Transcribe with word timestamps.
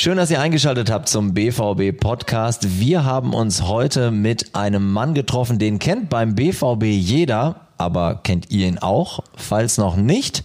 Schön, 0.00 0.16
dass 0.16 0.30
ihr 0.30 0.40
eingeschaltet 0.40 0.92
habt 0.92 1.08
zum 1.08 1.34
BVB 1.34 1.90
Podcast. 1.98 2.78
Wir 2.78 3.04
haben 3.04 3.34
uns 3.34 3.62
heute 3.62 4.12
mit 4.12 4.54
einem 4.54 4.92
Mann 4.92 5.12
getroffen, 5.12 5.58
den 5.58 5.80
kennt 5.80 6.08
beim 6.08 6.36
BVB 6.36 6.84
jeder, 6.84 7.66
aber 7.78 8.20
kennt 8.22 8.48
ihr 8.52 8.68
ihn 8.68 8.78
auch? 8.78 9.24
Falls 9.34 9.76
noch 9.76 9.96
nicht, 9.96 10.44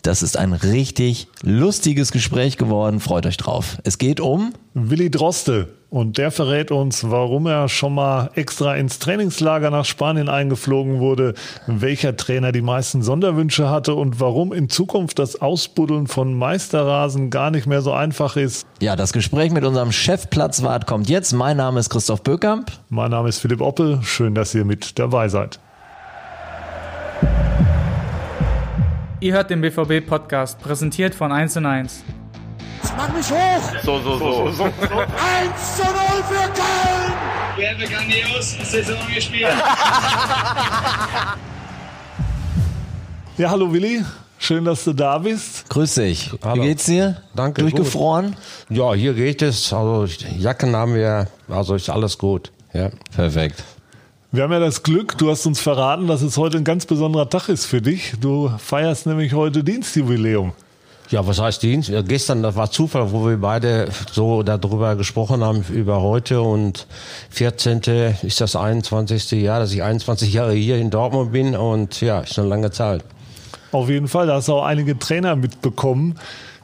das 0.00 0.22
ist 0.22 0.38
ein 0.38 0.54
richtig 0.54 1.28
lustiges 1.42 2.12
Gespräch 2.12 2.56
geworden. 2.56 2.98
Freut 2.98 3.26
euch 3.26 3.36
drauf. 3.36 3.76
Es 3.84 3.98
geht 3.98 4.20
um 4.20 4.54
Willi 4.72 5.10
Droste. 5.10 5.74
Und 5.94 6.18
der 6.18 6.32
verrät 6.32 6.72
uns, 6.72 7.08
warum 7.08 7.46
er 7.46 7.68
schon 7.68 7.94
mal 7.94 8.28
extra 8.34 8.74
ins 8.74 8.98
Trainingslager 8.98 9.70
nach 9.70 9.84
Spanien 9.84 10.28
eingeflogen 10.28 10.98
wurde, 10.98 11.34
welcher 11.68 12.16
Trainer 12.16 12.50
die 12.50 12.62
meisten 12.62 13.04
Sonderwünsche 13.04 13.70
hatte 13.70 13.94
und 13.94 14.18
warum 14.18 14.52
in 14.52 14.68
Zukunft 14.68 15.20
das 15.20 15.40
Ausbuddeln 15.40 16.08
von 16.08 16.34
Meisterrasen 16.34 17.30
gar 17.30 17.52
nicht 17.52 17.68
mehr 17.68 17.80
so 17.80 17.92
einfach 17.92 18.34
ist. 18.34 18.66
Ja, 18.80 18.96
das 18.96 19.12
Gespräch 19.12 19.52
mit 19.52 19.62
unserem 19.62 19.92
Chefplatzwart 19.92 20.88
kommt 20.88 21.08
jetzt. 21.08 21.32
Mein 21.32 21.58
Name 21.58 21.78
ist 21.78 21.90
Christoph 21.90 22.24
Böckamp. 22.24 22.72
Mein 22.88 23.12
Name 23.12 23.28
ist 23.28 23.38
Philipp 23.38 23.60
Oppel. 23.60 24.00
Schön, 24.02 24.34
dass 24.34 24.52
ihr 24.52 24.64
mit 24.64 24.98
dabei 24.98 25.28
seid. 25.28 25.60
Ihr 29.20 29.32
hört 29.32 29.48
den 29.48 29.60
BVB-Podcast, 29.60 30.58
präsentiert 30.58 31.14
von 31.14 31.30
1 31.30 31.56
1. 32.84 32.92
Mach 32.96 33.12
mich 33.12 33.30
hoch! 33.30 33.62
So, 33.82 34.00
so, 34.00 34.18
so. 34.18 34.50
so. 34.52 34.64
1 34.64 34.72
zu 35.76 35.82
0 35.82 35.92
für 36.28 36.48
Köln! 36.52 37.12
Wir 37.56 37.70
haben 37.70 37.78
grandios 37.80 38.56
Saison 38.70 38.96
gespielt. 39.14 39.46
ja, 43.38 43.50
hallo 43.50 43.72
Willi. 43.72 44.04
Schön, 44.38 44.64
dass 44.64 44.84
du 44.84 44.92
da 44.92 45.18
bist. 45.18 45.68
Grüß 45.70 45.94
dich. 45.94 46.30
Hallo. 46.42 46.62
Wie 46.62 46.66
geht's 46.66 46.84
dir? 46.84 47.22
Danke. 47.34 47.62
Durchgefroren? 47.62 48.36
Gut. 48.68 48.76
Ja, 48.76 48.92
hier 48.92 49.14
geht 49.14 49.40
es. 49.40 49.72
Also 49.72 50.04
Jacken 50.36 50.76
haben 50.76 50.94
wir, 50.94 51.28
also 51.48 51.76
ist 51.76 51.88
alles 51.88 52.18
gut. 52.18 52.52
Ja. 52.74 52.90
Perfekt. 53.14 53.64
Wir 54.32 54.42
haben 54.42 54.52
ja 54.52 54.58
das 54.58 54.82
Glück, 54.82 55.16
du 55.16 55.30
hast 55.30 55.46
uns 55.46 55.60
verraten, 55.60 56.08
dass 56.08 56.20
es 56.20 56.36
heute 56.36 56.58
ein 56.58 56.64
ganz 56.64 56.84
besonderer 56.86 57.30
Tag 57.30 57.48
ist 57.48 57.66
für 57.66 57.80
dich. 57.80 58.14
Du 58.20 58.50
feierst 58.58 59.06
nämlich 59.06 59.32
heute 59.32 59.62
Dienstjubiläum. 59.62 60.52
Ja, 61.10 61.26
was 61.26 61.40
heißt 61.40 61.62
Dienst? 61.62 61.90
Ja, 61.90 62.00
gestern, 62.00 62.42
das 62.42 62.56
war 62.56 62.70
Zufall, 62.70 63.12
wo 63.12 63.26
wir 63.26 63.36
beide 63.36 63.88
so 64.10 64.42
darüber 64.42 64.96
gesprochen 64.96 65.44
haben, 65.44 65.62
über 65.70 66.00
heute 66.00 66.40
und 66.40 66.86
14. 67.30 67.82
ist 68.22 68.40
das 68.40 68.56
21. 68.56 69.32
Jahr, 69.32 69.60
dass 69.60 69.72
ich 69.72 69.82
21 69.82 70.32
Jahre 70.32 70.54
hier 70.54 70.78
in 70.78 70.90
Dortmund 70.90 71.32
bin 71.32 71.54
und 71.54 72.00
ja, 72.00 72.20
ist 72.20 72.38
eine 72.38 72.48
lange 72.48 72.70
Zeit. 72.70 73.04
Auf 73.70 73.90
jeden 73.90 74.08
Fall, 74.08 74.28
da 74.28 74.36
hast 74.36 74.48
du 74.48 74.54
auch 74.54 74.64
einige 74.64 74.98
Trainer 74.98 75.36
mitbekommen. 75.36 76.18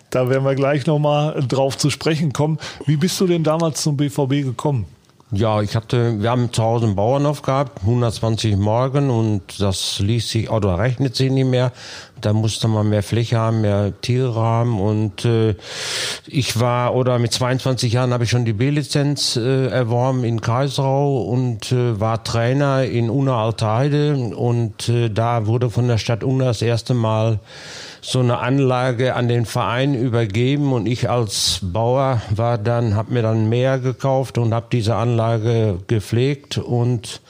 Da 0.09 0.29
werden 0.29 0.45
wir 0.45 0.55
gleich 0.55 0.87
nochmal 0.87 1.45
drauf 1.47 1.77
zu 1.77 1.91
sprechen 1.91 2.33
kommen. 2.33 2.59
Wie 2.87 2.97
bist 2.97 3.21
du 3.21 3.27
denn 3.27 3.45
damals 3.45 3.83
zum 3.83 3.97
BVB 3.97 4.45
gekommen? 4.45 4.87
Ja, 5.33 5.63
ich 5.63 5.77
hatte, 5.77 6.21
wir 6.21 6.29
haben 6.29 6.53
zu 6.53 6.61
Hause 6.61 6.87
einen 6.87 6.97
Bauernhof 6.97 7.43
gehabt, 7.43 7.83
120 7.83 8.57
Morgen 8.57 9.11
und 9.11 9.61
das 9.61 10.01
ließ 10.01 10.29
sich, 10.29 10.51
oder 10.51 10.77
rechnet 10.79 11.15
sich 11.15 11.31
nicht 11.31 11.47
mehr. 11.47 11.71
Da 12.21 12.33
musste 12.33 12.67
man 12.67 12.89
mehr 12.89 13.05
Fläche 13.05 13.39
haben, 13.39 13.61
mehr 13.61 13.93
Tiere 14.01 14.35
haben 14.35 14.81
und 14.81 15.25
äh, 15.25 15.55
ich 16.27 16.59
war, 16.59 16.97
oder 16.97 17.21
mit 17.21 17.33
22 17.33 17.93
Jahren 17.93 18.13
habe 18.13 18.25
ich 18.25 18.31
schon 18.31 18.45
die 18.45 18.53
B-Lizenz 18.53 19.37
äh, 19.37 19.69
erworben 19.69 20.25
in 20.25 20.41
Kaisrau 20.41 21.23
und 21.23 21.71
äh, 21.71 22.01
war 22.01 22.25
Trainer 22.25 22.83
in 22.83 23.09
Unna 23.09 23.41
Alteheide 23.41 24.35
und 24.35 24.89
äh, 24.89 25.11
da 25.11 25.47
wurde 25.47 25.71
von 25.71 25.87
der 25.87 25.99
Stadt 25.99 26.25
Unna 26.25 26.47
das 26.47 26.61
erste 26.61 26.93
Mal 26.93 27.39
so 28.03 28.21
eine 28.21 28.39
Anlage 28.39 29.15
an 29.15 29.29
den 29.29 29.47
Verein 29.47 29.95
übergeben 29.95 30.73
und 30.73 30.87
ich 30.87 31.11
als 31.11 31.61
Bauer 31.63 32.23
war 32.31 32.59
dann, 32.59 32.95
habe 32.95 33.13
mir 33.13 33.23
dann 33.23 33.49
mehr 33.49 33.79
gekauft 33.79 34.39
und 34.39 34.55
habe 34.55 34.67
diese 34.73 34.95
Anlage 34.95 35.79
gepflegt 35.87 36.59
und 36.59 37.21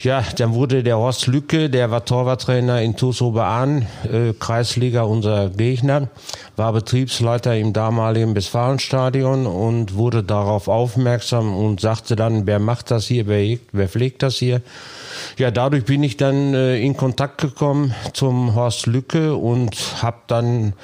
ja, 0.00 0.24
dann 0.36 0.54
wurde 0.54 0.82
der 0.82 0.98
Horst 0.98 1.28
Lücke, 1.28 1.70
der 1.70 1.90
war 1.90 2.04
Torwarttrainer 2.04 2.82
in 2.82 2.96
TuS 2.96 3.22
Oberahn, 3.22 3.86
äh, 4.04 4.32
Kreisliga 4.38 5.02
unser 5.02 5.48
Gegner, 5.50 6.08
war 6.56 6.72
Betriebsleiter 6.72 7.56
im 7.56 7.72
damaligen 7.72 8.34
Westfalenstadion 8.34 9.46
und 9.46 9.94
wurde 9.94 10.24
darauf 10.24 10.68
aufmerksam 10.68 11.56
und 11.56 11.80
sagte 11.80 12.16
dann, 12.16 12.46
wer 12.46 12.58
macht 12.58 12.90
das 12.90 13.06
hier, 13.06 13.26
wer, 13.28 13.58
wer 13.70 13.88
pflegt 13.88 14.22
das 14.22 14.36
hier? 14.36 14.60
Ja, 15.38 15.50
dadurch 15.50 15.84
bin 15.84 16.02
ich 16.02 16.16
dann 16.16 16.54
äh, 16.54 16.78
in 16.78 16.96
Kontakt 16.96 17.40
gekommen 17.40 17.94
zum 18.12 18.54
Horst 18.54 18.86
Lücke 18.86 19.34
und 19.34 20.02
habe 20.02 20.18
dann 20.26 20.74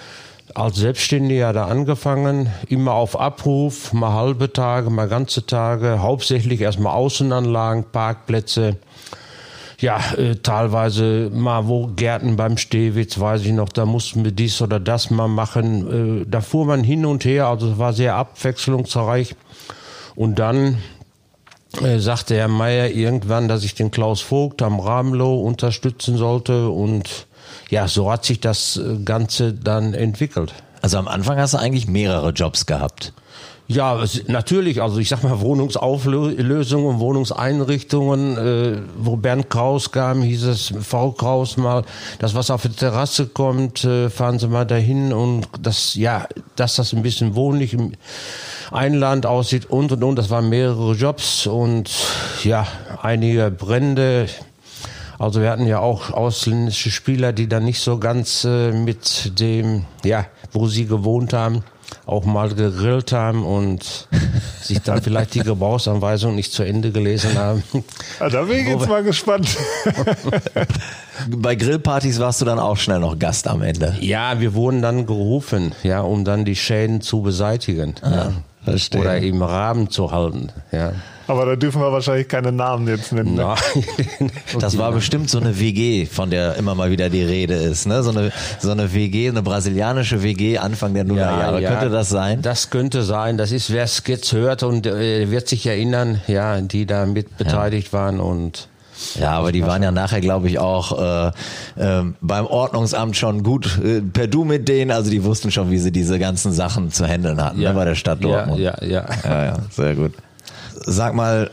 als 0.55 0.77
Selbstständiger 0.77 1.53
da 1.53 1.67
angefangen, 1.67 2.51
immer 2.69 2.93
auf 2.93 3.19
Abruf, 3.19 3.93
mal 3.93 4.13
halbe 4.13 4.53
Tage, 4.53 4.91
mal 4.91 5.09
ganze 5.09 5.47
Tage, 5.47 6.01
hauptsächlich 6.01 6.61
erstmal 6.61 6.95
Außenanlagen, 6.95 7.85
Parkplätze, 7.93 8.77
ja, 9.81 10.01
äh, 10.17 10.37
teilweise 10.37 11.31
mal 11.33 11.69
wo 11.69 11.87
Gärten 11.87 12.37
beim 12.37 12.57
Stehwitz, 12.57 13.21
weiß 13.21 13.43
ich 13.43 13.53
noch, 13.53 13.69
da 13.69 13.87
mussten 13.87 14.25
wir 14.25 14.33
dies 14.33 14.61
oder 14.61 14.81
das 14.81 15.11
mal 15.11 15.29
machen. 15.29 16.23
Äh, 16.23 16.27
da 16.29 16.41
fuhr 16.41 16.67
man 16.67 16.83
hin 16.83 17.07
und 17.07 17.25
her, 17.25 17.47
also 17.47 17.73
es 17.73 17.79
war 17.79 17.93
sehr 17.93 18.17
abwechslungsreich. 18.17 19.37
Und 20.17 20.41
dann 20.41 20.79
äh, 21.83 21.99
sagte 21.99 22.37
Herr 22.37 22.49
Meier 22.49 22.91
irgendwann, 22.91 23.49
dass 23.49 23.65
ich 23.65 23.75
den 23.75 23.91
Klaus 23.91 24.21
Vogt 24.21 24.63
am 24.63 24.81
Ramelow 24.81 25.41
unterstützen 25.41 26.17
sollte 26.17 26.69
und 26.69 27.27
ja, 27.71 27.89
so 27.89 28.11
hat 28.11 28.25
sich 28.25 28.41
das 28.41 28.77
äh, 28.77 28.99
Ganze 29.05 29.53
dann 29.53 29.95
entwickelt. 29.95 30.55
Also 30.81 30.99
am 30.99 31.09
Anfang 31.09 31.39
hast 31.39 31.55
du 31.55 31.59
eigentlich 31.59 31.89
mehrere 31.89 32.31
Jobs 32.31 32.67
gehabt. 32.67 33.13
Ja, 33.71 34.03
natürlich. 34.29 34.81
Also 34.81 34.99
ich 34.99 35.11
sag 35.11 35.23
mal 35.23 35.41
Wohnungsauflösungen, 35.41 37.01
Wohnungseinrichtungen. 37.01 38.37
Äh, 38.39 38.79
wo 38.97 39.17
Bernd 39.17 39.51
Kraus 39.51 39.93
kam, 39.93 40.23
hieß 40.23 40.45
es 40.45 40.73
V 40.81 41.13
Kraus 41.13 41.59
mal, 41.59 41.85
das 42.19 42.35
was 42.35 42.51
auf 42.51 42.63
die 42.63 42.71
Terrasse 42.71 43.27
kommt, 43.27 43.85
äh, 43.85 44.09
fahren 44.09 44.39
Sie 44.39 44.49
mal 44.49 44.65
dahin 44.65 45.13
und 45.13 45.49
das 45.61 45.95
ja, 45.95 46.27
dass 46.57 46.77
das 46.77 46.95
ein 46.95 47.03
bisschen 47.03 47.35
wohnlich 47.35 47.77
Einland 48.71 49.27
aussieht 49.27 49.67
und 49.67 49.93
und 49.93 50.03
und. 50.05 50.17
Das 50.17 50.31
waren 50.31 50.49
mehrere 50.49 50.95
Jobs 50.95 51.47
und 51.47 51.91
ja 52.45 52.67
einige 53.03 53.51
Brände. 53.51 54.27
Also 55.19 55.41
wir 55.41 55.51
hatten 55.51 55.67
ja 55.67 55.81
auch 55.81 56.11
ausländische 56.11 56.91
Spieler, 56.91 57.33
die 57.33 57.49
dann 57.49 57.65
nicht 57.65 57.81
so 57.81 57.99
ganz 57.99 58.45
äh, 58.45 58.71
mit 58.71 59.39
dem, 59.41 59.85
ja, 60.05 60.27
wo 60.53 60.69
sie 60.69 60.87
gewohnt 60.87 61.33
haben 61.33 61.65
auch 62.07 62.25
mal 62.25 62.49
gegrillt 62.49 63.13
haben 63.13 63.45
und 63.45 64.09
sich 64.63 64.81
dann 64.81 65.03
vielleicht 65.03 65.35
die 65.35 65.41
Gebrauchsanweisung 65.41 66.35
nicht 66.35 66.53
zu 66.53 66.63
Ende 66.63 66.91
gelesen 66.91 67.37
haben. 67.37 67.63
Ja, 68.21 68.29
da 68.29 68.43
bin 68.43 68.59
ich 68.59 68.67
jetzt 68.67 68.89
mal 68.89 69.03
gespannt. 69.03 69.57
Bei 71.29 71.55
Grillpartys 71.55 72.19
warst 72.19 72.41
du 72.41 72.45
dann 72.45 72.59
auch 72.59 72.77
schnell 72.77 73.01
noch 73.01 73.19
Gast 73.19 73.49
am 73.49 73.63
Ende. 73.63 73.97
Ja, 74.01 74.41
wir 74.41 74.55
wurden 74.55 74.83
dann 74.83 75.07
gerufen, 75.07 75.75
ja, 75.83 76.01
um 76.01 76.25
dann 76.25 76.45
die 76.45 76.57
Schäden 76.57 77.01
zu 77.01 77.23
beseitigen. 77.23 77.95
Ah, 78.03 78.11
ja. 78.11 78.33
Verstehe. 78.71 79.01
Oder 79.01 79.19
im 79.19 79.43
Rahmen 79.43 79.91
zu 79.91 80.11
halten. 80.11 80.49
Ja. 80.73 80.93
Aber 81.29 81.45
da 81.45 81.57
dürfen 81.57 81.83
wir 81.83 81.93
wahrscheinlich 81.93 82.27
keine 82.27 82.53
Namen 82.53 82.89
jetzt 82.89 83.13
nennen. 83.13 83.35
Ne? 83.35 83.43
Nein. 83.43 84.31
Das 84.59 84.79
war 84.79 84.93
bestimmt 84.93 85.29
so 85.29 85.39
eine 85.39 85.61
WG, 85.61 86.07
von 86.07 86.31
der 86.31 86.57
immer 86.57 86.75
mal 86.75 86.91
wieder 86.91 87.11
die 87.11 87.23
Rede 87.23 87.55
ist. 87.55 87.87
Ne? 87.87 88.03
So, 88.03 88.11
eine, 88.11 88.33
so 88.59 88.71
eine 88.71 88.95
WG, 88.95 89.29
eine 89.29 89.43
brasilianische 89.43 90.23
WG 90.23 90.57
Anfang 90.57 90.95
der 90.95 91.05
Nullerjahre. 91.05 91.61
Ja, 91.61 91.71
ja, 91.71 91.71
könnte 91.71 91.91
das 91.91 92.09
sein? 92.09 92.41
Das 92.41 92.71
könnte 92.71 93.03
sein. 93.03 93.37
Das 93.37 93.53
ist, 93.53 93.71
wer 93.71 93.85
es 93.85 94.03
jetzt 94.07 94.33
hört 94.33 94.63
und 94.63 94.87
äh, 94.87 95.31
wird 95.31 95.49
sich 95.49 95.67
erinnern, 95.67 96.23
ja, 96.27 96.61
die 96.63 96.87
da 96.87 97.05
mit 97.05 97.37
beteiligt 97.37 97.93
ja. 97.93 97.99
waren 97.99 98.21
und 98.21 98.69
ja, 99.19 99.33
aber 99.33 99.53
die 99.53 99.63
waren 99.63 99.83
ja 99.83 99.91
nachher, 99.91 100.21
glaube 100.21 100.49
ich, 100.49 100.59
auch 100.59 100.99
äh, 100.99 101.29
äh, 101.77 102.05
beim 102.21 102.47
Ordnungsamt 102.47 103.17
schon 103.17 103.43
gut 103.43 103.79
äh, 103.83 104.01
per 104.01 104.27
Du 104.27 104.45
mit 104.45 104.69
denen. 104.69 104.91
Also 104.91 105.11
die 105.11 105.25
wussten 105.25 105.51
schon, 105.51 105.71
wie 105.71 105.79
sie 105.79 105.93
diese 105.93 106.19
ganzen 106.19 106.53
Sachen 106.53 106.91
zu 106.91 107.07
handeln 107.07 107.43
hatten 107.43 107.61
ja. 107.61 107.71
ne, 107.71 107.75
bei 107.79 107.85
der 107.85 107.95
Stadt 107.95 108.23
Dortmund. 108.23 108.61
Ja, 108.61 108.77
ja, 108.81 108.89
ja. 108.89 109.07
Ja, 109.25 109.45
ja, 109.45 109.57
sehr 109.71 109.95
gut. 109.95 110.13
Sag 110.87 111.15
mal, 111.15 111.51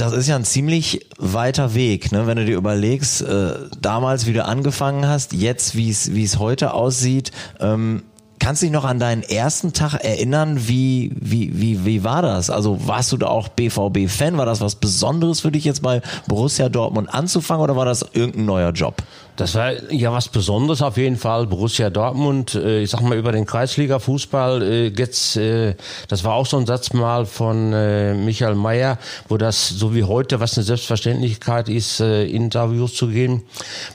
das 0.00 0.12
ist 0.14 0.28
ja 0.28 0.36
ein 0.36 0.44
ziemlich 0.44 1.06
weiter 1.18 1.74
Weg, 1.74 2.10
ne? 2.10 2.26
wenn 2.26 2.38
du 2.38 2.46
dir 2.46 2.56
überlegst, 2.56 3.20
äh, 3.22 3.52
damals, 3.80 4.26
wie 4.26 4.32
du 4.32 4.44
angefangen 4.44 5.06
hast, 5.06 5.34
jetzt, 5.34 5.76
wie 5.76 5.90
es 5.90 6.14
wie 6.14 6.24
es 6.24 6.38
heute 6.38 6.72
aussieht. 6.72 7.32
Ähm, 7.60 8.02
kannst 8.40 8.62
du 8.62 8.66
dich 8.66 8.72
noch 8.72 8.84
an 8.84 8.98
deinen 8.98 9.22
ersten 9.22 9.72
Tag 9.72 9.94
erinnern? 9.94 10.66
Wie, 10.66 11.12
wie, 11.14 11.60
wie, 11.60 11.84
wie 11.84 12.02
war 12.02 12.22
das? 12.22 12.50
Also 12.50 12.88
warst 12.88 13.12
du 13.12 13.16
da 13.16 13.28
auch 13.28 13.48
BVB-Fan? 13.48 14.36
War 14.36 14.46
das 14.46 14.60
was 14.60 14.74
Besonderes 14.74 15.40
für 15.40 15.52
dich 15.52 15.64
jetzt 15.64 15.82
bei 15.82 16.02
Borussia 16.26 16.68
Dortmund 16.68 17.14
anzufangen 17.14 17.62
oder 17.62 17.76
war 17.76 17.84
das 17.84 18.04
irgendein 18.12 18.46
neuer 18.46 18.72
Job? 18.72 19.02
Das 19.40 19.54
war 19.54 19.72
ja 19.90 20.12
was 20.12 20.28
Besonderes 20.28 20.82
auf 20.82 20.98
jeden 20.98 21.16
Fall. 21.16 21.46
Borussia 21.46 21.88
Dortmund, 21.88 22.54
äh, 22.54 22.82
ich 22.82 22.90
sag 22.90 23.00
mal 23.00 23.16
über 23.16 23.32
den 23.32 23.46
Kreisliga-Fußball, 23.46 24.62
äh, 24.62 24.88
jetzt, 24.88 25.34
äh, 25.38 25.76
das 26.08 26.24
war 26.24 26.34
auch 26.34 26.44
so 26.44 26.58
ein 26.58 26.66
Satz 26.66 26.92
mal 26.92 27.24
von 27.24 27.72
äh, 27.72 28.12
Michael 28.12 28.54
Mayer, 28.54 28.98
wo 29.28 29.38
das 29.38 29.70
so 29.70 29.94
wie 29.94 30.04
heute, 30.04 30.40
was 30.40 30.58
eine 30.58 30.64
Selbstverständlichkeit 30.64 31.70
ist, 31.70 32.00
äh, 32.00 32.26
Interviews 32.26 32.94
zu 32.94 33.08
geben, 33.08 33.44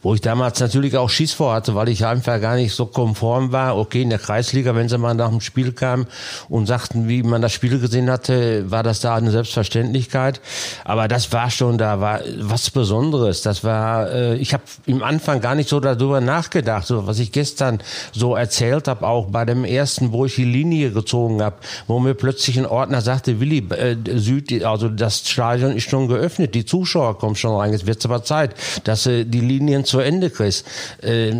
wo 0.01 0.15
ich 0.15 0.21
damals 0.21 0.59
natürlich 0.61 0.97
auch 0.97 1.11
Schiss 1.11 1.33
vor 1.33 1.53
hatte, 1.53 1.75
weil 1.75 1.89
ich 1.89 2.03
einfach 2.07 2.41
gar 2.41 2.55
nicht 2.55 2.73
so 2.73 2.87
konform 2.87 3.51
war. 3.51 3.77
Okay, 3.77 4.01
in 4.01 4.09
der 4.09 4.17
Kreisliga, 4.17 4.73
wenn 4.73 4.89
sie 4.89 4.97
mal 4.97 5.13
nach 5.13 5.29
dem 5.29 5.41
Spiel 5.41 5.73
kamen 5.73 6.07
und 6.49 6.65
sagten, 6.65 7.07
wie 7.07 7.21
man 7.21 7.43
das 7.43 7.53
Spiel 7.53 7.77
gesehen 7.77 8.09
hatte, 8.09 8.71
war 8.71 8.81
das 8.81 8.99
da 8.99 9.13
eine 9.13 9.29
Selbstverständlichkeit. 9.29 10.41
Aber 10.85 11.07
das 11.07 11.31
war 11.31 11.51
schon, 11.51 11.77
da 11.77 12.01
war 12.01 12.21
was 12.39 12.71
Besonderes. 12.71 13.43
Das 13.43 13.63
war, 13.63 14.11
äh, 14.11 14.37
ich 14.37 14.51
habe 14.51 14.63
im 14.87 15.03
Anfang 15.03 15.34
gar 15.41 15.55
nicht 15.55 15.69
so 15.69 15.79
darüber 15.79 16.21
nachgedacht, 16.21 16.87
so 16.87 17.07
was 17.07 17.19
ich 17.19 17.31
gestern 17.31 17.79
so 18.11 18.35
erzählt 18.35 18.87
habe, 18.87 19.05
auch 19.05 19.27
bei 19.27 19.45
dem 19.45 19.65
ersten, 19.65 20.11
wo 20.11 20.25
ich 20.25 20.35
die 20.35 20.45
Linie 20.45 20.91
gezogen 20.91 21.41
habe, 21.41 21.57
wo 21.87 21.99
mir 21.99 22.13
plötzlich 22.13 22.57
ein 22.57 22.65
Ordner 22.65 23.01
sagte, 23.01 23.39
Willi, 23.39 23.59
äh, 23.69 23.95
Süd, 24.15 24.63
also 24.63 24.89
das 24.89 25.27
Stadion 25.29 25.75
ist 25.75 25.89
schon 25.89 26.07
geöffnet, 26.07 26.55
die 26.55 26.65
Zuschauer 26.65 27.17
kommen 27.17 27.35
schon 27.35 27.55
rein, 27.55 27.71
jetzt 27.71 27.87
wird 27.87 28.03
aber 28.05 28.23
Zeit, 28.23 28.55
dass 28.83 29.03
du 29.03 29.25
die 29.25 29.41
Linien 29.41 29.85
zu 29.85 29.99
Ende 29.99 30.29
kriegst. 30.29 30.65
Äh, 31.01 31.33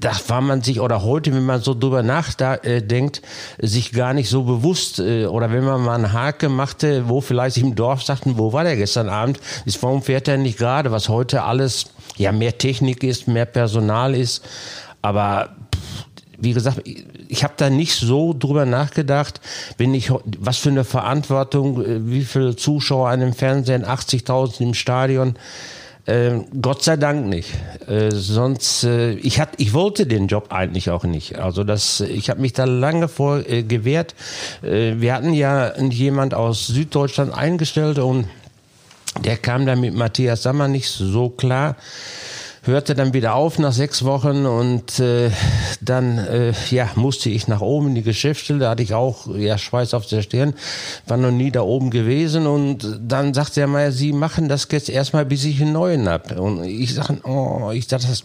da 0.00 0.12
war 0.28 0.40
man 0.40 0.62
sich, 0.62 0.80
oder 0.80 1.02
heute, 1.02 1.34
wenn 1.34 1.44
man 1.44 1.60
so 1.60 1.74
drüber 1.74 2.02
nachdenkt, 2.02 3.22
sich 3.58 3.92
gar 3.92 4.14
nicht 4.14 4.28
so 4.28 4.42
bewusst, 4.42 4.98
äh, 4.98 5.26
oder 5.26 5.52
wenn 5.52 5.64
man 5.64 5.80
mal 5.82 5.94
einen 5.94 6.12
Haken 6.12 6.54
machte, 6.54 7.08
wo 7.08 7.20
vielleicht 7.20 7.56
im 7.58 7.74
Dorf 7.74 8.02
sagten, 8.02 8.38
wo 8.38 8.52
war 8.52 8.64
der 8.64 8.76
gestern 8.76 9.08
Abend, 9.08 9.40
ist, 9.64 9.82
warum 9.82 10.02
fährt 10.02 10.28
er 10.28 10.36
nicht 10.36 10.58
gerade, 10.58 10.90
was 10.90 11.08
heute 11.08 11.42
alles 11.42 11.86
ja 12.16 12.32
mehr 12.32 12.58
Technik 12.58 13.02
ist, 13.02 13.28
mehr 13.28 13.46
Personal 13.46 14.14
ist. 14.14 14.44
Aber 15.00 15.50
wie 16.38 16.52
gesagt, 16.52 16.82
ich 17.28 17.44
habe 17.44 17.54
da 17.56 17.70
nicht 17.70 17.94
so 17.94 18.34
drüber 18.36 18.66
nachgedacht, 18.66 19.40
wenn 19.78 19.94
ich 19.94 20.10
was 20.38 20.58
für 20.58 20.70
eine 20.70 20.84
Verantwortung, 20.84 21.82
äh, 21.82 22.06
wie 22.10 22.24
viele 22.24 22.56
Zuschauer 22.56 23.08
an 23.08 23.20
dem 23.20 23.32
Fernsehen, 23.32 23.84
80.000 23.84 24.60
im 24.60 24.74
Stadion. 24.74 25.36
Äh, 26.04 26.40
Gott 26.60 26.82
sei 26.82 26.96
Dank 26.96 27.26
nicht. 27.26 27.50
Äh, 27.86 28.10
sonst, 28.10 28.82
äh, 28.82 29.12
ich 29.12 29.38
hat, 29.38 29.50
ich 29.58 29.72
wollte 29.72 30.04
den 30.04 30.26
Job 30.26 30.46
eigentlich 30.50 30.90
auch 30.90 31.04
nicht. 31.04 31.38
Also 31.38 31.62
das, 31.62 32.00
ich 32.00 32.28
habe 32.28 32.40
mich 32.40 32.52
da 32.54 32.64
lange 32.64 33.06
vor 33.06 33.48
äh, 33.48 33.62
gewehrt. 33.62 34.16
Äh, 34.62 34.94
wir 34.96 35.14
hatten 35.14 35.32
ja 35.32 35.78
jemand 35.80 36.34
aus 36.34 36.66
Süddeutschland 36.66 37.32
eingestellt 37.32 38.00
und 38.00 38.26
der 39.22 39.36
kam 39.36 39.66
dann 39.66 39.80
mit 39.80 39.94
Matthias 39.94 40.42
Sammer 40.42 40.68
nicht 40.68 40.88
so 40.88 41.30
klar 41.30 41.76
hörte 42.64 42.94
dann 42.94 43.12
wieder 43.12 43.34
auf 43.34 43.58
nach 43.58 43.72
sechs 43.72 44.04
Wochen 44.04 44.46
und 44.46 45.00
äh, 45.00 45.30
dann 45.80 46.18
äh, 46.18 46.52
ja 46.70 46.88
musste 46.94 47.28
ich 47.28 47.48
nach 47.48 47.60
oben 47.60 47.88
in 47.88 47.94
die 47.96 48.02
Geschäftsstelle. 48.02 48.60
Da 48.60 48.70
hatte 48.70 48.82
ich 48.82 48.94
auch 48.94 49.26
ja 49.34 49.58
Schweiß 49.58 49.94
auf 49.94 50.06
der 50.06 50.22
Stirn, 50.22 50.54
war 51.06 51.16
noch 51.16 51.32
nie 51.32 51.50
da 51.50 51.62
oben 51.62 51.90
gewesen 51.90 52.46
und 52.46 53.00
dann 53.00 53.34
sagte 53.34 53.60
er 53.60 53.66
mal, 53.66 53.90
Sie 53.90 54.12
machen 54.12 54.48
das 54.48 54.68
jetzt 54.70 54.88
erstmal, 54.88 55.26
bis 55.26 55.44
ich 55.44 55.60
einen 55.60 55.72
neuen 55.72 56.08
hab. 56.08 56.38
Und 56.38 56.64
ich 56.64 56.94
sage, 56.94 57.18
oh, 57.24 57.70
ich 57.72 57.88
dachte, 57.88 58.06
das 58.06 58.24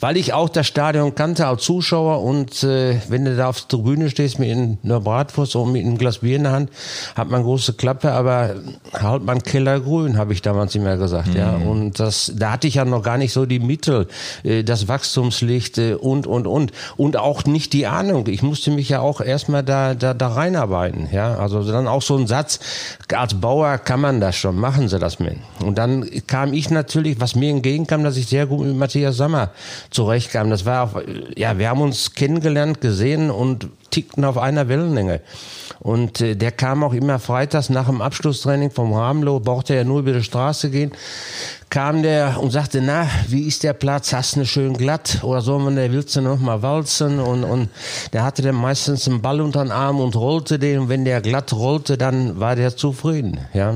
weil 0.00 0.16
ich 0.16 0.32
auch 0.32 0.48
das 0.48 0.66
Stadion 0.66 1.14
kannte 1.14 1.46
als 1.46 1.62
Zuschauer 1.62 2.22
und 2.22 2.62
äh, 2.62 3.00
wenn 3.08 3.24
du 3.24 3.36
da 3.36 3.48
auf 3.48 3.60
der 3.60 3.68
Tribüne 3.68 4.10
stehst 4.10 4.38
mit 4.38 4.50
einer 4.50 5.00
Bratwurst 5.00 5.56
und 5.56 5.72
mit 5.72 5.84
einem 5.84 5.98
Glas 5.98 6.18
Bier 6.18 6.36
in 6.36 6.44
der 6.44 6.52
Hand, 6.52 6.70
hat 7.14 7.30
man 7.30 7.42
große 7.42 7.74
Klappe, 7.74 8.12
aber 8.12 8.54
halt 8.92 9.24
man 9.24 9.42
Keller 9.42 9.80
grün, 9.80 10.16
habe 10.16 10.32
ich 10.32 10.42
damals 10.42 10.74
immer 10.74 10.96
gesagt, 10.96 11.28
mhm. 11.28 11.36
ja. 11.36 11.56
Und 11.56 12.00
das, 12.00 12.32
da 12.34 12.52
hatte 12.52 12.66
ich 12.66 12.74
ja 12.74 12.84
noch 12.84 13.02
gar 13.02 13.18
nicht 13.18 13.32
so 13.32 13.46
die 13.46 13.60
Mittel, 13.60 14.06
äh, 14.42 14.62
das 14.62 14.88
Wachstumslicht 14.88 15.78
äh, 15.78 15.94
und 15.94 16.26
und 16.26 16.46
und 16.46 16.72
und 16.96 17.16
auch 17.16 17.44
nicht 17.44 17.72
die 17.72 17.86
Ahnung. 17.86 18.26
Ich 18.28 18.42
musste 18.42 18.70
mich 18.70 18.88
ja 18.88 19.00
auch 19.00 19.20
erstmal 19.20 19.62
da 19.62 19.94
da 19.94 20.14
da 20.14 20.28
reinarbeiten, 20.28 21.08
ja. 21.12 21.36
Also 21.36 21.62
dann 21.70 21.86
auch 21.86 22.02
so 22.02 22.16
ein 22.16 22.26
Satz: 22.26 22.60
Als 23.14 23.34
Bauer 23.34 23.78
kann 23.78 24.00
man 24.00 24.20
das 24.20 24.36
schon, 24.36 24.56
machen 24.56 24.88
Sie 24.88 24.98
das 24.98 25.18
mit. 25.18 25.36
Und 25.60 25.78
dann 25.78 26.08
kam 26.26 26.52
ich 26.52 26.70
natürlich, 26.70 27.20
was 27.20 27.34
mir 27.34 27.50
entgegenkam, 27.50 28.04
dass 28.04 28.16
ich 28.16 28.26
sehr 28.26 28.46
gut 28.46 28.66
mit 28.66 28.76
Matthias 28.76 29.16
Sammer 29.16 29.50
zurechtkam. 29.90 30.50
Das 30.50 30.64
war 30.64 30.84
auf, 30.84 31.02
ja, 31.36 31.58
wir 31.58 31.68
haben 31.68 31.80
uns 31.80 32.14
kennengelernt, 32.14 32.80
gesehen 32.80 33.30
und 33.30 33.68
tickten 33.90 34.24
auf 34.24 34.38
einer 34.38 34.68
Wellenlänge. 34.68 35.20
Und 35.80 36.20
äh, 36.20 36.36
der 36.36 36.52
kam 36.52 36.84
auch 36.84 36.92
immer 36.92 37.18
freitags 37.18 37.70
nach 37.70 37.86
dem 37.86 38.02
Abschlusstraining 38.02 38.70
vom 38.70 38.92
Ramelow, 38.92 39.40
brauchte 39.40 39.74
ja 39.74 39.84
nur 39.84 40.00
über 40.00 40.12
die 40.12 40.22
Straße 40.22 40.70
gehen, 40.70 40.92
kam 41.70 42.02
der 42.02 42.38
und 42.40 42.50
sagte, 42.50 42.80
na, 42.82 43.06
wie 43.28 43.46
ist 43.46 43.62
der 43.62 43.72
Platz? 43.72 44.12
Hast 44.12 44.36
du 44.36 44.44
schön 44.44 44.76
glatt? 44.76 45.20
Oder 45.22 45.40
so, 45.40 45.64
wenn 45.64 45.76
der 45.76 45.92
willst 45.92 46.14
du 46.16 46.20
noch 46.20 46.38
mal 46.38 46.62
walzen? 46.62 47.18
Und, 47.20 47.44
und 47.44 47.68
der 48.12 48.24
hatte 48.24 48.42
dann 48.42 48.56
meistens 48.56 49.08
einen 49.08 49.22
Ball 49.22 49.40
unter 49.40 49.62
den 49.64 49.72
Arm 49.72 50.00
und 50.00 50.16
rollte 50.16 50.58
den. 50.58 50.80
Und 50.80 50.88
wenn 50.88 51.04
der 51.04 51.20
glatt 51.20 51.52
rollte, 51.52 51.96
dann 51.96 52.38
war 52.40 52.56
der 52.56 52.76
zufrieden, 52.76 53.40
ja. 53.54 53.74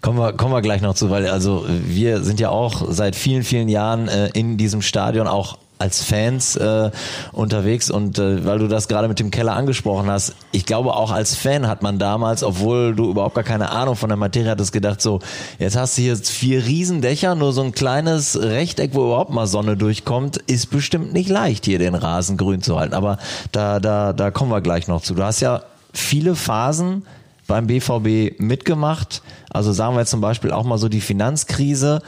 Kommen 0.00 0.18
wir, 0.18 0.32
kommen 0.32 0.52
wir 0.52 0.62
gleich 0.62 0.82
noch 0.82 0.94
zu, 0.94 1.10
weil 1.10 1.28
also 1.28 1.64
wir 1.68 2.22
sind 2.22 2.40
ja 2.40 2.50
auch 2.50 2.86
seit 2.88 3.16
vielen, 3.16 3.42
vielen 3.42 3.68
Jahren 3.68 4.08
äh, 4.08 4.28
in 4.34 4.56
diesem 4.56 4.82
Stadion 4.82 5.26
auch 5.26 5.58
als 5.80 6.02
Fans 6.02 6.56
äh, 6.56 6.90
unterwegs 7.32 7.90
und 7.90 8.18
äh, 8.18 8.44
weil 8.44 8.58
du 8.58 8.68
das 8.68 8.86
gerade 8.86 9.08
mit 9.08 9.18
dem 9.18 9.30
Keller 9.30 9.56
angesprochen 9.56 10.10
hast, 10.10 10.34
ich 10.52 10.66
glaube 10.66 10.94
auch 10.94 11.10
als 11.10 11.34
Fan 11.34 11.66
hat 11.66 11.82
man 11.82 11.98
damals, 11.98 12.42
obwohl 12.42 12.94
du 12.94 13.10
überhaupt 13.10 13.34
gar 13.34 13.44
keine 13.44 13.70
Ahnung 13.70 13.96
von 13.96 14.10
der 14.10 14.18
Materie 14.18 14.50
hattest, 14.50 14.72
gedacht 14.72 15.00
so, 15.00 15.20
jetzt 15.58 15.76
hast 15.76 15.96
du 15.96 16.02
hier 16.02 16.16
vier 16.16 16.66
Riesendächer, 16.66 17.34
nur 17.34 17.54
so 17.54 17.62
ein 17.62 17.72
kleines 17.72 18.38
Rechteck, 18.40 18.90
wo 18.94 19.06
überhaupt 19.06 19.32
mal 19.32 19.46
Sonne 19.46 19.78
durchkommt, 19.78 20.36
ist 20.36 20.70
bestimmt 20.70 21.14
nicht 21.14 21.30
leicht 21.30 21.64
hier 21.64 21.78
den 21.78 21.94
Rasen 21.94 22.36
grün 22.36 22.60
zu 22.60 22.78
halten, 22.78 22.92
aber 22.92 23.16
da 23.50 23.80
da 23.80 24.12
da 24.12 24.30
kommen 24.30 24.50
wir 24.50 24.60
gleich 24.60 24.86
noch 24.86 25.00
zu. 25.00 25.14
Du 25.14 25.24
hast 25.24 25.40
ja 25.40 25.62
viele 25.94 26.36
Phasen 26.36 27.06
beim 27.46 27.66
BVB 27.66 28.38
mitgemacht. 28.38 29.22
Also 29.50 29.72
sagen 29.72 29.94
wir 29.94 30.00
jetzt 30.00 30.10
zum 30.10 30.20
Beispiel 30.20 30.52
auch 30.52 30.64
mal 30.64 30.78
so 30.78 30.88
die 30.88 31.00
Finanzkrise. 31.00 32.02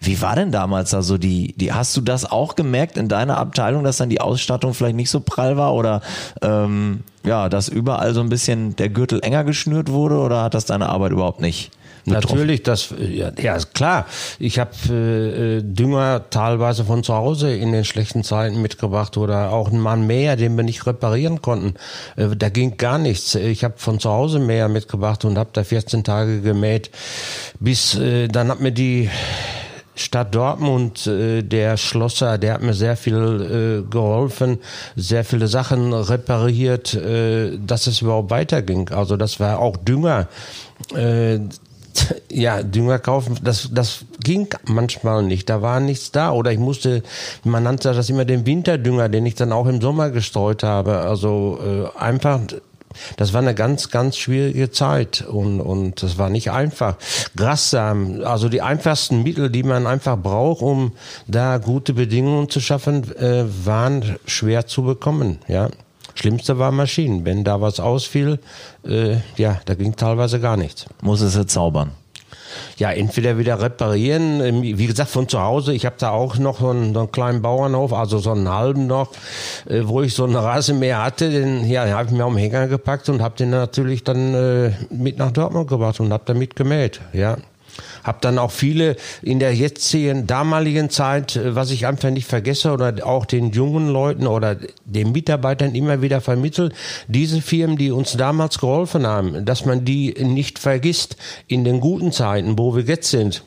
Wie 0.00 0.20
war 0.20 0.36
denn 0.36 0.52
damals 0.52 0.90
da 0.90 1.00
so 1.00 1.16
die, 1.16 1.54
die, 1.56 1.72
hast 1.72 1.96
du 1.96 2.02
das 2.02 2.30
auch 2.30 2.56
gemerkt 2.56 2.98
in 2.98 3.08
deiner 3.08 3.38
Abteilung, 3.38 3.84
dass 3.84 3.96
dann 3.96 4.10
die 4.10 4.20
Ausstattung 4.20 4.74
vielleicht 4.74 4.96
nicht 4.96 5.10
so 5.10 5.20
prall 5.20 5.56
war 5.56 5.74
oder 5.74 6.02
ähm, 6.42 7.04
ja, 7.24 7.48
dass 7.48 7.68
überall 7.68 8.12
so 8.12 8.20
ein 8.20 8.28
bisschen 8.28 8.76
der 8.76 8.90
Gürtel 8.90 9.20
enger 9.22 9.44
geschnürt 9.44 9.90
wurde 9.90 10.18
oder 10.18 10.42
hat 10.42 10.54
das 10.54 10.66
deine 10.66 10.90
Arbeit 10.90 11.12
überhaupt 11.12 11.40
nicht? 11.40 11.70
Natürlich, 12.06 12.62
das 12.62 12.92
ja, 12.98 13.32
ja 13.40 13.58
klar. 13.72 14.06
Ich 14.38 14.58
habe 14.58 14.70
äh, 14.92 15.62
Dünger 15.62 16.28
teilweise 16.30 16.84
von 16.84 17.02
zu 17.02 17.14
Hause 17.14 17.54
in 17.54 17.72
den 17.72 17.84
schlechten 17.84 18.24
Zeiten 18.24 18.60
mitgebracht 18.60 19.16
oder 19.16 19.52
auch 19.52 19.68
einen 19.68 19.80
Mann 19.80 20.06
mehr, 20.06 20.36
den 20.36 20.56
wir 20.56 20.64
nicht 20.64 20.86
reparieren 20.86 21.40
konnten. 21.40 21.74
Äh, 22.16 22.36
da 22.36 22.50
ging 22.50 22.76
gar 22.76 22.98
nichts. 22.98 23.34
Ich 23.34 23.64
habe 23.64 23.74
von 23.78 24.00
zu 24.00 24.10
Hause 24.10 24.38
mehr 24.38 24.68
mitgebracht 24.68 25.24
und 25.24 25.38
habe 25.38 25.50
da 25.52 25.64
14 25.64 26.04
Tage 26.04 26.42
gemäht. 26.42 26.90
Bis 27.58 27.94
äh, 27.94 28.28
dann 28.28 28.48
hat 28.48 28.60
mir 28.60 28.72
die 28.72 29.08
Stadt 29.96 30.34
Dortmund, 30.34 31.06
äh, 31.06 31.42
der 31.42 31.76
Schlosser, 31.76 32.36
der 32.36 32.54
hat 32.54 32.62
mir 32.62 32.74
sehr 32.74 32.96
viel 32.96 33.84
äh, 33.86 33.90
geholfen, 33.90 34.58
sehr 34.96 35.24
viele 35.24 35.46
Sachen 35.46 35.92
repariert, 35.92 36.94
äh, 36.94 37.56
dass 37.58 37.86
es 37.86 38.02
überhaupt 38.02 38.30
weiterging. 38.30 38.90
Also 38.90 39.16
das 39.16 39.38
war 39.38 39.60
auch 39.60 39.76
Dünger. 39.76 40.28
Äh, 40.94 41.38
ja, 42.30 42.62
Dünger 42.62 42.98
kaufen, 42.98 43.38
das, 43.42 43.68
das 43.72 44.04
ging 44.22 44.48
manchmal 44.64 45.22
nicht. 45.22 45.48
Da 45.48 45.62
war 45.62 45.80
nichts 45.80 46.10
da. 46.12 46.32
Oder 46.32 46.52
ich 46.52 46.58
musste, 46.58 47.02
man 47.44 47.62
nannte 47.62 47.92
das 47.92 48.10
immer 48.10 48.24
den 48.24 48.46
Winterdünger, 48.46 49.08
den 49.08 49.26
ich 49.26 49.34
dann 49.34 49.52
auch 49.52 49.66
im 49.66 49.80
Sommer 49.80 50.10
gestreut 50.10 50.62
habe. 50.62 50.98
Also 50.98 51.92
äh, 51.94 51.98
einfach 51.98 52.40
das 53.16 53.32
war 53.32 53.40
eine 53.40 53.54
ganz, 53.54 53.90
ganz 53.90 54.16
schwierige 54.16 54.70
Zeit 54.70 55.24
und, 55.26 55.60
und 55.60 56.02
das 56.02 56.18
war 56.18 56.30
nicht 56.30 56.50
einfach. 56.50 56.96
Grassamen, 57.36 58.24
also 58.24 58.48
die 58.48 58.62
einfachsten 58.62 59.22
Mittel, 59.22 59.50
die 59.50 59.62
man 59.62 59.86
einfach 59.86 60.16
braucht, 60.16 60.62
um 60.62 60.92
da 61.26 61.58
gute 61.58 61.94
Bedingungen 61.94 62.48
zu 62.48 62.60
schaffen, 62.60 63.16
äh, 63.16 63.44
waren 63.64 64.16
schwer 64.26 64.66
zu 64.66 64.82
bekommen, 64.82 65.38
ja. 65.48 65.70
Schlimmste 66.14 66.58
war 66.58 66.70
Maschinen. 66.72 67.24
Wenn 67.24 67.44
da 67.44 67.60
was 67.60 67.80
ausfiel, 67.80 68.38
äh, 68.86 69.16
ja, 69.36 69.60
da 69.64 69.74
ging 69.74 69.96
teilweise 69.96 70.40
gar 70.40 70.56
nichts. 70.56 70.86
Muss 71.02 71.20
es 71.20 71.36
jetzt 71.36 71.52
zaubern? 71.52 71.92
Ja, 72.76 72.92
entweder 72.92 73.38
wieder 73.38 73.60
reparieren, 73.60 74.62
wie 74.62 74.86
gesagt, 74.86 75.10
von 75.10 75.28
zu 75.28 75.40
Hause. 75.40 75.74
Ich 75.74 75.86
habe 75.86 75.96
da 75.98 76.10
auch 76.10 76.38
noch 76.38 76.60
so 76.60 76.70
einen, 76.70 76.94
so 76.94 77.00
einen, 77.00 77.12
kleinen 77.12 77.42
Bauernhof, 77.42 77.92
also 77.92 78.18
so 78.18 78.30
einen 78.30 78.48
halben 78.48 78.86
noch, 78.86 79.10
äh, 79.68 79.82
wo 79.84 80.02
ich 80.02 80.14
so 80.14 80.24
einen 80.24 80.36
Rasenmäher 80.36 81.02
hatte. 81.02 81.30
Den 81.30 81.68
ja, 81.68 81.86
habe 81.88 82.06
ich 82.06 82.12
mir 82.12 82.24
am 82.24 82.36
Hänger 82.36 82.68
gepackt 82.68 83.08
und 83.08 83.22
habe 83.22 83.36
den 83.36 83.50
natürlich 83.50 84.04
dann 84.04 84.34
äh, 84.34 84.70
mit 84.90 85.18
nach 85.18 85.30
Dortmund 85.30 85.68
gebracht 85.68 86.00
und 86.00 86.12
habe 86.12 86.24
damit 86.26 86.56
gemäht. 86.56 87.00
Ja, 87.12 87.36
habe 88.04 88.18
dann 88.20 88.38
auch 88.38 88.50
viele 88.52 88.96
in 89.22 89.40
der 89.40 89.54
jetzigen, 89.54 90.26
damaligen 90.26 90.90
Zeit, 90.90 91.36
äh, 91.36 91.56
was 91.56 91.70
ich 91.70 91.86
einfach 91.86 92.10
nicht 92.10 92.28
vergesse 92.28 92.72
oder 92.72 92.94
auch 93.04 93.24
den 93.24 93.50
jungen 93.50 93.88
Leuten 93.88 94.26
oder 94.26 94.56
den 94.84 95.12
Mitarbeitern 95.12 95.74
immer 95.74 96.02
wieder 96.02 96.20
vermittelt, 96.20 96.74
diese 97.08 97.40
Firmen, 97.40 97.76
die 97.76 97.90
uns 97.90 98.16
damals 98.16 98.58
geholfen 98.58 99.06
haben, 99.06 99.44
dass 99.44 99.64
man 99.64 99.84
die 99.84 100.14
nicht 100.22 100.58
vergisst 100.58 101.16
in 101.48 101.64
den 101.64 101.80
guten 101.80 102.12
Zeiten, 102.12 102.58
wo 102.58 102.76
wir 102.76 102.84
jetzt 102.84 103.10
sind 103.10 103.42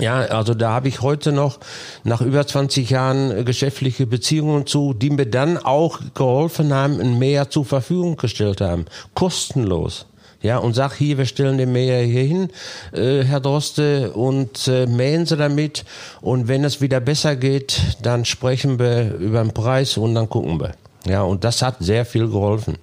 Ja, 0.00 0.20
also 0.20 0.54
da 0.54 0.70
habe 0.70 0.88
ich 0.88 1.00
heute 1.00 1.32
noch 1.32 1.58
nach 2.04 2.20
über 2.20 2.46
20 2.46 2.90
Jahren 2.90 3.44
geschäftliche 3.44 4.06
Beziehungen 4.06 4.66
zu, 4.66 4.94
die 4.94 5.10
mir 5.10 5.26
dann 5.26 5.58
auch 5.58 6.00
geholfen 6.14 6.72
haben, 6.72 7.18
Meer 7.18 7.50
zur 7.50 7.64
Verfügung 7.64 8.16
gestellt 8.16 8.60
haben. 8.60 8.86
Kostenlos. 9.14 10.06
Ja, 10.40 10.58
und 10.58 10.74
sag 10.74 10.94
hier, 10.94 11.18
wir 11.18 11.26
stellen 11.26 11.58
den 11.58 11.72
Mäher 11.72 12.02
hier 12.04 12.22
hin, 12.22 12.48
äh, 12.92 13.24
Herr 13.24 13.40
Droste, 13.40 14.12
und 14.12 14.68
äh, 14.68 14.86
mähen 14.86 15.26
Sie 15.26 15.36
damit. 15.36 15.84
Und 16.20 16.46
wenn 16.46 16.62
es 16.62 16.80
wieder 16.80 17.00
besser 17.00 17.34
geht, 17.34 17.96
dann 18.02 18.24
sprechen 18.24 18.78
wir 18.78 19.14
über 19.14 19.42
den 19.42 19.52
Preis 19.52 19.96
und 19.96 20.14
dann 20.14 20.28
gucken 20.28 20.60
wir. 20.60 20.72
Ja, 21.06 21.22
und 21.22 21.42
das 21.42 21.62
hat 21.62 21.76
sehr 21.80 22.04
viel 22.04 22.28
geholfen. 22.28 22.76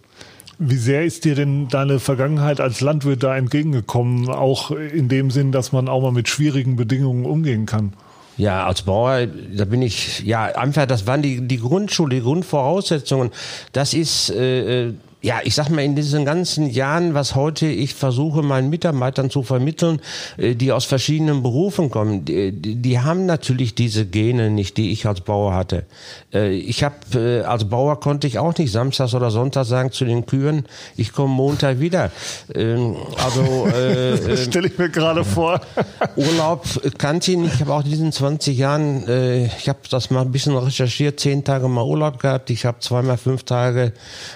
Wie 0.57 0.75
sehr 0.75 1.03
ist 1.03 1.25
dir 1.25 1.35
denn 1.35 1.67
deine 1.69 1.99
Vergangenheit 1.99 2.59
als 2.59 2.81
Landwirt 2.81 3.23
da 3.23 3.35
entgegengekommen, 3.35 4.29
auch 4.29 4.71
in 4.71 5.09
dem 5.09 5.31
Sinn, 5.31 5.51
dass 5.51 5.71
man 5.71 5.87
auch 5.89 6.01
mal 6.01 6.11
mit 6.11 6.27
schwierigen 6.27 6.75
Bedingungen 6.75 7.25
umgehen 7.25 7.65
kann? 7.65 7.93
Ja, 8.37 8.65
als 8.65 8.81
Bauer, 8.81 9.27
da 9.27 9.63
bin 9.63 9.81
ich, 9.81 10.21
ja, 10.21 10.43
einfach, 10.43 10.85
das 10.85 11.07
waren 11.07 11.21
die, 11.21 11.47
die 11.47 11.59
Grundschule, 11.59 12.15
die 12.15 12.21
Grundvoraussetzungen. 12.21 13.31
Das 13.71 13.93
ist, 13.93 14.29
äh, 14.29 14.87
äh 14.87 14.93
ja, 15.25 15.39
ich 15.43 15.55
sag 15.55 15.69
mal, 15.69 15.83
in 15.83 15.95
diesen 15.95 16.23
ganzen 16.23 16.69
Jahren, 16.69 17.15
was 17.15 17.33
heute 17.33 17.65
ich 17.65 17.95
versuche, 17.95 18.43
meinen 18.43 18.69
Mitarbeitern 18.69 19.31
zu 19.31 19.41
vermitteln, 19.41 19.99
äh, 20.37 20.53
die 20.53 20.71
aus 20.71 20.85
verschiedenen 20.85 21.41
Berufen 21.41 21.89
kommen, 21.89 22.25
die, 22.25 22.51
die 22.51 22.99
haben 22.99 23.25
natürlich 23.25 23.73
diese 23.73 24.05
Gene 24.05 24.51
nicht, 24.51 24.77
die 24.77 24.91
ich 24.91 25.07
als 25.07 25.21
Bauer 25.21 25.55
hatte. 25.55 25.85
Äh, 26.31 26.51
ich 26.51 26.83
habe, 26.83 26.95
äh, 27.15 27.41
als 27.41 27.65
Bauer 27.65 27.99
konnte 27.99 28.27
ich 28.27 28.37
auch 28.37 28.55
nicht 28.55 28.71
samstags 28.71 29.15
oder 29.15 29.31
sonntags 29.31 29.67
sagen 29.67 29.91
zu 29.91 30.05
den 30.05 30.27
Kühen, 30.27 30.67
ich 30.95 31.11
komme 31.11 31.33
Montag 31.33 31.79
wieder. 31.79 32.11
Ähm, 32.53 32.95
also, 33.17 33.65
äh, 33.65 34.37
stelle 34.45 34.67
ich 34.67 34.77
mir 34.77 34.89
gerade 34.89 35.23
vor. 35.23 35.59
Urlaub 36.17 36.67
kannte 36.99 37.31
ich 37.31 37.37
nicht. 37.39 37.55
Ich 37.55 37.61
habe 37.61 37.73
auch 37.73 37.83
in 37.83 37.89
diesen 37.89 38.11
20 38.11 38.55
Jahren, 38.55 39.49
ich 39.57 39.69
habe 39.69 39.79
das 39.89 40.11
mal 40.11 40.21
ein 40.21 40.31
bisschen 40.31 40.55
recherchiert, 40.55 41.19
zehn 41.19 41.43
Tage 41.43 41.67
mal 41.67 41.83
Urlaub 41.83 42.19
gehabt. 42.19 42.51
Ich 42.51 42.65
habe 42.65 42.79
zweimal 42.79 43.17
fünf 43.17 43.43
Tage 43.43 43.93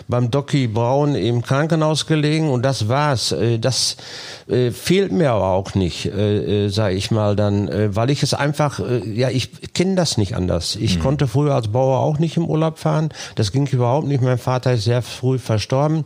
beim 0.08 0.32
Doki 0.32 0.68
Braun 0.80 1.14
im 1.14 1.42
Krankenhaus 1.42 2.06
gelegen 2.06 2.50
und 2.50 2.64
das 2.64 2.88
war's. 2.88 3.34
Äh, 3.34 3.60
das 3.60 3.98
äh, 4.48 4.72
fehlt 4.72 5.12
mir 5.12 5.32
aber 5.32 5.50
auch 5.50 5.76
nicht, 5.76 6.06
äh, 6.06 6.70
sage 6.70 6.96
ich 6.96 7.12
mal 7.12 7.36
dann, 7.36 7.70
weil 7.96 8.10
ich 8.10 8.24
es 8.24 8.34
einfach, 8.34 8.80
ja, 9.06 9.30
ich 9.30 9.74
kenne 9.74 9.96
das 9.96 10.18
nicht 10.18 10.38
anders. 10.38 10.78
Ich 10.78 10.98
mhm. 10.98 11.02
konnte 11.02 11.28
früher 11.28 11.54
als 11.54 11.68
Bauer 11.68 12.00
auch 12.00 12.18
nicht 12.18 12.38
im 12.38 12.46
Urlaub 12.46 12.80
fahren. 12.80 13.10
Das 13.36 13.52
ging 13.52 13.68
überhaupt 13.68 14.08
nicht. 14.08 14.22
Mein 14.22 14.38
Vater 14.38 14.74
ist 14.74 14.86
sehr 14.86 15.02
früh 15.02 15.38
verstorben 15.38 16.06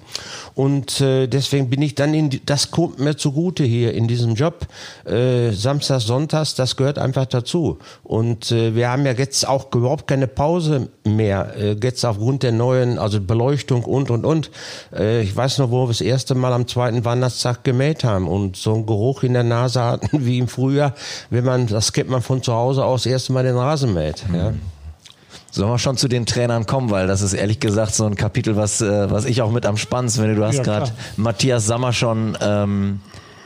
und 0.56 1.00
deswegen 1.00 1.70
bin 1.70 1.82
ich 1.82 1.96
dann 1.96 2.14
in, 2.14 2.42
das 2.46 2.72
kommt 2.72 3.00
mir 3.00 3.16
zugute 3.16 3.64
hier 3.64 3.94
in 3.94 4.08
diesem 4.08 4.34
Job. 4.36 4.68
Samstags, 5.06 6.06
Sonntags, 6.06 6.56
das 6.56 6.76
gehört 6.76 6.98
einfach 6.98 7.26
dazu. 7.26 7.78
Und 8.04 8.52
wir 8.52 8.90
haben 8.90 9.06
ja 9.06 9.14
jetzt 9.14 9.48
auch 9.48 9.74
überhaupt 9.74 10.08
keine 10.08 10.28
Pause 10.28 10.90
mehr, 11.04 11.54
jetzt 11.82 12.06
aufgrund 12.06 12.44
der 12.44 12.52
neuen, 12.52 12.98
also 12.98 13.20
Beleuchtung 13.22 13.84
und 13.84 14.10
und 14.10 14.26
und. 14.26 14.50
Äh, 14.94 15.22
ich 15.22 15.36
weiß 15.36 15.60
noch, 15.60 15.72
wo 15.72 15.84
wir 15.84 15.88
das 15.88 16.02
erste 16.02 16.36
Mal 16.36 16.54
am 16.54 16.68
zweiten 16.68 17.04
Weihnachtstag 17.06 17.64
gemäht 17.64 18.04
haben 18.04 18.28
und 18.28 18.56
so 18.56 18.74
einen 18.74 18.86
Geruch 18.86 19.24
in 19.24 19.34
der 19.34 19.44
Nase 19.44 19.84
hatten 19.84 20.10
wie 20.26 20.38
im 20.38 20.48
Frühjahr, 20.48 20.94
wenn 21.30 21.46
man, 21.46 21.68
das 21.68 21.94
kennt 21.94 22.10
man 22.10 22.22
von 22.22 22.42
zu 22.44 22.54
Hause 22.54 22.86
aus, 22.86 23.04
das 23.04 23.12
erste 23.12 23.34
Mal 23.34 23.44
den 23.44 23.58
Rasen 23.58 23.94
mäht. 23.94 24.28
Mhm. 24.30 24.36
Ja. 24.36 24.54
Sollen 25.52 25.70
wir 25.70 25.78
schon 25.78 25.98
zu 25.98 26.08
den 26.08 26.26
Trainern 26.26 26.66
kommen, 26.66 26.90
weil 26.90 27.06
das 27.06 27.22
ist 27.22 27.34
ehrlich 27.34 27.60
gesagt 27.60 27.94
so 27.94 28.06
ein 28.06 28.16
Kapitel, 28.16 28.56
was, 28.56 28.82
äh, 28.82 29.12
was 29.12 29.26
ich 29.26 29.44
auch 29.44 29.52
mit 29.52 29.68
am 29.68 29.78
spannendsten 29.78 30.24
finde. 30.24 30.36
Du 30.40 30.44
hast 30.44 30.58
ja, 30.58 30.64
gerade 30.64 30.92
Matthias 31.16 31.68
Sammer 31.68 31.94
schon 31.94 32.36
ähm, 32.42 33.02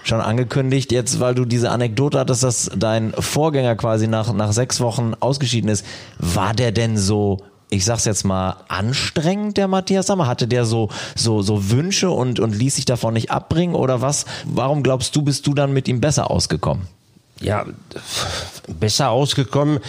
schon 0.08 0.22
angekündigt, 0.22 0.92
jetzt 0.92 1.20
weil 1.20 1.36
du 1.36 1.46
diese 1.46 1.70
Anekdote 1.70 2.20
hattest, 2.20 2.44
dass 2.44 2.72
dein 2.76 3.14
Vorgänger 3.14 3.76
quasi 3.76 4.08
nach, 4.08 4.34
nach 4.34 4.54
sechs 4.54 4.80
Wochen 4.80 5.14
ausgeschieden 5.20 5.70
ist. 5.70 5.86
War 6.18 6.54
der 6.54 6.72
denn 6.72 6.98
so 6.98 7.40
ich 7.70 7.84
sag's 7.84 8.06
jetzt 8.06 8.24
mal, 8.24 8.58
anstrengend, 8.68 9.58
der 9.58 9.68
Matthias 9.68 10.08
Sammer? 10.08 10.28
Hatte 10.28 10.48
der 10.48 10.66
so, 10.66 10.90
so, 11.16 11.42
so 11.42 11.70
Wünsche 11.70 12.10
und, 12.10 12.40
und 12.40 12.56
ließ 12.56 12.76
sich 12.76 12.86
davon 12.86 13.14
nicht 13.14 13.32
abbringen 13.32 13.76
oder 13.76 14.02
was? 14.02 14.26
Warum 14.46 14.84
glaubst 14.84 15.16
du, 15.16 15.22
bist 15.22 15.46
du 15.48 15.54
dann 15.54 15.74
mit 15.74 15.88
ihm 15.88 16.00
besser 16.00 16.32
ausgekommen? 16.32 16.88
Ja, 17.42 17.66
besser 18.68 19.10
ausgekommen. 19.10 19.80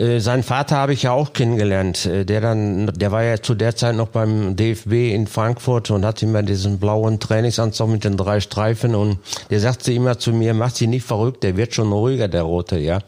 Äh, 0.00 0.20
seinen 0.20 0.42
Vater 0.42 0.76
habe 0.76 0.94
ich 0.94 1.02
ja 1.02 1.12
auch 1.12 1.32
kennengelernt. 1.34 2.06
Äh, 2.06 2.24
der 2.24 2.40
dann, 2.40 2.86
der 2.94 3.12
war 3.12 3.22
ja 3.22 3.42
zu 3.42 3.54
der 3.54 3.76
Zeit 3.76 3.94
noch 3.94 4.08
beim 4.08 4.56
DFB 4.56 4.92
in 5.12 5.26
Frankfurt 5.26 5.90
und 5.90 6.06
hatte 6.06 6.24
immer 6.24 6.42
diesen 6.42 6.78
blauen 6.78 7.20
Trainingsanzug 7.20 7.90
mit 7.90 8.04
den 8.04 8.16
drei 8.16 8.40
Streifen 8.40 8.94
und 8.94 9.18
der 9.50 9.60
sagte 9.60 9.92
immer 9.92 10.18
zu 10.18 10.32
mir, 10.32 10.54
mach 10.54 10.70
sie 10.70 10.86
nicht 10.86 11.04
verrückt, 11.04 11.42
der 11.42 11.56
wird 11.56 11.74
schon 11.74 11.92
ruhiger, 11.92 12.28
der 12.28 12.42
Rote, 12.42 12.78
ja. 12.78 13.00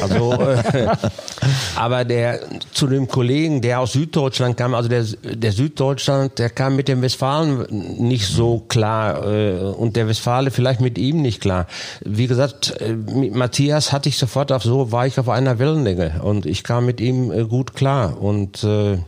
Also, 0.00 0.32
äh, 0.32 0.88
aber 1.76 2.04
der, 2.04 2.40
zu 2.72 2.86
dem 2.86 3.06
Kollegen, 3.06 3.60
der 3.60 3.80
aus 3.80 3.92
Süddeutschland 3.92 4.56
kam, 4.56 4.74
also 4.74 4.88
der, 4.88 5.04
der 5.22 5.52
Süddeutschland, 5.52 6.38
der 6.38 6.48
kam 6.48 6.76
mit 6.76 6.88
dem 6.88 7.02
Westfalen 7.02 7.66
nicht 7.98 8.26
so 8.26 8.60
klar, 8.68 9.26
äh, 9.26 9.58
und 9.60 9.96
der 9.96 10.08
Westfale 10.08 10.50
vielleicht 10.50 10.80
mit 10.80 10.96
ihm 10.96 11.20
nicht 11.20 11.40
klar. 11.40 11.66
Wie 12.02 12.26
gesagt, 12.26 12.74
mit 12.96 13.34
Matthias 13.34 13.92
hatte 13.92 14.08
ich 14.08 14.16
sofort 14.16 14.52
auf 14.52 14.62
so, 14.62 14.90
war 14.90 15.06
ich 15.06 15.18
auf 15.18 15.28
einer 15.28 15.58
Wellenlänge 15.58 16.20
und 16.30 16.46
ich 16.46 16.64
kam 16.64 16.86
mit 16.86 17.00
ihm 17.00 17.30
äh, 17.30 17.44
gut 17.44 17.74
klar 17.74 18.20
und 18.22 18.64
äh, 18.64 18.98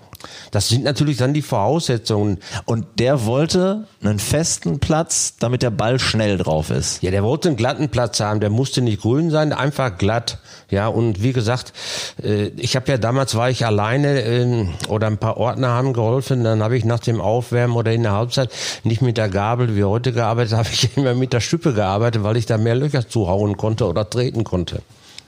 das 0.50 0.68
sind 0.68 0.84
natürlich 0.84 1.16
dann 1.16 1.34
die 1.34 1.42
Voraussetzungen. 1.42 2.38
Und 2.64 2.86
der 2.98 3.26
wollte 3.26 3.86
einen 4.02 4.18
festen 4.18 4.78
Platz, 4.78 5.36
damit 5.38 5.62
der 5.62 5.70
Ball 5.70 5.98
schnell 5.98 6.38
drauf 6.38 6.70
ist. 6.70 7.02
Ja, 7.02 7.10
der 7.10 7.22
wollte 7.22 7.48
einen 7.48 7.56
glatten 7.56 7.88
Platz 7.88 8.20
haben. 8.20 8.40
Der 8.40 8.50
musste 8.50 8.82
nicht 8.82 9.02
grün 9.02 9.30
sein, 9.30 9.52
einfach 9.52 9.96
glatt. 9.98 10.38
Ja, 10.70 10.88
und 10.88 11.22
wie 11.22 11.32
gesagt, 11.32 11.72
äh, 12.22 12.48
ich 12.56 12.76
habe 12.76 12.90
ja 12.90 12.98
damals 12.98 13.34
war 13.34 13.50
ich 13.50 13.66
alleine 13.66 14.22
ähm, 14.22 14.74
oder 14.88 15.06
ein 15.06 15.18
paar 15.18 15.36
Ordner 15.36 15.68
haben 15.68 15.92
geholfen. 15.92 16.44
Dann 16.44 16.62
habe 16.62 16.76
ich 16.76 16.84
nach 16.84 17.00
dem 17.00 17.20
Aufwärmen 17.20 17.76
oder 17.76 17.92
in 17.92 18.02
der 18.02 18.12
Halbzeit 18.12 18.50
nicht 18.84 19.02
mit 19.02 19.16
der 19.16 19.28
Gabel 19.28 19.76
wie 19.76 19.84
heute 19.84 20.12
gearbeitet, 20.12 20.52
habe 20.56 20.68
ich 20.72 20.96
immer 20.96 21.14
mit 21.14 21.32
der 21.32 21.40
Stüppe 21.40 21.72
gearbeitet, 21.72 22.22
weil 22.22 22.36
ich 22.36 22.46
da 22.46 22.58
mehr 22.58 22.74
Löcher 22.74 23.08
zuhauen 23.08 23.56
konnte 23.56 23.86
oder 23.86 24.08
treten 24.08 24.44
konnte. 24.44 24.82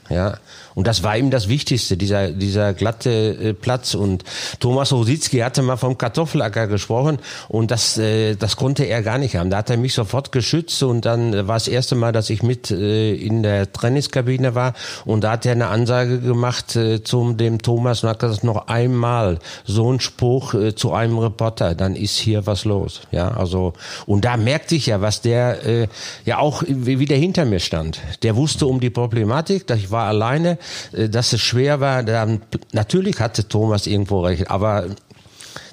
Ja, 0.09 0.37
und 0.75 0.87
das 0.87 1.03
war 1.03 1.17
ihm 1.17 1.31
das 1.31 1.47
Wichtigste, 1.47 1.97
dieser, 1.97 2.31
dieser 2.31 2.73
glatte 2.73 3.09
äh, 3.09 3.53
Platz. 3.53 3.95
Und 3.95 4.23
Thomas 4.59 4.91
Rositzky 4.91 5.39
hatte 5.39 5.61
mal 5.61 5.77
vom 5.77 5.97
Kartoffelacker 5.97 6.67
gesprochen 6.67 7.17
und 7.47 7.71
das, 7.71 7.97
äh, 7.97 8.35
das 8.35 8.57
konnte 8.57 8.83
er 8.83 9.01
gar 9.01 9.17
nicht 9.17 9.35
haben. 9.37 9.49
Da 9.49 9.57
hat 9.57 9.69
er 9.69 9.77
mich 9.77 9.93
sofort 9.93 10.31
geschützt 10.31 10.83
und 10.83 11.05
dann 11.05 11.47
war 11.47 11.55
das 11.55 11.69
erste 11.69 11.95
Mal, 11.95 12.11
dass 12.11 12.29
ich 12.29 12.43
mit 12.43 12.69
äh, 12.71 13.15
in 13.15 13.41
der 13.41 13.71
Trainingskabine 13.71 14.53
war 14.53 14.73
und 15.05 15.23
da 15.23 15.31
hat 15.31 15.45
er 15.45 15.53
eine 15.53 15.67
Ansage 15.67 16.19
gemacht 16.19 16.75
äh, 16.75 17.01
zum 17.01 17.37
dem 17.37 17.61
Thomas 17.61 18.03
und 18.03 18.09
hat 18.09 18.19
gesagt, 18.19 18.43
noch 18.43 18.67
einmal 18.67 19.39
so 19.63 19.91
ein 19.91 20.01
Spruch 20.01 20.53
äh, 20.53 20.75
zu 20.75 20.93
einem 20.93 21.17
Reporter, 21.17 21.73
dann 21.73 21.95
ist 21.95 22.17
hier 22.17 22.45
was 22.45 22.65
los. 22.65 23.01
Ja, 23.11 23.31
also 23.31 23.73
und 24.05 24.25
da 24.25 24.35
merkte 24.35 24.75
ich 24.75 24.87
ja, 24.87 25.01
was 25.01 25.21
der 25.21 25.65
äh, 25.65 25.87
ja 26.25 26.39
auch 26.39 26.63
wie 26.67 27.05
der 27.05 27.17
hinter 27.17 27.45
mir 27.45 27.59
stand. 27.59 28.01
Der 28.23 28.35
wusste 28.35 28.67
um 28.67 28.81
die 28.81 28.89
Problematik, 28.89 29.65
dass 29.67 29.79
ich 29.79 29.94
war 29.95 30.07
alleine, 30.07 30.57
äh, 30.91 31.09
dass 31.09 31.33
es 31.33 31.41
schwer 31.41 31.79
war. 31.79 32.03
Dann, 32.03 32.41
natürlich 32.73 33.19
hatte 33.19 33.47
Thomas 33.47 33.87
irgendwo 33.87 34.21
recht, 34.21 34.51
aber 34.51 34.85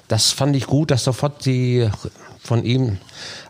das 0.07 0.31
fand 0.31 0.55
ich 0.55 0.65
gut, 0.65 0.91
dass 0.91 1.03
sofort 1.03 1.45
die 1.45 1.89
von 2.41 2.63
ihm 2.63 2.97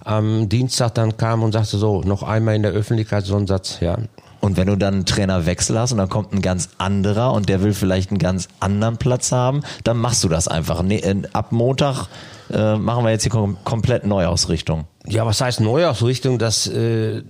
am 0.03 0.50
Dienstag 0.50 0.94
dann 0.96 1.18
kam 1.18 1.44
und 1.44 1.51
sagte 1.51 1.77
so, 1.77 2.01
noch 2.01 2.24
einmal 2.24 2.56
in 2.56 2.63
der 2.63 2.72
Öffentlichkeit 2.72 3.25
so 3.25 3.36
ein 3.36 3.48
Satz, 3.48 3.80
ja. 3.80 3.98
Und 4.39 4.58
wenn 4.58 4.68
du 4.68 4.75
dann 4.75 4.94
einen 4.94 5.06
Trainerwechsel 5.06 5.80
hast 5.80 5.94
und 5.94 6.00
dann 6.00 6.10
kommt 6.10 6.34
ein 6.34 6.42
ganz 6.42 6.70
anderer 6.77 7.32
und 7.32 7.48
der 7.48 7.62
will 7.62 7.74
vielleicht 7.74 8.10
einen 8.10 8.20
ganz 8.20 8.50
anderen 8.60 8.98
Platz 8.98 9.32
haben, 9.32 9.62
dann 9.86 9.98
machst 9.98 10.22
du 10.22 10.27
das 10.27 10.50
einfach. 10.50 10.84
Äh, 10.84 11.22
ab 11.32 11.53
Montag 11.53 12.08
äh, 12.51 12.75
machen 12.75 13.06
wir 13.06 13.12
jetzt 13.12 13.24
die 13.24 13.30
kom 13.30 13.58
komplett 13.63 14.06
Neuausrichtung. 14.06 14.84
Ja, 15.07 15.25
was 15.25 15.41
heißt 15.41 15.60
Neuausrichtung? 15.60 16.39
Das, 16.39 16.67
äh, 16.67 17.24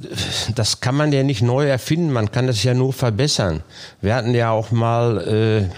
das 0.53 0.79
kann 0.79 0.95
man 0.95 1.11
ja 1.11 1.23
nicht 1.23 1.41
neu 1.41 1.67
erfinden, 1.67 2.11
man 2.11 2.31
kann 2.31 2.45
das 2.47 2.63
ja 2.63 2.73
nur 2.73 2.93
verbessern. 2.93 3.63
Wir 4.01 4.15
hatten 4.15 4.35
ja 4.35 4.51
auch 4.51 4.71
mal 4.71 5.69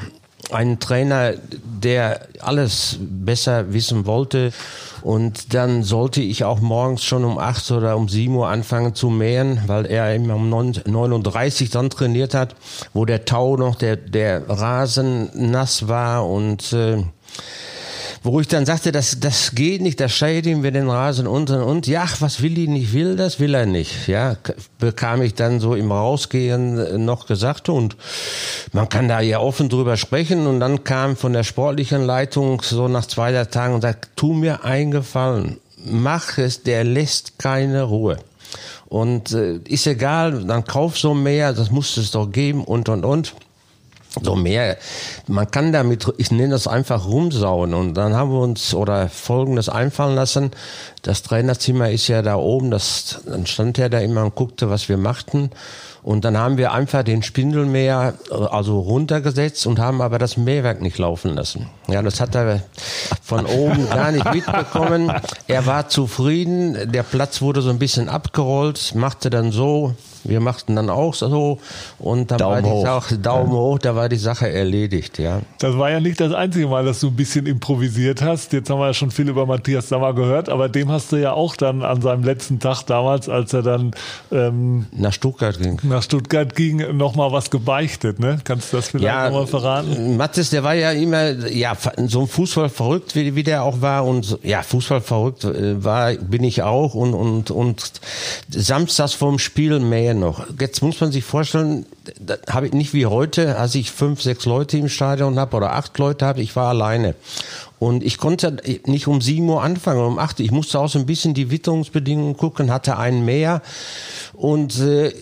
äh, 0.52 0.54
einen 0.54 0.80
Trainer, 0.80 1.34
der 1.64 2.28
alles 2.40 2.98
besser 3.00 3.74
wissen 3.74 4.06
wollte. 4.06 4.52
Und 5.02 5.54
dann 5.54 5.84
sollte 5.84 6.22
ich 6.22 6.44
auch 6.44 6.60
morgens 6.60 7.04
schon 7.04 7.24
um 7.24 7.38
acht 7.38 7.70
oder 7.72 7.96
um 7.96 8.10
sieben 8.10 8.36
Uhr 8.36 8.48
anfangen 8.48 8.96
zu 8.96 9.10
mähen, 9.10 9.62
weil 9.68 9.86
er 9.86 10.16
immer 10.16 10.36
um 10.36 10.50
39 10.50 11.70
dann 11.70 11.90
trainiert 11.90 12.34
hat, 12.34 12.56
wo 12.94 13.06
der 13.06 13.26
Tau 13.26 13.56
noch, 13.56 13.76
der, 13.76 13.98
der 13.98 14.50
Rasen 14.50 15.30
nass 15.34 15.88
war 15.88 16.28
und 16.28 16.74
äh, 16.74 17.04
wo 18.26 18.40
ich 18.40 18.48
dann 18.48 18.66
sagte, 18.66 18.92
das, 18.92 19.20
das 19.20 19.54
geht 19.54 19.82
nicht, 19.82 20.00
das 20.00 20.12
scheidet 20.12 20.48
ihm 20.48 20.64
wir 20.64 20.72
den 20.72 20.90
Rasen 20.90 21.28
und 21.28 21.52
und 21.52 21.62
und. 21.62 21.88
Ja, 21.88 22.06
was 22.20 22.42
will 22.42 22.56
die 22.56 22.68
nicht 22.68 22.92
will, 22.92 23.16
das 23.16 23.40
will 23.40 23.54
er 23.54 23.68
nicht. 23.68 24.08
Ja, 24.08 24.36
bekam 24.80 25.22
ich 25.22 25.36
dann 25.36 25.60
so 25.60 25.76
im 25.76 25.92
Rausgehen 25.92 26.78
äh, 26.78 26.98
noch 26.98 27.28
gesagt 27.28 27.70
und 27.70 27.96
man 28.74 28.90
kann 28.90 29.08
da 29.08 29.22
ja 29.22 29.40
offen 29.40 29.70
drüber 29.70 29.96
sprechen 29.96 30.48
und 30.48 30.60
dann 30.60 30.84
kam 30.84 31.16
von 31.16 31.34
der 31.34 31.44
sportlichen 31.44 32.04
Leitung 32.04 32.62
so 32.64 32.88
nach 32.88 33.06
zwei 33.06 33.32
Tagen 33.46 33.76
und 33.76 33.82
sagt, 33.82 34.10
tu 34.16 34.34
mir 34.34 34.64
einen 34.66 34.90
Gefallen, 34.90 35.58
mach 35.86 36.40
es, 36.40 36.64
der 36.64 36.84
lässt 36.84 37.38
keine 37.38 37.84
Ruhe. 37.84 38.18
Und 38.88 39.34
äh, 39.34 39.58
ist 39.68 39.86
egal, 39.86 40.46
dann 40.46 40.66
kauf 40.66 40.98
so 40.98 41.14
mehr, 41.14 41.54
das 41.54 41.70
muss 41.70 41.96
es 41.98 42.12
doch 42.12 42.32
geben 42.32 42.64
und 42.64 42.90
und 42.90 43.06
und 43.06 43.36
so 44.22 44.36
mehr. 44.36 44.78
Man 45.28 45.50
kann 45.50 45.72
damit, 45.72 46.12
ich 46.18 46.32
nenne 46.32 46.50
das 46.50 46.68
einfach 46.68 47.08
rumsauen. 47.08 47.74
Und 47.74 47.94
dann 47.96 48.14
haben 48.14 48.32
wir 48.32 48.40
uns 48.40 48.74
oder 48.74 49.10
Folgendes 49.10 49.70
einfallen 49.70 50.16
lassen. 50.16 50.52
Das 51.02 51.24
Trainerzimmer 51.24 51.92
ist 51.92 52.08
ja 52.08 52.22
da 52.22 52.36
oben. 52.36 52.72
Das, 52.72 53.22
dann 53.26 53.46
stand 53.46 53.78
er 53.80 53.90
da 53.90 54.00
immer 54.00 54.24
und 54.24 54.36
guckte, 54.36 54.70
was 54.70 54.90
wir 54.90 54.98
machten. 54.98 55.52
Und 56.06 56.24
dann 56.24 56.38
haben 56.38 56.58
wir 56.58 56.72
einfach 56.72 57.02
den 57.02 57.24
Spindelmäher 57.24 58.14
also 58.30 58.80
runtergesetzt 58.80 59.66
und 59.66 59.80
haben 59.80 60.04
aber 60.04 60.20
das 60.20 60.38
Mähwerk 60.38 60.80
nicht 60.80 61.00
laufen 61.00 61.34
lassen. 61.34 61.68
Ja, 61.88 62.04
das 62.04 62.20
hat 62.22 62.36
er 62.36 62.62
von 63.24 63.48
oben 63.48 63.90
gar 63.90 64.12
nicht 64.12 64.32
mitbekommen. 64.32 65.12
Er 65.48 65.66
war 65.66 65.90
zufrieden. 65.90 66.92
Der 66.92 67.02
Platz 67.02 67.42
wurde 67.42 67.64
so 67.64 67.72
ein 67.72 67.80
bisschen 67.80 68.08
abgerollt, 68.08 68.94
machte 68.94 69.32
dann 69.32 69.52
so, 69.52 69.96
wir 70.28 70.40
machten 70.40 70.76
dann 70.76 70.90
auch 70.90 71.14
so 71.14 71.60
und 72.00 72.32
dann 72.32 72.38
Daumen 72.40 72.54
war 72.56 72.62
die 72.62 72.70
hoch. 72.70 72.86
Sache, 72.86 73.18
Daumen 73.18 73.52
hoch, 73.52 73.80
da 73.80 73.96
war 73.96 74.10
die 74.10 74.16
Sache 74.18 74.50
erledigt, 74.52 75.18
ja. 75.20 75.42
Das 75.60 75.78
war 75.78 75.90
ja 75.92 76.00
nicht 76.00 76.20
das 76.20 76.34
einzige 76.34 76.68
Mal, 76.68 76.86
dass 76.86 77.00
du 77.00 77.08
ein 77.08 77.16
bisschen 77.16 77.46
improvisiert 77.46 78.22
hast. 78.22 78.54
Jetzt 78.54 78.70
haben 78.70 78.80
wir 78.80 78.88
ja 78.88 78.94
schon 78.94 79.12
viel 79.12 79.30
über 79.30 79.46
Matthias 79.46 79.90
Sammer 79.90 80.14
gehört, 80.14 80.50
aber 80.50 80.70
dem 80.70 80.92
hast 80.92 81.12
du 81.12 81.16
ja 81.18 81.34
auch 81.34 81.56
dann 81.56 81.84
an 81.84 82.02
seinem 82.02 82.24
letzten 82.24 82.60
Tag 82.60 82.84
damals, 82.84 83.30
als 83.30 83.54
er 83.54 83.62
dann 83.62 83.92
ähm, 84.32 84.88
Nach 84.92 85.14
Stuttgart 85.14 85.58
ging. 85.60 85.80
nach 85.84 86.02
Stuttgart 86.04 86.56
ging, 86.56 86.98
nochmal 86.98 87.32
was 87.32 87.50
gebeichtet. 87.52 88.20
Ne? 88.20 88.40
Kannst 88.44 88.74
du 88.74 88.78
das 88.78 88.90
vielleicht 88.90 89.06
Ja, 89.06 89.30
nochmal 89.30 89.48
verraten? 89.48 90.18
Mattes, 90.18 90.50
der 90.50 90.64
war 90.64 90.74
ja 90.74 90.92
immer, 90.92 91.30
ja, 91.50 91.74
so 92.08 92.22
ein 92.22 92.28
Fußball 92.28 92.70
verrückt, 92.70 93.16
wie, 93.16 93.36
wie 93.36 93.44
der 93.44 93.64
auch 93.64 93.82
war 93.82 94.06
und 94.06 94.24
so- 94.26 94.40
ja, 94.44 94.62
Fußball 94.64 95.02
verrückt 95.02 95.44
äh, 95.44 95.84
war, 95.84 96.14
bin 96.14 96.44
ich 96.44 96.64
auch 96.64 96.96
und, 96.96 97.14
und, 97.14 97.52
und 97.52 97.92
samstags 98.50 99.14
vorm 99.14 99.40
Spiel 99.40 99.80
mehr 99.80 100.14
noch. 100.16 100.46
Jetzt 100.60 100.82
muss 100.82 101.00
man 101.00 101.12
sich 101.12 101.24
vorstellen, 101.24 101.86
habe 102.50 102.68
ich 102.68 102.74
nicht 102.74 102.94
wie 102.94 103.06
heute, 103.06 103.58
als 103.58 103.76
ich 103.76 103.92
fünf, 103.92 104.22
sechs 104.22 104.46
Leute 104.46 104.78
im 104.78 104.90
Stadion 104.90 105.38
habe 105.38 105.56
oder 105.58 105.74
acht 105.74 105.98
Leute 105.98 106.26
habe, 106.26 106.42
ich 106.42 106.56
war 106.56 106.70
alleine. 106.70 107.16
Und 107.80 108.04
ich 108.04 108.18
konnte 108.18 108.58
nicht 108.86 109.08
um 109.08 109.22
sieben 109.22 109.50
Uhr 109.50 109.62
anfangen, 109.62 110.04
um 110.04 110.20
acht. 110.20 110.40
Ich 110.40 110.52
musste 110.52 110.80
auch 110.80 110.90
so 110.90 110.98
ein 110.98 111.06
bisschen 111.06 111.34
die 111.34 111.52
Witterungsbedingungen 111.52 112.38
gucken, 112.38 112.72
hatte 112.72 112.98
einen 112.98 113.26
mehr 113.26 113.62
und 114.34 114.80
äh, 114.80 115.14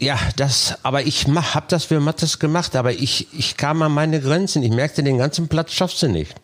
ja, 0.00 0.18
das, 0.36 0.78
aber 0.84 1.06
ich 1.06 1.26
mach, 1.26 1.54
hab 1.54 1.68
das 1.68 1.84
für 1.84 2.00
Mattes 2.00 2.38
gemacht, 2.38 2.76
aber 2.76 2.92
ich, 2.92 3.26
ich 3.32 3.56
kam 3.56 3.82
an 3.82 3.92
meine 3.92 4.20
Grenzen. 4.20 4.62
Ich 4.62 4.70
merkte, 4.70 5.02
den 5.02 5.18
ganzen 5.18 5.48
Platz 5.48 5.72
schaffst 5.72 6.02
du 6.02 6.08
nicht. 6.08 6.34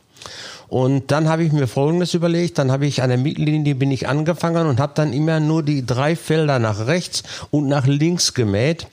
Und 0.75 1.13
dann 1.13 1.29
habe 1.29 1.45
ich 1.45 1.53
mir 1.53 1.69
Folgendes 1.69 2.15
überlegt, 2.15 2.59
dann 2.59 2.73
habe 2.73 2.85
ich 2.85 3.01
an 3.01 3.09
der 3.09 3.17
Mittellinie 3.17 3.77
bin 3.77 3.93
ich 3.93 4.09
angefangen 4.09 4.67
und 4.67 4.81
habe 4.81 4.91
dann 4.97 5.13
immer 5.13 5.39
nur 5.39 5.63
die 5.63 5.87
drei 5.87 6.17
Felder 6.17 6.59
nach 6.59 6.89
rechts 6.89 7.23
und 7.53 7.69
nach 7.69 7.87
links 7.87 8.35
gemäht, 8.35 8.89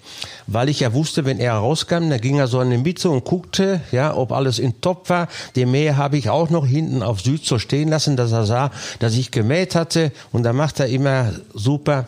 weil 0.53 0.70
ich 0.70 0.79
ja 0.79 0.93
wusste, 0.93 1.25
wenn 1.25 1.39
er 1.39 1.53
rauskam, 1.53 2.10
dann 2.10 2.22
ging 2.22 2.39
er 2.39 2.48
so 2.48 2.60
an 2.60 2.70
die 2.70 2.77
Mitte 2.77 3.10
und 3.10 3.24
guckte, 3.24 3.81
ja, 3.91 4.15
ob 4.15 4.31
alles 4.31 4.60
in 4.60 4.81
Top 4.81 5.10
war. 5.10 5.27
Den 5.55 5.72
Mäher 5.72 5.98
habe 5.98 6.17
ich 6.17 6.29
auch 6.29 6.50
noch 6.50 6.65
hinten 6.65 7.03
auf 7.03 7.22
Süd 7.22 7.46
so 7.46 7.60
stehen 7.60 7.89
lassen, 7.89 8.17
dass 8.17 8.31
er 8.31 8.46
sah, 8.46 8.72
dass 9.00 9.15
ich 9.15 9.31
gemäht 9.31 9.75
hatte 9.75 10.12
und 10.31 10.43
da 10.43 10.53
macht 10.53 10.79
er 10.79 10.88
immer 10.88 11.31
super. 11.53 12.05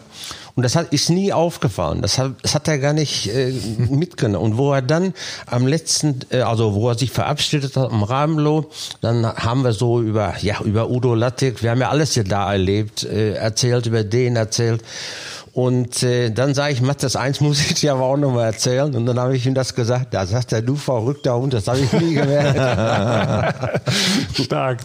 Und 0.55 0.61
das 0.61 0.75
hat, 0.75 0.93
ist 0.93 1.09
nie 1.09 1.33
aufgefallen. 1.33 2.01
Das 2.03 2.19
hat, 2.19 2.33
das 2.43 2.53
hat 2.53 2.67
er 2.67 2.77
gar 2.77 2.93
nicht 2.93 3.27
äh, 3.27 3.51
mitgenommen. 3.89 4.51
Und 4.51 4.57
wo 4.57 4.71
er 4.71 4.83
dann 4.83 5.13
am 5.47 5.65
letzten, 5.65 6.19
äh, 6.29 6.41
also 6.41 6.75
wo 6.75 6.89
er 6.89 6.97
sich 6.97 7.11
verabschiedet 7.11 7.75
hat 7.75 7.91
am 7.91 8.03
Rabenloh, 8.03 8.69
dann 9.01 9.25
haben 9.25 9.63
wir 9.63 9.73
so 9.73 10.01
über, 10.01 10.35
ja, 10.41 10.61
über 10.61 10.89
Udo 10.89 11.15
Lattek, 11.15 11.63
wir 11.63 11.71
haben 11.71 11.81
ja 11.81 11.89
alles 11.89 12.13
hier 12.13 12.23
da 12.23 12.51
erlebt, 12.51 13.03
äh, 13.03 13.33
erzählt, 13.33 13.87
über 13.87 14.03
den 14.03 14.35
erzählt. 14.35 14.83
Und 15.53 16.01
äh, 16.01 16.31
dann 16.31 16.55
sage 16.55 16.73
ich, 16.73 16.81
Matthias, 16.81 17.15
eins 17.15 17.39
muss 17.39 17.61
ich 17.61 17.75
dir 17.75 17.93
aber 17.93 18.05
auch 18.05 18.17
nochmal 18.17 18.45
erzählen. 18.45 18.95
Und 18.95 19.05
dann 19.05 19.19
habe 19.19 19.35
ich 19.35 19.45
ihm 19.45 19.53
das 19.53 19.75
gesagt. 19.75 20.13
Da 20.13 20.25
sagt 20.25 20.51
er, 20.51 20.63
du 20.63 20.75
verrückter 20.75 21.35
Hund, 21.35 21.53
das 21.53 21.67
habe 21.67 21.79
ich 21.79 21.93
nie 21.93 22.15
gemerkt. 22.15 23.81
Stark. 24.33 24.79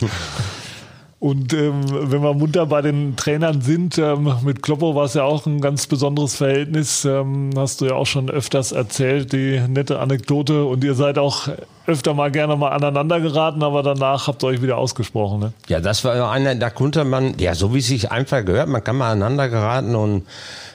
Und 1.20 1.54
ähm, 1.54 1.80
wenn 1.88 2.22
wir 2.22 2.34
munter 2.34 2.66
bei 2.66 2.82
den 2.82 3.16
Trainern 3.16 3.62
sind, 3.62 3.96
ähm, 3.98 4.34
mit 4.44 4.62
Kloppo 4.62 4.94
war 4.94 5.06
es 5.06 5.14
ja 5.14 5.24
auch 5.24 5.46
ein 5.46 5.60
ganz 5.62 5.86
besonderes 5.86 6.36
Verhältnis. 6.36 7.04
Ähm, 7.06 7.50
hast 7.56 7.80
du 7.80 7.86
ja 7.86 7.94
auch 7.94 8.06
schon 8.06 8.28
öfters 8.28 8.70
erzählt, 8.72 9.32
die 9.32 9.60
nette 9.68 9.98
Anekdote. 9.98 10.64
Und 10.66 10.84
ihr 10.84 10.94
seid 10.94 11.18
auch 11.18 11.48
öfter 11.88 12.12
mal 12.12 12.30
gerne 12.30 12.54
mal 12.54 12.68
aneinander 12.68 13.18
geraten, 13.18 13.62
aber 13.62 13.82
danach 13.82 14.26
habt 14.26 14.42
ihr 14.44 14.48
euch 14.48 14.62
wieder 14.62 14.76
ausgesprochen. 14.76 15.40
Ne? 15.40 15.52
Ja, 15.68 15.80
das 15.80 16.04
war 16.04 16.30
einer, 16.30 16.54
da 16.54 16.68
konnte 16.68 17.04
man, 17.04 17.34
ja, 17.38 17.54
so 17.54 17.74
wie 17.74 17.78
es 17.78 17.86
sich 17.86 18.12
einfach 18.12 18.44
gehört, 18.44 18.68
man 18.68 18.84
kann 18.84 18.96
mal 18.96 19.10
aneinander 19.10 19.48
geraten 19.48 19.96
und 19.96 20.26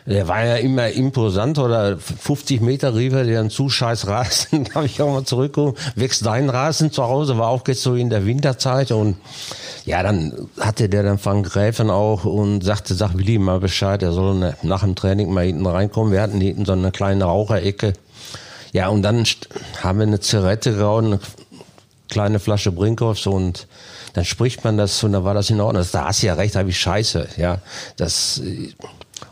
der 0.07 0.27
war 0.27 0.43
ja 0.43 0.55
immer 0.55 0.89
imposant 0.89 1.59
oder 1.59 1.97
50 1.97 2.61
Meter 2.61 2.95
rief 2.95 3.13
er, 3.13 3.39
ein 3.39 3.51
zu 3.51 3.69
scheiß 3.69 4.07
Rasen, 4.07 4.63
da 4.73 4.75
habe 4.75 4.87
ich 4.87 5.01
auch 5.01 5.13
mal 5.13 5.23
zurückgekommen, 5.23 5.75
wächst 5.95 6.25
dein 6.25 6.49
Rasen 6.49 6.91
zu 6.91 7.03
Hause, 7.03 7.37
war 7.37 7.49
auch 7.49 7.61
jetzt 7.67 7.83
so 7.83 7.93
in 7.93 8.09
der 8.09 8.25
Winterzeit 8.25 8.91
und 8.91 9.15
ja, 9.85 10.01
dann 10.01 10.33
hatte 10.59 10.89
der 10.89 11.03
dann 11.03 11.23
Van 11.23 11.43
Gräfen 11.43 11.91
auch 11.91 12.25
und 12.25 12.63
sagte, 12.63 12.95
sag 12.95 13.17
Willi 13.17 13.37
mal 13.37 13.59
Bescheid, 13.59 14.01
er 14.01 14.13
soll 14.13 14.55
nach 14.63 14.81
dem 14.81 14.95
Training 14.95 15.31
mal 15.31 15.45
hinten 15.45 15.65
reinkommen. 15.65 16.13
Wir 16.13 16.21
hatten 16.21 16.39
hinten 16.39 16.63
so 16.63 16.71
eine 16.71 16.91
kleine 16.91 17.25
Raucherecke. 17.25 17.93
Ja, 18.73 18.89
und 18.89 19.03
dann 19.03 19.23
haben 19.81 19.99
wir 19.99 20.07
eine 20.07 20.19
Zigarette 20.19 20.75
geraucht, 20.75 21.05
eine 21.05 21.19
kleine 22.09 22.39
Flasche 22.39 22.71
Brinkhoffs 22.71 23.27
und 23.27 23.67
dann 24.13 24.25
spricht 24.25 24.63
man 24.63 24.77
das 24.77 25.03
und 25.03 25.13
da 25.13 25.23
war 25.23 25.33
das 25.33 25.49
in 25.49 25.61
Ordnung. 25.61 25.85
Da 25.91 26.05
hast 26.05 26.21
du 26.21 26.27
ja 26.27 26.33
recht, 26.33 26.55
habe 26.55 26.69
ich 26.69 26.79
Scheiße. 26.79 27.29
Ja, 27.37 27.59
das 27.97 28.41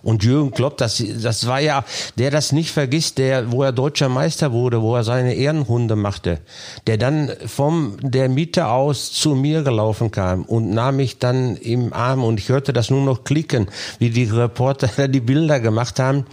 und 0.03 0.23
Jürgen 0.23 0.51
Klopp, 0.51 0.77
das, 0.77 1.03
das 1.21 1.47
war 1.47 1.59
ja, 1.59 1.83
der 2.17 2.31
das 2.31 2.51
nicht 2.51 2.71
vergisst, 2.71 3.17
der, 3.17 3.51
wo 3.51 3.63
er 3.63 3.71
deutscher 3.71 4.09
Meister 4.09 4.51
wurde, 4.51 4.81
wo 4.81 4.95
er 4.95 5.03
seine 5.03 5.35
Ehrenrunde 5.35 5.95
machte, 5.95 6.39
der 6.87 6.97
dann 6.97 7.31
vom 7.45 7.97
der 8.01 8.29
Mitte 8.29 8.67
aus 8.67 9.11
zu 9.11 9.35
mir 9.35 9.63
gelaufen 9.63 10.11
kam 10.11 10.43
und 10.43 10.71
nahm 10.71 10.97
mich 10.97 11.19
dann 11.19 11.55
im 11.57 11.93
Arm 11.93 12.23
und 12.23 12.39
ich 12.39 12.49
hörte 12.49 12.73
das 12.73 12.89
nur 12.89 13.03
noch 13.03 13.23
klicken, 13.23 13.67
wie 13.99 14.09
die 14.09 14.23
Reporter 14.23 15.07
die 15.07 15.19
Bilder 15.19 15.59
gemacht 15.59 15.99
haben. 15.99 16.25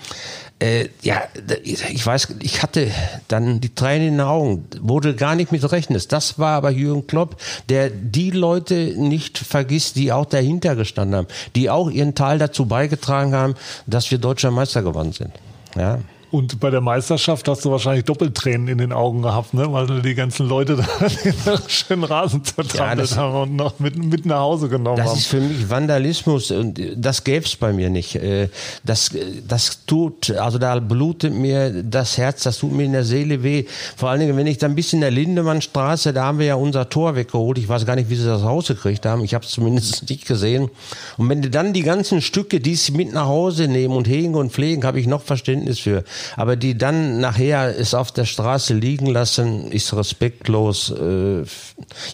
Äh, 0.60 0.88
ja, 1.02 1.22
ich 1.62 2.04
weiß, 2.04 2.34
ich 2.40 2.62
hatte 2.62 2.90
dann 3.28 3.60
die 3.60 3.74
Tränen 3.74 4.08
in 4.08 4.14
den 4.14 4.20
Augen, 4.22 4.64
wurde 4.80 5.14
gar 5.14 5.36
nicht 5.36 5.52
mit 5.52 5.70
rechnen. 5.70 6.00
Das 6.08 6.38
war 6.38 6.56
aber 6.56 6.70
Jürgen 6.70 7.06
Klopp, 7.06 7.36
der 7.68 7.90
die 7.90 8.32
Leute 8.32 8.94
nicht 8.96 9.38
vergisst, 9.38 9.94
die 9.94 10.10
auch 10.10 10.26
dahinter 10.26 10.74
gestanden 10.74 11.16
haben, 11.16 11.28
die 11.54 11.70
auch 11.70 11.90
ihren 11.90 12.16
Teil 12.16 12.38
dazu 12.38 12.66
beigetragen 12.66 13.34
haben, 13.34 13.54
dass 13.86 14.10
wir 14.10 14.18
deutscher 14.18 14.50
Meister 14.50 14.82
geworden 14.82 15.12
sind. 15.12 15.32
Ja. 15.76 16.00
Und 16.30 16.60
bei 16.60 16.68
der 16.68 16.82
Meisterschaft 16.82 17.48
hast 17.48 17.64
du 17.64 17.70
wahrscheinlich 17.70 18.04
Doppeltränen 18.04 18.68
in 18.68 18.76
den 18.78 18.92
Augen 18.92 19.22
gehabt, 19.22 19.54
ne? 19.54 19.72
weil 19.72 19.86
du 19.86 20.02
die 20.02 20.14
ganzen 20.14 20.46
Leute 20.46 20.76
da 20.76 20.84
den 21.24 21.34
schönen 21.68 22.04
Rasen 22.04 22.44
zertrampelt 22.44 23.00
das- 23.10 23.16
haben 23.16 23.34
und 23.50 23.56
noch 23.56 23.78
mit, 23.78 23.96
mit 23.96 24.26
nach 24.26 24.40
Hause 24.40 24.68
genommen 24.68 24.98
Das 24.98 25.08
haben. 25.08 25.16
ist 25.18 25.26
für 25.26 25.40
mich 25.40 25.70
Vandalismus 25.70 26.50
und 26.50 26.78
das 26.96 27.24
gäb's 27.24 27.56
bei 27.56 27.72
mir 27.72 27.88
nicht. 27.88 28.14
Äh, 28.16 28.48
Das, 28.84 29.10
das 29.48 29.86
tut, 29.86 30.30
also 30.32 30.58
da 30.58 30.78
blutet 30.80 31.32
mir 31.32 31.82
das 31.82 32.18
Herz, 32.18 32.42
das 32.42 32.58
tut 32.58 32.72
mir 32.72 32.84
in 32.84 32.92
der 32.92 33.04
Seele 33.04 33.42
weh. 33.42 33.64
Vor 33.96 34.10
allen 34.10 34.20
Dingen, 34.20 34.36
wenn 34.36 34.46
ich 34.46 34.58
dann 34.58 34.74
bis 34.74 34.92
in 34.92 35.00
der 35.00 35.10
Lindemannstraße, 35.10 36.12
da 36.12 36.24
haben 36.24 36.38
wir 36.38 36.46
ja 36.46 36.54
unser 36.56 36.90
Tor 36.90 37.14
weggeholt. 37.16 37.56
Ich 37.56 37.68
weiß 37.70 37.86
gar 37.86 37.96
nicht, 37.96 38.10
wie 38.10 38.16
sie 38.16 38.26
das 38.26 38.42
rausgekriegt 38.42 39.06
haben. 39.06 39.24
Ich 39.24 39.32
habe 39.34 39.44
es 39.46 39.50
zumindest 39.52 40.06
nicht 40.10 40.26
gesehen. 40.26 40.68
Und 41.16 41.28
wenn 41.30 41.40
du 41.40 41.48
dann 41.48 41.72
die 41.72 41.82
ganzen 41.82 42.20
Stücke, 42.20 42.60
die 42.60 42.74
sie 42.74 42.92
mit 42.92 43.14
nach 43.14 43.26
Hause 43.26 43.66
nehmen 43.66 43.94
und 43.96 44.06
hegen 44.06 44.34
und 44.34 44.52
pflegen, 44.52 44.84
habe 44.84 45.00
ich 45.00 45.06
noch 45.06 45.22
Verständnis 45.22 45.78
für. 45.78 46.04
Aber 46.36 46.56
die 46.56 46.76
dann 46.76 47.20
nachher 47.20 47.78
es 47.78 47.94
auf 47.94 48.12
der 48.12 48.24
Straße 48.24 48.74
liegen 48.74 49.06
lassen, 49.06 49.70
ist 49.70 49.94
respektlos. 49.94 50.90
Äh, 50.90 51.44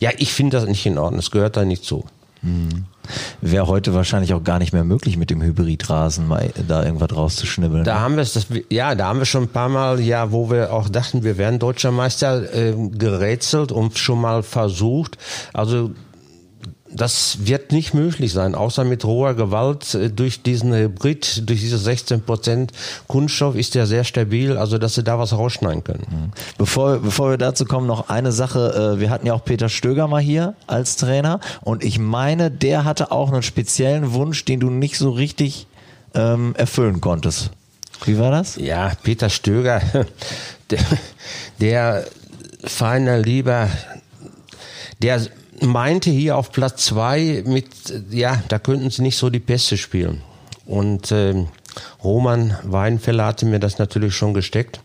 Ja, 0.01 0.11
ich 0.19 0.33
finde 0.33 0.59
das 0.59 0.69
nicht 0.69 0.85
in 0.87 0.99
Ordnung. 0.99 1.21
Es 1.21 1.31
gehört 1.31 1.57
da 1.57 1.65
nicht 1.65 1.85
zu. 1.85 2.05
Wäre 3.41 3.67
heute 3.69 3.95
wahrscheinlich 3.95 4.35
auch 4.35 4.45
gar 4.45 4.59
nicht 4.59 4.73
mehr 4.73 4.85
möglich, 4.85 5.17
mit 5.17 5.31
dem 5.31 5.43
Hybridrasen 5.43 6.27
mal 6.29 6.51
da 6.69 6.85
irgendwas 6.85 7.15
rauszuschnibbeln. 7.15 7.85
Da 7.85 8.01
haben 8.01 8.17
wir 8.17 8.23
es, 8.23 8.47
ja, 8.71 8.95
da 8.95 9.07
haben 9.07 9.19
wir 9.19 9.27
schon 9.27 9.45
ein 9.45 9.49
paar 9.49 9.69
Mal, 9.69 10.01
ja, 10.01 10.31
wo 10.31 10.51
wir 10.51 10.73
auch 10.73 10.89
dachten, 10.89 11.23
wir 11.23 11.39
wären 11.39 11.59
deutscher 11.59 11.91
Meister, 11.91 12.55
äh, 12.55 12.75
gerätselt 12.91 13.73
und 13.73 13.99
schon 13.99 14.21
mal 14.21 14.43
versucht. 14.43 15.17
Also 15.53 15.93
das 16.95 17.47
wird 17.47 17.73
nicht 17.73 17.93
möglich 17.93 18.33
sein, 18.33 18.55
außer 18.55 18.85
mit 18.85 19.05
roher 19.05 19.35
Gewalt 19.35 19.95
äh, 19.95 20.11
durch 20.11 20.43
diesen 20.43 20.73
Hybrid, 20.73 21.49
durch 21.49 21.61
diese 21.61 21.79
16 21.79 22.23
Prozent 22.23 22.73
Kunststoff 23.09 23.57
ist 23.57 23.75
der 23.75 23.87
sehr 23.87 24.05
stabil, 24.05 24.57
also 24.57 24.79
dass 24.79 24.95
sie 24.95 25.03
da 25.03 25.19
was 25.19 25.33
rausschneiden 25.33 25.83
können. 25.83 26.33
Bevor, 26.57 26.99
bevor 26.99 27.31
wir 27.31 27.39
dazu 27.39 27.65
kommen, 27.65 27.87
noch 27.87 28.09
eine 28.09 28.33
Sache. 28.33 28.95
Äh, 28.97 29.01
Wir 29.01 29.11
hatten 29.11 29.27
ja 29.27 29.35
auch 29.35 29.45
Peter 29.45 29.69
Stöger 29.69 30.07
mal 30.07 30.23
hier 30.23 30.55
als 30.67 30.97
Trainer 30.97 31.41
und 31.63 31.85
ich 31.85 31.99
meine, 31.99 32.51
der 32.51 32.85
hatte 32.85 33.11
auch 33.11 33.33
einen 33.33 33.43
speziellen 33.43 34.13
Wunsch, 34.13 34.45
den 34.45 34.61
du 34.61 34.71
nicht 34.71 34.97
so 34.97 35.11
richtig 35.11 35.67
ähm, 36.15 36.55
erfüllen 36.57 37.01
konntest. 37.01 37.51
Wie 38.05 38.19
war 38.19 38.31
das? 38.31 38.57
Ja, 38.57 38.93
Peter 39.03 39.31
Stöger, 39.31 39.81
der, 40.71 40.81
der 41.61 42.05
feiner 42.65 43.19
Lieber, 43.19 43.69
der 45.03 45.21
meinte 45.61 46.11
hier 46.11 46.37
auf 46.37 46.53
Platz 46.53 46.85
zwei 46.85 47.43
mit, 47.47 47.67
ja, 48.11 48.43
da 48.49 48.59
könnten 48.59 48.91
sie 48.91 49.03
nicht 49.03 49.17
so 49.17 49.31
die 49.31 49.41
Pässe 49.41 49.77
spielen. 49.77 50.23
Und 50.67 51.13
ähm, 51.13 51.49
Roman 52.03 52.57
Weinfeller 52.63 53.27
hatte 53.27 53.47
mir 53.47 53.61
das 53.61 53.79
natürlich 53.79 54.15
schon 54.15 54.35
gesteckt 54.35 54.81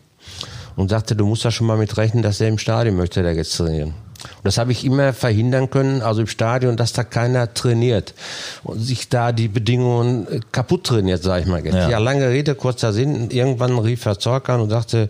und 0.76 0.88
sagte, 0.88 1.16
du 1.16 1.26
musst 1.26 1.44
da 1.44 1.50
schon 1.50 1.66
mal 1.66 1.78
mit 1.78 1.96
rechnen, 1.96 2.22
dass 2.22 2.40
er 2.40 2.48
im 2.48 2.58
Stadion 2.58 2.96
möchte, 2.96 3.22
der 3.22 3.34
jetzt 3.34 3.56
trainieren. 3.56 3.94
Und 4.22 4.44
das 4.44 4.58
habe 4.58 4.72
ich 4.72 4.84
immer 4.84 5.12
verhindern 5.12 5.70
können, 5.70 6.02
also 6.02 6.20
im 6.20 6.26
Stadion, 6.26 6.76
dass 6.76 6.92
da 6.92 7.04
keiner 7.04 7.52
trainiert 7.54 8.14
und 8.62 8.78
sich 8.80 9.08
da 9.08 9.32
die 9.32 9.48
Bedingungen 9.48 10.26
äh, 10.28 10.40
kaputt 10.52 10.84
trainiert, 10.84 11.22
sage 11.22 11.42
ich 11.42 11.48
mal. 11.48 11.64
Ja. 11.64 11.88
ja. 11.88 11.98
lange 11.98 12.28
Rede, 12.28 12.54
kurzer 12.54 12.92
Sinn. 12.92 13.30
Irgendwann 13.30 13.78
rief 13.78 14.04
Herr 14.04 14.18
Zorc 14.18 14.48
an 14.48 14.60
und 14.60 14.70
sagte, 14.70 15.08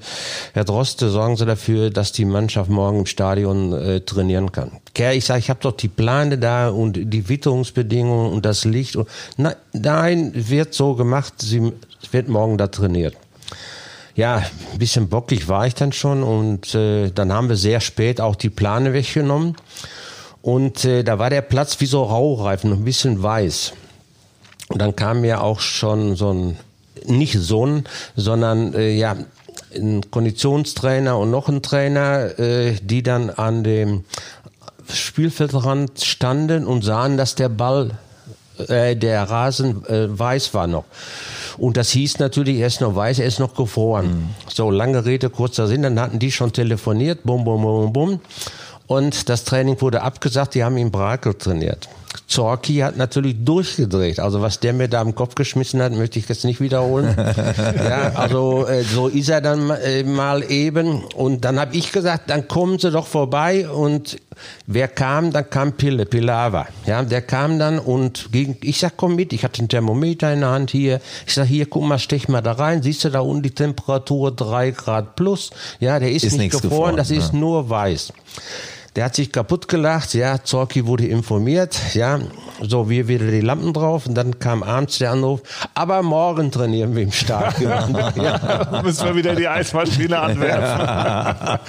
Herr 0.53 0.65
Droste, 0.65 1.11
sorgen 1.11 1.37
Sie 1.37 1.47
dafür, 1.47 1.91
dass 1.91 2.13
die 2.13 2.25
Mannschaft 2.25 2.71
morgen 2.71 3.01
im 3.01 3.07
Stadion 3.07 3.73
äh, 3.73 4.01
trainieren 4.01 4.53
kann. 4.53 4.73
Kerr, 4.95 5.15
ich 5.15 5.25
sage, 5.25 5.41
ich 5.41 5.51
habe 5.51 5.61
doch 5.63 5.73
die 5.73 5.89
Pläne 5.89 6.39
da 6.39 6.69
und 6.69 6.95
die 6.97 7.29
Witterungsbedingungen 7.29 8.33
und 8.33 8.45
das 8.45 8.65
Licht. 8.65 8.97
Und, 8.97 9.09
nein, 9.73 10.33
wird 10.35 10.75
so 10.75 10.95
gemacht, 10.95 11.35
sie 11.39 11.73
wird 12.11 12.29
morgen 12.29 12.59
da 12.59 12.67
trainiert 12.67 13.15
ja, 14.21 14.43
ein 14.73 14.79
bisschen 14.79 15.09
bockig 15.09 15.49
war 15.49 15.67
ich 15.67 15.75
dann 15.75 15.93
schon 15.93 16.23
und 16.23 16.75
äh, 16.75 17.11
dann 17.11 17.33
haben 17.33 17.49
wir 17.49 17.57
sehr 17.57 17.81
spät 17.81 18.21
auch 18.21 18.37
die 18.37 18.51
Plane 18.51 18.93
weggenommen 18.93 19.57
und 20.43 20.85
äh, 20.85 21.03
da 21.03 21.19
war 21.19 21.31
der 21.31 21.41
Platz 21.41 21.81
wie 21.81 21.87
so 21.87 22.03
Raureifen, 22.03 22.71
ein 22.71 22.85
bisschen 22.85 23.23
weiß. 23.23 23.73
Und 24.69 24.79
dann 24.83 24.95
kam 24.95 25.23
mir 25.23 25.43
auch 25.43 25.61
schon 25.61 26.17
so 26.17 26.35
ein, 26.35 26.59
nicht 27.07 27.39
so 27.39 27.65
ein, 27.65 27.85
sondern 28.15 28.75
äh, 28.75 28.91
ja, 28.91 29.17
ein 29.75 30.03
Konditionstrainer 30.11 31.17
und 31.17 31.31
noch 31.31 31.49
ein 31.49 31.63
Trainer, 31.63 32.39
äh, 32.39 32.75
die 32.83 33.03
dann 33.03 33.31
an 33.31 33.65
dem 33.65 34.05
Spielfeldrand 34.93 35.99
standen 35.99 36.67
und 36.67 36.85
sahen, 36.85 37.17
dass 37.17 37.37
der 37.37 37.49
Ball, 37.49 37.93
äh, 38.69 38.97
der 38.97 39.23
Rasen 39.25 39.85
äh, 39.87 40.07
weiß 40.19 40.55
war 40.55 40.67
noch. 40.67 40.85
Und 41.59 41.77
das 41.77 41.91
hieß 41.91 42.19
natürlich, 42.19 42.59
er 42.59 42.67
ist 42.67 42.81
noch 42.81 42.95
weiß, 42.95 43.19
er 43.19 43.27
ist 43.27 43.41
noch 43.41 43.55
gefroren. 43.55 44.07
Mhm. 44.07 44.29
So, 44.53 44.71
lange 44.71 45.05
Rede, 45.05 45.31
kurzer 45.31 45.67
Sinn, 45.67 45.83
dann 45.83 46.01
hatten 46.01 46.19
die 46.19 46.33
schon 46.33 46.53
telefoniert, 46.53 47.21
bum, 47.25 47.45
bum, 47.45 47.63
bum, 47.63 47.93
bum. 47.93 48.21
Und 48.87 49.29
das 49.29 49.45
Training 49.45 49.81
wurde 49.81 50.03
abgesagt, 50.03 50.55
die 50.55 50.65
haben 50.65 50.77
ihn 50.77 50.91
Brakel 50.91 51.35
trainiert. 51.35 51.89
Zorki 52.27 52.79
hat 52.79 52.97
natürlich 52.97 53.37
durchgedreht. 53.45 54.21
Also 54.21 54.41
was 54.41 54.61
der 54.61 54.73
mir 54.73 54.89
da 54.89 55.03
im 55.03 55.15
Kopf 55.15 55.35
geschmissen 55.35 55.83
hat, 55.83 55.93
möchte 55.93 56.19
ich 56.19 56.29
jetzt 56.29 56.45
nicht 56.45 56.61
wiederholen. 56.61 57.15
ja, 57.77 58.13
also 58.15 58.67
äh, 58.67 58.83
so 58.83 59.09
ist 59.09 59.29
er 59.29 59.41
dann 59.41 59.71
äh, 59.71 60.03
mal 60.03 60.49
eben. 60.51 61.05
Und 61.05 61.45
dann 61.45 61.61
habe 61.61 61.77
ich 61.77 61.93
gesagt, 61.93 62.31
dann 62.31 62.49
kommen 62.49 62.79
Sie 62.79 62.91
doch 62.91 63.07
vorbei. 63.07 63.69
Und 63.69 64.19
wer 64.67 64.89
kam? 64.89 65.33
Dann 65.33 65.49
kam 65.49 65.73
Pille, 65.73 66.07
Pilava. 66.07 66.67
Ja, 66.87 67.03
der 67.03 67.23
kam 67.23 67.59
dann 67.59 67.79
und 67.79 68.31
gegen, 68.33 68.57
ich 68.63 68.81
sag, 68.81 68.97
komm 68.97 69.17
mit. 69.17 69.33
Ich 69.33 69.45
hatte 69.45 69.63
ein 69.63 69.69
Thermometer 69.69 70.33
in 70.33 70.41
der 70.41 70.51
Hand 70.51 70.71
hier. 70.71 71.01
Ich 71.27 71.35
sag, 71.35 71.47
hier, 71.47 71.67
guck 71.67 71.85
mal, 71.85 71.99
stech 71.99 72.29
mal 72.29 72.41
da 72.41 72.53
rein. 72.53 72.83
Siehst 72.83 73.05
du 73.05 73.11
da 73.11 73.21
unten 73.21 73.43
die 73.43 73.55
Temperatur 73.55 74.35
drei 74.35 74.71
Grad 74.71 75.17
plus? 75.17 75.51
Ja, 75.79 75.99
der 75.99 76.13
ist, 76.13 76.25
ist 76.25 76.39
nicht 76.39 76.53
gefroren, 76.53 76.71
gefroren, 76.71 76.97
das 76.97 77.11
ja. 77.11 77.19
ist 77.19 77.33
nur 77.33 77.69
weiß. 77.69 78.13
Der 78.97 79.05
hat 79.05 79.15
sich 79.15 79.31
kaputt 79.31 79.69
gelacht, 79.69 80.15
ja, 80.15 80.43
Zorki 80.43 80.85
wurde 80.87 81.07
informiert, 81.07 81.79
ja, 81.95 82.19
so, 82.61 82.91
wir 82.91 83.07
wieder 83.07 83.31
die 83.31 83.41
Lampen 83.41 83.73
drauf 83.73 84.07
und 84.07 84.15
dann 84.15 84.41
kam 84.41 84.65
abends 84.65 84.99
der 84.99 85.13
Anruf, 85.13 85.43
aber 85.75 86.03
morgen 86.03 86.51
trainieren 86.51 86.97
wir 86.97 87.05
im 87.05 87.13
Stadion. 87.13 87.71
ja. 88.17 88.83
Müssen 88.83 89.07
wir 89.07 89.15
wieder 89.15 89.37
die 89.37 89.47
Eismaschine 89.47 90.19
anwerfen. 90.21 91.61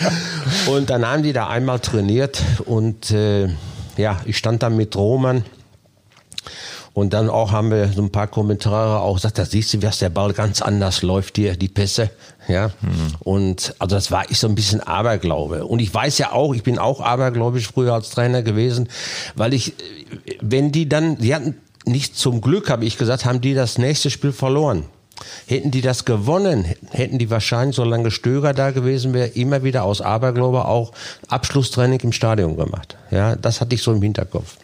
und 0.74 0.90
dann 0.90 1.06
haben 1.06 1.22
die 1.22 1.34
da 1.34 1.48
einmal 1.48 1.80
trainiert 1.80 2.42
und 2.66 3.12
äh, 3.12 3.50
ja, 3.98 4.20
ich 4.26 4.38
stand 4.38 4.64
dann 4.64 4.76
mit 4.76 4.96
Roman 4.96 5.44
und 6.94 7.14
dann 7.14 7.30
auch 7.30 7.52
haben 7.52 7.72
wir 7.72 7.88
so 7.90 8.02
ein 8.02 8.12
paar 8.12 8.28
Kommentare 8.28 9.00
auch 9.00 9.16
gesagt, 9.16 9.38
da 9.38 9.46
siehst 9.46 9.74
du, 9.74 9.78
dass 9.78 10.00
der 10.00 10.10
Ball 10.10 10.34
ganz 10.34 10.62
anders 10.62 11.04
läuft 11.04 11.38
hier, 11.38 11.56
die 11.56 11.70
Pässe. 11.70 12.10
Ja. 12.48 12.68
Mhm. 12.82 13.16
Und 13.20 13.76
also 13.80 13.96
das 13.96 14.12
war 14.12 14.30
ich 14.30 14.40
so 14.40 14.48
ein 14.48 14.56
bisschen 14.56 14.82
Aberglaube. 14.82 15.66
Und 15.66 15.80
ich 15.80 15.94
weiß 15.94 16.18
ja 16.18 16.32
auch, 16.32 16.54
ich 16.54 16.64
bin 16.64 16.78
auch 16.78 17.02
abergläubisch 17.02 17.68
früher 17.68 17.94
als 17.94 18.10
Trainer 18.10 18.42
gewesen, 18.42 18.90
weil 19.36 19.54
ich, 19.54 19.74
wenn 20.42 20.72
die 20.72 20.90
dann, 20.90 21.18
die 21.18 21.34
hatten 21.36 21.58
nicht 21.86 22.16
zum 22.18 22.42
Glück, 22.42 22.70
habe 22.70 22.86
ich 22.86 22.98
gesagt, 22.98 23.26
haben 23.26 23.42
die 23.42 23.54
das 23.54 23.78
nächste 23.78 24.10
Spiel 24.10 24.32
verloren. 24.32 24.86
Hätten 25.46 25.70
die 25.70 25.82
das 25.82 26.06
gewonnen, 26.06 26.66
hätten 26.90 27.20
die 27.20 27.30
wahrscheinlich, 27.30 27.76
solange 27.76 28.10
Stöger 28.10 28.54
da 28.54 28.72
gewesen 28.72 29.14
wäre, 29.14 29.28
immer 29.28 29.64
wieder 29.64 29.84
aus 29.84 30.02
Aberglaube 30.02 30.66
auch 30.66 30.94
Abschlusstraining 31.28 32.00
im 32.00 32.12
Stadion 32.12 32.58
gemacht. 32.58 32.98
Ja, 33.12 33.36
das 33.36 33.62
hatte 33.62 33.76
ich 33.76 33.84
so 33.84 33.92
im 33.92 34.02
Hinterkopf. 34.02 34.58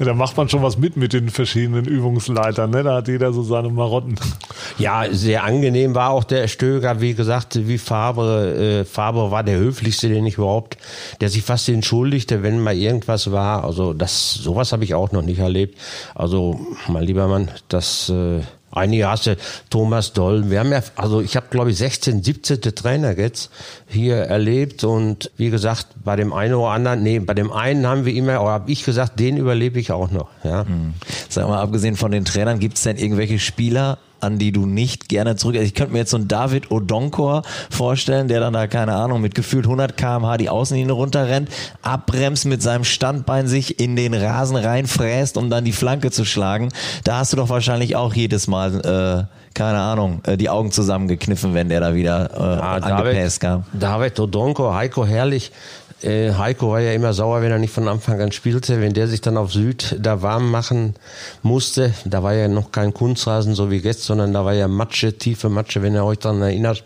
Ja, 0.00 0.06
da 0.06 0.14
macht 0.14 0.34
man 0.38 0.48
schon 0.48 0.62
was 0.62 0.78
mit 0.78 0.96
mit 0.96 1.12
den 1.12 1.28
verschiedenen 1.28 1.84
Übungsleitern. 1.84 2.70
Ne? 2.70 2.82
Da 2.82 2.96
hat 2.96 3.08
jeder 3.08 3.34
so 3.34 3.42
seine 3.42 3.68
Marotten. 3.68 4.14
Ja, 4.78 5.04
sehr 5.10 5.44
angenehm 5.44 5.94
war 5.94 6.08
auch 6.10 6.24
der 6.24 6.48
Stöger, 6.48 7.02
wie 7.02 7.12
gesagt, 7.12 7.68
wie 7.68 7.76
Fabre. 7.76 8.80
Äh, 8.80 8.84
Fabre 8.86 9.30
war 9.30 9.44
der 9.44 9.58
höflichste, 9.58 10.08
den 10.08 10.24
ich 10.24 10.38
überhaupt, 10.38 10.78
der 11.20 11.28
sich 11.28 11.42
fast 11.42 11.68
entschuldigte, 11.68 12.42
wenn 12.42 12.60
mal 12.60 12.74
irgendwas 12.74 13.30
war. 13.30 13.62
Also 13.62 13.92
das, 13.92 14.32
sowas 14.32 14.72
habe 14.72 14.84
ich 14.84 14.94
auch 14.94 15.12
noch 15.12 15.22
nicht 15.22 15.38
erlebt. 15.38 15.78
Also, 16.14 16.58
mein 16.88 17.04
lieber 17.04 17.28
Mann, 17.28 17.50
das 17.68 18.08
äh, 18.08 18.40
Einige 18.72 19.08
hast 19.08 19.26
du 19.26 19.36
Thomas 19.68 20.12
Doll. 20.12 20.50
Wir 20.50 20.60
haben 20.60 20.70
ja, 20.70 20.82
also 20.96 21.20
ich 21.20 21.36
habe 21.36 21.46
glaube 21.50 21.70
ich 21.70 21.78
16, 21.78 22.22
17. 22.22 22.60
Trainer 22.60 23.18
jetzt 23.18 23.50
hier 23.88 24.16
erlebt 24.16 24.84
und 24.84 25.30
wie 25.36 25.50
gesagt, 25.50 25.88
bei 26.04 26.16
dem 26.16 26.32
einen 26.32 26.54
oder 26.54 26.70
anderen, 26.70 27.02
nee, 27.02 27.18
bei 27.18 27.34
dem 27.34 27.52
einen 27.52 27.86
haben 27.86 28.04
wir 28.04 28.14
immer, 28.14 28.40
oder 28.40 28.50
habe 28.50 28.70
ich 28.70 28.84
gesagt, 28.84 29.18
den 29.18 29.36
überlebe 29.36 29.80
ich 29.80 29.90
auch 29.90 30.10
noch. 30.10 30.28
Ja. 30.44 30.64
Mhm. 30.64 30.94
Sag 31.28 31.48
mal, 31.48 31.60
abgesehen 31.60 31.96
von 31.96 32.12
den 32.12 32.24
Trainern, 32.24 32.58
gibt 32.60 32.76
es 32.76 32.84
denn 32.84 32.96
irgendwelche 32.96 33.38
Spieler, 33.38 33.98
an 34.20 34.38
die 34.38 34.52
du 34.52 34.66
nicht 34.66 35.08
gerne 35.08 35.36
zurück. 35.36 35.56
Also 35.56 35.66
ich 35.66 35.74
könnte 35.74 35.92
mir 35.92 36.00
jetzt 36.00 36.10
so 36.10 36.16
einen 36.16 36.28
David 36.28 36.70
Odonkor 36.70 37.42
vorstellen, 37.70 38.28
der 38.28 38.40
dann 38.40 38.52
da, 38.52 38.66
keine 38.66 38.94
Ahnung, 38.94 39.20
mit 39.20 39.34
gefühlt 39.34 39.64
100 39.64 39.96
kmh 39.96 40.36
die 40.36 40.48
Außenlinie 40.48 40.92
runterrennt, 40.92 41.48
abbremst 41.82 42.46
mit 42.46 42.62
seinem 42.62 42.84
Standbein 42.84 43.46
sich 43.46 43.80
in 43.80 43.96
den 43.96 44.14
Rasen 44.14 44.56
reinfräst, 44.56 45.36
um 45.36 45.50
dann 45.50 45.64
die 45.64 45.72
Flanke 45.72 46.10
zu 46.10 46.24
schlagen. 46.24 46.70
Da 47.04 47.18
hast 47.18 47.32
du 47.32 47.36
doch 47.36 47.48
wahrscheinlich 47.48 47.96
auch 47.96 48.14
jedes 48.14 48.46
Mal, 48.46 49.28
äh, 49.28 49.54
keine 49.54 49.78
Ahnung, 49.78 50.20
äh, 50.24 50.36
die 50.36 50.48
Augen 50.48 50.70
zusammengekniffen, 50.70 51.54
wenn 51.54 51.68
der 51.68 51.80
da 51.80 51.94
wieder 51.94 52.30
äh, 52.34 52.58
ja, 52.58 52.96
angepäst 52.96 53.40
kam. 53.40 53.64
David 53.72 54.18
Odonkor, 54.20 54.74
Heiko 54.74 55.04
Herrlich, 55.04 55.52
äh, 56.02 56.32
Heiko 56.32 56.70
war 56.70 56.80
ja 56.80 56.92
immer 56.92 57.12
sauer, 57.12 57.42
wenn 57.42 57.50
er 57.50 57.58
nicht 57.58 57.72
von 57.72 57.88
Anfang 57.88 58.20
an 58.20 58.32
spielte. 58.32 58.80
Wenn 58.80 58.94
der 58.94 59.08
sich 59.08 59.20
dann 59.20 59.36
auf 59.36 59.52
Süd 59.52 59.96
da 59.98 60.22
warm 60.22 60.50
machen 60.50 60.94
musste, 61.42 61.94
da 62.04 62.22
war 62.22 62.34
ja 62.34 62.48
noch 62.48 62.72
kein 62.72 62.94
Kunstrasen 62.94 63.54
so 63.54 63.70
wie 63.70 63.76
jetzt, 63.76 64.04
sondern 64.04 64.32
da 64.32 64.44
war 64.44 64.54
ja 64.54 64.68
Matsche, 64.68 65.16
tiefe 65.16 65.48
Matsche, 65.48 65.82
wenn 65.82 65.94
ihr 65.94 66.04
euch 66.04 66.18
daran 66.18 66.42
erinnert. 66.42 66.84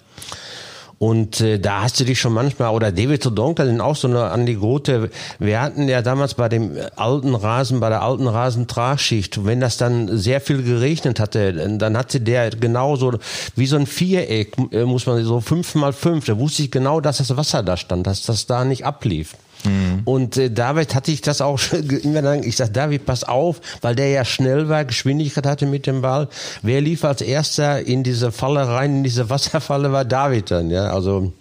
Und 0.98 1.40
äh, 1.40 1.58
da 1.58 1.82
hast 1.82 1.98
du 2.00 2.04
dich 2.04 2.20
schon 2.20 2.32
manchmal, 2.32 2.72
oder 2.74 2.92
David 2.92 3.22
Todonka 3.22 3.64
sind 3.64 3.80
auch 3.80 3.96
so 3.96 4.08
eine 4.08 4.30
an 4.30 4.46
die 4.46 4.56
Grote. 4.56 5.10
Wir 5.38 5.60
hatten 5.60 5.88
ja 5.88 6.02
damals 6.02 6.34
bei 6.34 6.48
dem 6.48 6.72
alten 6.96 7.34
Rasen, 7.34 7.80
bei 7.80 7.88
der 7.88 8.02
alten 8.02 8.28
Rasentragschicht, 8.28 9.44
wenn 9.44 9.60
das 9.60 9.76
dann 9.76 10.16
sehr 10.16 10.40
viel 10.40 10.62
geregnet 10.62 11.20
hatte, 11.20 11.52
dann 11.52 11.96
hatte 11.96 12.20
der 12.20 12.50
genau 12.50 12.96
so, 12.96 13.12
wie 13.56 13.66
so 13.66 13.76
ein 13.76 13.86
Viereck, 13.86 14.56
äh, 14.70 14.84
muss 14.84 15.06
man 15.06 15.22
so 15.24 15.40
fünf 15.40 15.74
mal 15.74 15.92
fünf, 15.92 16.26
da 16.26 16.38
wusste 16.38 16.62
ich 16.62 16.70
genau, 16.70 17.00
dass 17.00 17.18
das 17.18 17.36
Wasser 17.36 17.62
da 17.62 17.76
stand, 17.76 18.06
dass 18.06 18.22
das 18.22 18.46
da 18.46 18.64
nicht 18.64 18.84
ablief. 18.86 19.34
Mhm. 19.64 20.02
Und 20.04 20.36
äh, 20.36 20.50
David 20.50 20.94
hatte 20.94 21.10
ich 21.10 21.20
das 21.20 21.40
auch 21.40 21.60
immer 22.02 22.22
dann, 22.22 22.42
ich 22.42 22.56
sag, 22.56 22.72
David, 22.72 23.06
pass 23.06 23.24
auf, 23.24 23.60
weil 23.80 23.94
der 23.94 24.08
ja 24.08 24.24
schnell 24.24 24.68
war, 24.68 24.84
Geschwindigkeit 24.84 25.46
hatte 25.46 25.66
mit 25.66 25.86
dem 25.86 26.02
Ball. 26.02 26.28
Wer 26.62 26.80
lief 26.80 27.04
als 27.04 27.22
erster 27.22 27.80
in 27.80 28.02
diese 28.02 28.32
Falle 28.32 28.68
rein, 28.68 28.96
in 28.98 29.04
diese 29.04 29.30
Wasserfalle, 29.30 29.92
war 29.92 30.04
David 30.04 30.50
dann, 30.50 30.70
ja, 30.70 30.92
also. 30.92 31.32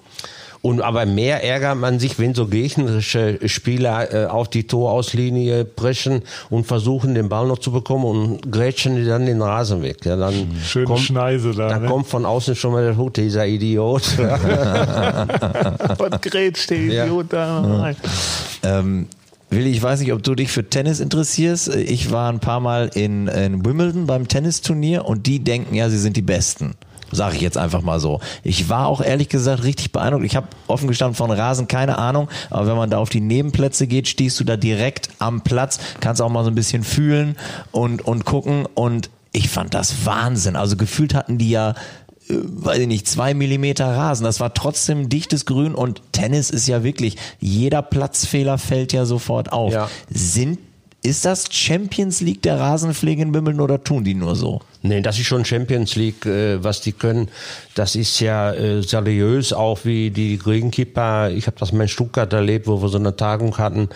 Und 0.66 0.80
aber 0.80 1.06
mehr 1.06 1.44
ärgert 1.44 1.78
man 1.78 2.00
sich, 2.00 2.20
wenn 2.20 2.34
so 2.34 2.48
gegnerische 2.48 3.38
Spieler 3.50 4.14
äh, 4.14 4.26
auf 4.28 4.48
die 4.48 4.66
Torauslinie 4.66 5.66
brechen 5.66 6.22
und 6.50 6.66
versuchen, 6.66 7.16
den 7.16 7.28
Ball 7.28 7.48
noch 7.48 7.58
zu 7.58 7.74
bekommen 7.74 8.06
und 8.06 8.50
grätschen 8.50 8.96
die 8.96 9.04
dann 9.04 9.26
den 9.26 9.42
Rasen 9.42 9.82
weg. 9.82 10.06
Ja, 10.06 10.16
dann 10.16 10.34
Schöne 10.64 10.86
kommt, 10.86 11.02
Schneise 11.02 11.52
da. 11.54 11.68
Dann 11.68 11.82
ne? 11.82 11.90
kommt 11.90 12.08
von 12.08 12.26
außen 12.26 12.56
schon 12.56 12.72
mal 12.72 12.82
der 12.82 12.96
Hut, 12.96 13.18
dieser 13.18 13.46
Idiot. 13.46 14.04
Und 15.98 16.22
grätscht 16.22 16.70
der 16.70 16.78
Idiot 16.78 17.34
ja. 17.34 17.62
da 17.62 17.82
rein. 17.82 17.96
Ähm, 18.64 19.08
Willi, 19.50 19.70
ich 19.70 19.84
weiß 19.84 20.00
nicht, 20.00 20.14
ob 20.14 20.24
du 20.24 20.34
dich 20.34 20.50
für 20.50 20.70
Tennis 20.70 21.02
interessierst. 21.02 21.76
Ich 21.76 22.10
war 22.12 22.32
ein 22.32 22.40
paar 22.40 22.62
Mal 22.62 22.90
in, 22.94 23.28
in 23.28 23.66
Wimbledon 23.66 24.08
beim 24.08 24.30
Tennisturnier 24.30 25.04
und 25.04 25.28
die 25.28 25.40
denken 25.40 25.76
ja, 25.76 25.90
sie 25.90 26.00
sind 26.00 26.16
die 26.16 26.22
Besten. 26.22 26.76
Sage 27.14 27.36
ich 27.36 27.42
jetzt 27.42 27.58
einfach 27.58 27.82
mal 27.82 28.00
so. 28.00 28.20
Ich 28.44 28.70
war 28.70 28.88
auch 28.88 29.02
ehrlich 29.02 29.30
gesagt 29.30 29.64
richtig 29.64 29.92
beeindruckt. 29.92 30.26
Ich 30.26 30.36
habe 30.36 30.48
offen 30.68 30.88
gestanden 30.88 31.16
von 31.16 31.32
Rasen 31.32 31.68
keine 31.68 31.98
Ahnung, 31.98 32.30
aber 32.50 32.68
wenn 32.68 32.78
man 32.78 32.90
da 32.90 32.98
auf 32.98 33.10
die 33.10 33.22
Nebenplätze 33.22 33.88
geht, 33.88 34.08
stehst 34.08 34.40
du 34.40 34.44
da 34.44 34.58
direkt 34.58 35.10
am 35.20 35.42
Platz, 35.42 35.80
kannst 36.00 36.22
auch 36.22 36.30
mal 36.30 36.44
so 36.44 36.52
ein 36.52 36.56
bisschen 36.56 36.84
fühlen 36.84 37.38
und, 37.72 38.02
und 38.02 38.26
gucken 38.26 38.66
und 38.74 39.10
ich 39.32 39.50
fand 39.50 39.74
das 39.74 40.06
Wahnsinn. 40.06 40.56
Also 40.56 40.78
gefühlt 40.78 41.16
hatten 41.16 41.38
die 41.38 41.50
ja 41.50 41.72
äh, 42.30 42.36
weiß 42.44 42.80
ich 42.80 42.88
nicht, 42.88 43.08
zwei 43.08 43.34
Millimeter 43.34 43.88
Rasen. 43.88 44.24
Das 44.24 44.40
war 44.40 44.54
trotzdem 44.54 45.10
dichtes 45.10 45.46
Grün 45.46 45.76
und 45.76 46.02
Tennis 46.12 46.50
ist 46.50 46.68
ja 46.68 46.84
wirklich, 46.84 47.18
jeder 47.40 47.82
Platzfehler 47.82 48.58
fällt 48.58 48.94
ja 48.94 49.06
sofort 49.06 49.52
auf. 49.52 49.74
Ja. 49.74 49.90
Sind 50.10 50.60
Ist 51.06 51.26
das 51.26 51.48
Champions 51.52 52.22
League 52.22 52.42
der 52.44 52.58
Rasenpflege 52.58 53.22
in 53.22 53.34
Wimbledon 53.34 53.60
oder 53.60 53.84
tun 53.84 54.06
die 54.06 54.14
nur 54.14 54.38
so? 54.38 54.62
Nee, 54.84 55.02
das 55.02 55.20
ist 55.20 55.26
schon 55.26 55.44
Champions 55.44 55.96
League, 55.96 56.26
äh, 56.26 56.64
was 56.64 56.80
die 56.80 56.94
können. 56.94 57.28
Das 57.76 57.96
ist 57.96 58.20
ja 58.20 58.54
äh, 58.54 58.84
seriös, 58.84 59.52
auch 59.52 59.80
wie 59.84 60.12
die 60.12 60.38
Greenkeeper. 60.38 61.32
Ich 61.32 61.48
habe 61.48 61.58
das 61.60 61.72
mal 61.72 61.84
in 61.84 61.90
Stuttgart 61.90 62.32
erlebt, 62.32 62.68
wo 62.68 62.82
wir 62.82 62.90
so 62.90 63.00
eine 63.00 63.16
Tagung 63.16 63.58
hatten. 63.58 63.90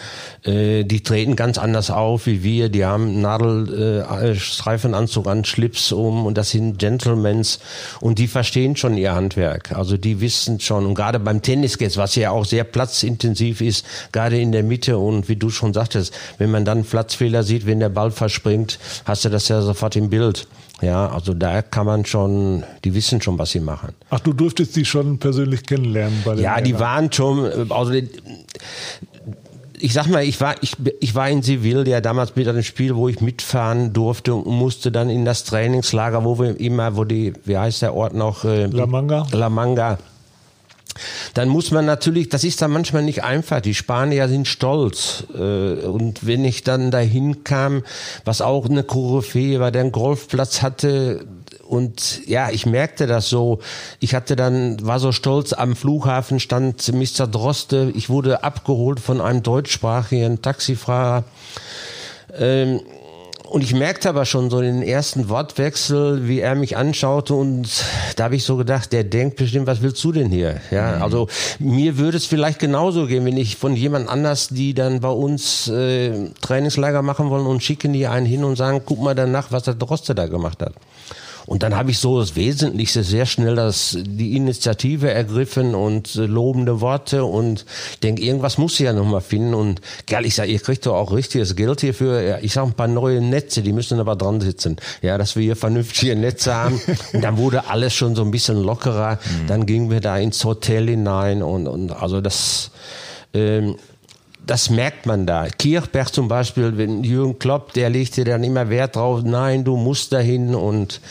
Äh, 0.43 0.83
die 0.83 1.03
treten 1.03 1.35
ganz 1.35 1.59
anders 1.59 1.91
auf 1.91 2.25
wie 2.25 2.43
wir. 2.43 2.69
Die 2.69 2.85
haben 2.85 3.21
Nadelstreifenanzug 3.21 5.27
äh, 5.27 5.29
an, 5.29 5.45
Schlips 5.45 5.91
um 5.91 6.25
und 6.25 6.37
das 6.37 6.49
sind 6.49 6.79
Gentlemans 6.79 7.59
und 8.01 8.17
die 8.17 8.27
verstehen 8.27 8.75
schon 8.75 8.97
ihr 8.97 9.13
Handwerk. 9.13 9.73
Also 9.73 9.97
die 9.97 10.21
wissen 10.21 10.59
schon 10.59 10.85
und 10.85 10.95
gerade 10.95 11.19
beim 11.19 11.43
Tennis 11.43 11.77
jetzt, 11.79 11.97
was 11.97 12.15
ja 12.15 12.31
auch 12.31 12.45
sehr 12.45 12.63
platzintensiv 12.63 13.61
ist, 13.61 13.85
gerade 14.11 14.39
in 14.39 14.51
der 14.51 14.63
Mitte 14.63 14.97
und 14.97 15.29
wie 15.29 15.35
du 15.35 15.51
schon 15.51 15.73
sagtest, 15.73 16.13
wenn 16.39 16.49
man 16.49 16.65
dann 16.65 16.83
Platzfehler 16.83 17.43
sieht, 17.43 17.67
wenn 17.67 17.79
der 17.79 17.89
Ball 17.89 18.09
verspringt, 18.09 18.79
hast 19.05 19.25
du 19.25 19.29
das 19.29 19.47
ja 19.49 19.61
sofort 19.61 19.95
im 19.95 20.09
Bild. 20.09 20.47
Ja, 20.81 21.09
also 21.09 21.33
da 21.33 21.61
kann 21.61 21.87
man 21.87 22.05
schon, 22.05 22.63
die 22.83 22.93
wissen 22.93 23.21
schon, 23.21 23.39
was 23.39 23.51
sie 23.51 23.59
machen. 23.59 23.89
Ach, 24.09 24.19
du 24.19 24.33
durftest 24.33 24.75
die 24.75 24.85
schon 24.85 25.17
persönlich 25.17 25.63
kennenlernen 25.63 26.21
bei 26.23 26.35
den 26.35 26.43
Ja, 26.43 26.61
die 26.61 26.79
waren 26.79 27.11
schon, 27.11 27.71
also 27.71 27.93
ich 29.79 29.93
sag 29.93 30.07
mal, 30.07 30.23
ich 30.23 30.39
war, 30.39 30.55
ich, 30.61 30.73
ich 30.99 31.15
war 31.15 31.29
in 31.29 31.41
Seville 31.41 31.87
ja 31.87 32.01
damals 32.01 32.35
mit 32.35 32.47
einem 32.47 32.63
Spiel, 32.63 32.95
wo 32.95 33.09
ich 33.09 33.21
mitfahren 33.21 33.93
durfte 33.93 34.35
und 34.35 34.55
musste 34.55 34.91
dann 34.91 35.09
in 35.09 35.25
das 35.25 35.43
Trainingslager, 35.45 36.23
wo 36.23 36.37
wir 36.39 36.59
immer, 36.59 36.95
wo 36.95 37.03
die, 37.03 37.33
wie 37.45 37.57
heißt 37.57 37.81
der 37.81 37.95
Ort 37.95 38.13
noch? 38.13 38.45
Äh, 38.45 38.67
La 38.67 38.85
Manga. 38.85 39.25
La 39.31 39.49
Manga 39.49 39.97
dann 41.37 41.49
muss 41.49 41.69
man 41.69 41.85
natürlich, 41.85 42.29
das 42.29 42.43
ist 42.43 42.63
dann 42.63 42.71
manchmal 42.71 43.03
nicht 43.03 43.23
einfach. 43.23 43.61
Die 43.61 43.75
Spanier 43.75 44.27
sind 44.27 44.47
stolz. 44.47 45.23
Äh, 45.35 45.85
und 45.85 46.25
wenn 46.25 46.43
ich 46.43 46.63
dann 46.63 46.89
dahin 46.89 47.43
kam, 47.43 47.83
was 48.25 48.41
auch 48.41 48.65
eine 48.65 48.83
Koryphäe 48.83 49.59
war, 49.59 49.69
der 49.69 49.81
einen 49.81 49.91
Golfplatz 49.91 50.63
hatte, 50.63 51.27
und 51.67 52.25
ja, 52.25 52.49
ich 52.49 52.65
merkte 52.65 53.07
das 53.07 53.29
so. 53.29 53.59
Ich 53.99 54.15
hatte 54.15 54.35
dann, 54.35 54.83
war 54.85 54.99
so 54.99 55.11
stolz, 55.11 55.53
am 55.53 55.75
Flughafen 55.75 56.39
stand 56.39 56.91
Mr. 56.91 57.27
Droste. 57.27 57.91
Ich 57.93 58.09
wurde 58.09 58.43
abgeholt 58.43 58.99
von 58.99 59.21
einem 59.21 59.43
deutschsprachigen 59.43 60.41
Taxifahrer. 60.41 61.23
Ähm, 62.35 62.81
und 63.49 63.63
ich 63.63 63.73
merkte 63.73 64.09
aber 64.09 64.25
schon 64.25 64.49
so 64.49 64.61
den 64.61 64.81
ersten 64.81 65.29
Wortwechsel, 65.29 66.27
wie 66.27 66.39
er 66.39 66.55
mich 66.55 66.77
anschaute 66.77 67.33
und 67.33 67.67
da 68.15 68.25
habe 68.25 68.35
ich 68.35 68.43
so 68.43 68.57
gedacht, 68.57 68.91
der 68.91 69.03
denkt 69.03 69.37
bestimmt, 69.37 69.67
was 69.67 69.81
willst 69.81 70.03
du 70.03 70.11
denn 70.11 70.29
hier? 70.29 70.59
Ja, 70.71 70.97
mhm. 70.97 71.01
also 71.01 71.27
mir 71.59 71.97
würde 71.97 72.17
es 72.17 72.25
vielleicht 72.25 72.59
genauso 72.59 73.07
gehen, 73.07 73.25
wenn 73.25 73.37
ich 73.37 73.55
von 73.55 73.75
jemand 73.75 74.09
anders, 74.09 74.49
die 74.49 74.73
dann 74.73 74.99
bei 74.99 75.09
uns 75.09 75.67
äh, 75.67 76.29
Trainingslager 76.41 77.01
machen 77.01 77.29
wollen 77.29 77.45
und 77.45 77.63
schicken 77.63 77.93
die 77.93 78.07
einen 78.07 78.25
hin 78.25 78.43
und 78.43 78.55
sagen, 78.55 78.81
guck 78.85 79.01
mal 79.01 79.15
danach, 79.15 79.51
was 79.51 79.63
der 79.63 79.75
Droste 79.75 80.13
da 80.13 80.27
gemacht 80.27 80.61
hat. 80.61 80.73
Und 81.47 81.63
dann 81.63 81.75
habe 81.75 81.91
ich 81.91 81.99
so 81.99 82.19
das 82.19 82.35
Wesentlichste 82.35 83.03
sehr 83.03 83.25
schnell 83.25 83.55
das, 83.55 83.97
die 83.97 84.35
Initiative 84.35 85.09
ergriffen 85.09 85.75
und 85.75 86.15
äh, 86.15 86.25
lobende 86.25 86.81
Worte 86.81 87.23
und 87.23 87.65
denke, 88.03 88.21
irgendwas 88.21 88.57
muss 88.57 88.73
ich 88.73 88.81
ja 88.81 88.93
nochmal 88.93 89.21
finden. 89.21 89.53
Und 89.53 89.81
geil, 90.07 90.25
ich 90.25 90.35
sage, 90.35 90.51
ihr 90.51 90.59
kriegt 90.59 90.85
doch 90.85 90.95
auch 90.95 91.13
richtiges 91.13 91.55
Geld 91.55 91.79
hierfür. 91.79 92.21
Ja, 92.21 92.37
ich 92.41 92.51
sage 92.51 92.67
ein 92.67 92.73
paar 92.73 92.89
neue 92.89 93.21
Netze, 93.21 93.61
die 93.61 93.71
müssen 93.71 93.97
aber 93.99 94.17
dran 94.17 94.41
sitzen. 94.41 94.75
Ja, 95.01 95.17
dass 95.17 95.37
wir 95.37 95.43
hier 95.43 95.55
vernünftige 95.55 96.17
Netze 96.17 96.53
haben. 96.53 96.81
Und 97.13 97.23
dann 97.23 97.37
wurde 97.37 97.69
alles 97.69 97.93
schon 97.93 98.13
so 98.13 98.23
ein 98.23 98.31
bisschen 98.31 98.61
lockerer. 98.61 99.13
Mhm. 99.15 99.47
Dann 99.47 99.65
gingen 99.65 99.89
wir 99.89 100.01
da 100.01 100.17
ins 100.17 100.43
Hotel 100.43 100.89
hinein 100.89 101.41
und, 101.41 101.67
und 101.67 101.91
also 101.91 102.19
das 102.19 102.71
ähm, 103.33 103.77
das 104.47 104.69
merkt 104.69 105.05
man 105.05 105.25
da. 105.25 105.47
Kirchberg 105.47 106.13
zum 106.13 106.27
Beispiel, 106.27 106.77
wenn 106.77 107.03
Jürgen 107.03 107.37
Klopp, 107.37 107.73
der 107.73 107.89
legte 107.89 108.23
dann 108.23 108.43
immer 108.43 108.69
Wert 108.69 108.95
drauf, 108.95 109.21
nein, 109.23 109.63
du 109.63 109.75
musst 109.75 110.13
dahin 110.13 110.55
und 110.55 111.01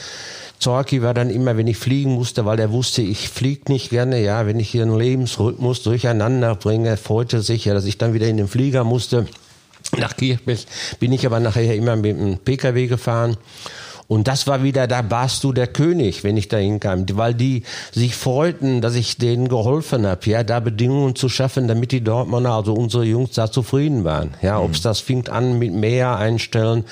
Zorki 0.59 1.03
war 1.03 1.13
dann 1.13 1.29
immer, 1.29 1.57
wenn 1.57 1.67
ich 1.67 1.77
fliegen 1.77 2.13
musste, 2.13 2.47
weil 2.47 2.59
er 2.59 2.73
wusste, 2.73 3.03
ich 3.03 3.29
fliege 3.29 3.71
nicht 3.71 3.91
gerne, 3.91 4.23
ja, 4.23 4.47
wenn 4.47 4.59
ich 4.59 4.71
hier 4.71 4.83
einen 4.83 4.99
Lebensrhythmus 4.99 5.83
durcheinander 5.83 6.55
bringe, 6.55 6.97
freute 6.97 7.43
sich 7.43 7.67
ja, 7.67 7.75
dass 7.75 7.85
ich 7.85 7.99
dann 7.99 8.15
wieder 8.15 8.27
in 8.27 8.39
den 8.39 8.49
Flieger 8.49 8.83
musste. 8.83 9.27
Nach 9.99 10.17
Kirchberg 10.17 10.59
bin 10.99 11.13
ich 11.13 11.27
aber 11.27 11.39
nachher 11.39 11.77
immer 11.77 11.95
mit 11.95 12.19
dem 12.19 12.39
Pkw 12.39 12.87
gefahren 12.87 13.37
und 14.09 14.29
das 14.29 14.47
war 14.47 14.63
wieder, 14.63 14.87
da 14.87 15.11
warst 15.11 15.43
du 15.43 15.53
der 15.53 15.67
König, 15.67 16.23
wenn 16.23 16.37
ich 16.37 16.49
da 16.49 16.59
hinkam, 16.59 17.07
weil 17.15 17.35
die 17.35 17.65
sich 17.93 18.15
freuten, 18.15 18.81
dass 18.81 18.95
ich 18.95 19.19
denen 19.19 19.49
geholfen 19.49 20.07
habe, 20.07 20.31
ja, 20.31 20.45
da 20.45 20.61
Bedingungen 20.61 21.17
zu 21.17 21.29
schaffen, 21.29 21.67
damit 21.67 21.91
die 21.91 22.03
Dortmunder, 22.03 22.53
also 22.53 22.73
unsere 22.75 23.05
Jungs, 23.05 23.33
da 23.33 23.51
zufrieden 23.51 24.05
waren. 24.05 24.35
Ja, 24.43 24.59
mhm. 24.59 24.67
ob's 24.67 24.81
das 24.81 25.01
fängt 25.01 25.29
an 25.29 25.59
mit 25.59 25.73
mehr 25.73 26.17
einstellen, 26.17 26.85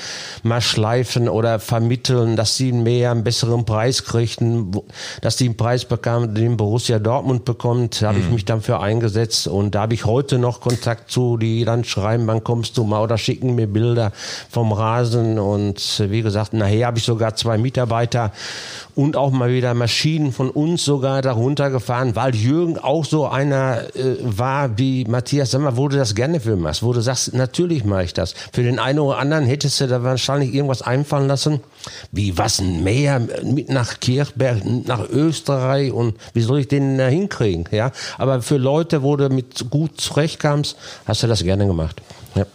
mal 0.42 0.61
schleifen 0.61 1.29
oder 1.29 1.61
vermitteln, 1.61 2.35
dass 2.35 2.57
sie 2.57 2.72
mehr 2.72 3.12
einen 3.12 3.22
besseren 3.22 3.64
Preis 3.64 4.05
kriegten, 4.05 4.72
dass 5.20 5.37
die 5.37 5.46
einen 5.46 5.57
Preis 5.57 5.85
bekamen, 5.85 6.35
den 6.35 6.57
Borussia 6.57 6.98
Dortmund 6.98 7.44
bekommt, 7.44 8.03
da 8.03 8.09
habe 8.09 8.18
mhm. 8.18 8.24
ich 8.24 8.31
mich 8.33 8.44
dann 8.44 8.61
für 8.61 8.81
eingesetzt 8.81 9.46
und 9.46 9.77
da 9.77 9.83
habe 9.83 9.94
ich 9.94 10.05
heute 10.05 10.38
noch 10.38 10.61
Kontakt 10.61 11.11
zu, 11.12 11.37
die 11.37 11.64
dann 11.64 11.85
schreiben, 11.85 12.27
wann 12.27 12.42
kommst 12.42 12.77
du 12.77 12.85
mal 12.85 13.03
oder 13.03 13.18
schicken 13.18 13.55
mir 13.55 13.68
Bilder 13.68 14.12
vom 14.50 14.72
Rasen 14.72 15.38
und 15.38 16.03
wie 16.09 16.22
gesagt, 16.22 16.53
nachher 16.55 16.88
habe 16.88 16.98
ich 16.98 17.04
sogar 17.05 17.37
zwei 17.37 17.59
Mitarbeiter 17.59 18.33
und 18.95 19.17
auch 19.17 19.31
mal 19.31 19.51
wieder 19.51 19.75
Maschinen 19.75 20.33
von 20.33 20.51
uns 20.51 20.85
sogar 20.85 21.23
darunter 21.23 21.71
gefahren, 21.71 22.14
weil 22.14 22.35
Jürgen 22.35 22.79
auch 22.79 23.05
so 23.05 23.27
einer 23.27 23.83
äh, 23.97 24.17
war 24.21 24.79
wie 24.79 25.05
Matthias. 25.05 25.51
Sag 25.51 25.62
mal, 25.62 25.77
wo 25.77 25.88
du 25.88 25.97
das 25.97 26.14
gerne 26.14 26.40
für 26.40 26.57
machst, 26.57 26.83
wo 26.83 26.93
du 26.93 27.01
sagst, 27.01 27.35
natürlich 27.35 27.85
mache 27.85 28.05
ich 28.05 28.14
das. 28.14 28.35
Für 28.53 28.62
den 28.62 28.79
einen 28.79 29.01
oder 29.01 29.19
anderen 29.19 29.45
hättest 29.45 29.81
du 29.81 29.88
da 29.88 30.03
wahrscheinlich 30.03 30.55
irgendwas 30.55 30.83
einfallen 30.83 31.29
lassen, 31.29 31.61
wie 32.12 32.38
was 32.38 32.61
ein 32.61 32.85
Meer 32.85 33.21
mit 33.43 33.69
nach 33.69 34.01
Kirchberg, 34.01 34.64
nach 34.87 35.09
Österreich 35.09 35.93
und 35.93 36.17
wie 36.33 36.43
soll 36.43 36.61
ich 36.61 36.69
den 36.69 36.99
da 36.99 37.07
hinkriegen? 37.07 37.67
Ja, 37.71 37.90
aber 38.19 38.43
für 38.43 38.57
Leute, 38.57 39.03
wo 39.03 39.17
du 39.17 39.29
mit 39.29 39.71
gut 39.71 40.01
zurechtkamst, 40.01 40.77
hast 41.07 41.23
du 41.23 41.27
das 41.27 41.43
gerne 41.43 41.67
gemacht. 41.67 42.01
Ja. 42.35 42.47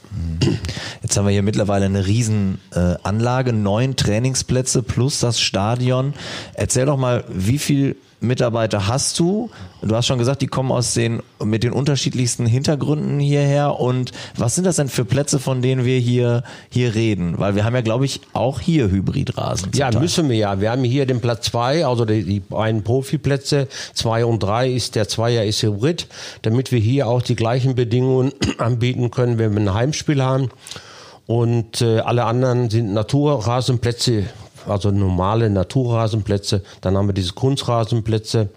Jetzt 1.01 1.17
haben 1.17 1.25
wir 1.25 1.31
hier 1.31 1.43
mittlerweile 1.43 1.85
eine 1.85 2.05
riesen 2.05 2.59
äh, 2.73 2.95
Anlage, 3.03 3.53
neun 3.53 3.95
Trainingsplätze 3.95 4.83
plus 4.83 5.19
das 5.19 5.39
Stadion. 5.39 6.13
Erzähl 6.53 6.85
doch 6.85 6.97
mal, 6.97 7.23
wie 7.29 7.59
viel 7.59 7.95
Mitarbeiter 8.21 8.88
hast 8.88 9.17
du? 9.19 9.49
Du 9.82 9.95
hast 9.95 10.05
schon 10.05 10.19
gesagt, 10.19 10.41
die 10.41 10.47
kommen 10.47 10.71
aus 10.71 10.93
den 10.93 11.21
mit 11.43 11.63
den 11.63 11.71
unterschiedlichsten 11.71 12.45
Hintergründen 12.45 13.19
hierher. 13.19 13.79
Und 13.79 14.12
was 14.36 14.55
sind 14.55 14.65
das 14.65 14.75
denn 14.75 14.89
für 14.89 15.05
Plätze, 15.05 15.39
von 15.39 15.62
denen 15.62 15.86
wir 15.86 15.99
hier 15.99 16.43
hier 16.69 16.95
reden? 16.95 17.36
Weil 17.38 17.55
wir 17.55 17.63
haben 17.63 17.75
ja, 17.75 17.82
glaube 17.82 18.05
ich, 18.05 18.21
auch 18.34 18.60
hier 18.60 18.91
Hybridrasen. 18.91 19.71
Ja, 19.73 19.89
Teil. 19.89 20.01
müssen 20.01 20.29
wir 20.29 20.36
ja. 20.36 20.60
Wir 20.60 20.71
haben 20.71 20.84
hier 20.84 21.05
den 21.05 21.21
Platz 21.21 21.45
zwei, 21.45 21.86
also 21.86 22.03
die, 22.05 22.23
die 22.23 22.39
beiden 22.41 22.84
Profiplätze 22.84 23.67
zwei 23.93 24.25
und 24.25 24.43
drei 24.43 24.69
ist 24.69 24.95
der 24.95 25.08
Zweier 25.08 25.45
ist 25.45 25.63
Hybrid, 25.63 26.08
damit 26.41 26.71
wir 26.71 26.79
hier 26.79 27.08
auch 27.08 27.21
die 27.21 27.36
gleichen 27.36 27.75
Bedingungen 27.75 28.34
anbieten 28.58 29.12
können, 29.12 29.38
wenn 29.38 29.53
wir 29.53 29.62
ein 29.62 29.73
Heimspiel 29.73 30.21
haben. 30.21 30.49
Und 31.25 31.82
äh, 31.82 31.99
alle 31.99 32.25
anderen 32.25 32.71
sind 32.71 32.91
Naturrasenplätze, 32.91 34.23
also 34.67 34.91
normale 34.91 35.49
Naturrasenplätze. 35.49 36.61
Dann 36.81 36.97
haben 36.97 37.07
wir 37.07 37.13
diese 37.13 37.31
Kunstrasenplätze. 37.33 38.49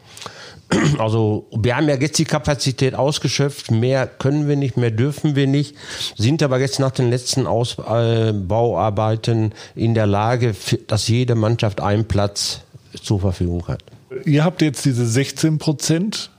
Also 0.98 1.46
wir 1.54 1.76
haben 1.76 1.86
ja 1.86 1.96
jetzt 1.96 2.18
die 2.18 2.24
Kapazität 2.24 2.94
ausgeschöpft, 2.94 3.70
mehr 3.70 4.06
können 4.06 4.48
wir 4.48 4.56
nicht, 4.56 4.78
mehr 4.78 4.90
dürfen 4.90 5.36
wir 5.36 5.46
nicht, 5.46 5.76
sind 6.16 6.42
aber 6.42 6.60
jetzt 6.60 6.80
nach 6.80 6.92
den 6.92 7.10
letzten 7.10 7.46
Ausbauarbeiten 7.46 9.52
in 9.74 9.92
der 9.92 10.06
Lage, 10.06 10.54
dass 10.86 11.08
jede 11.08 11.34
Mannschaft 11.34 11.82
einen 11.82 12.06
Platz 12.06 12.60
zur 13.02 13.20
Verfügung 13.20 13.68
hat. 13.68 13.84
Ihr 14.24 14.44
habt 14.44 14.62
jetzt 14.62 14.86
diese 14.86 15.06
16 15.06 15.58
Prozent 15.58 16.30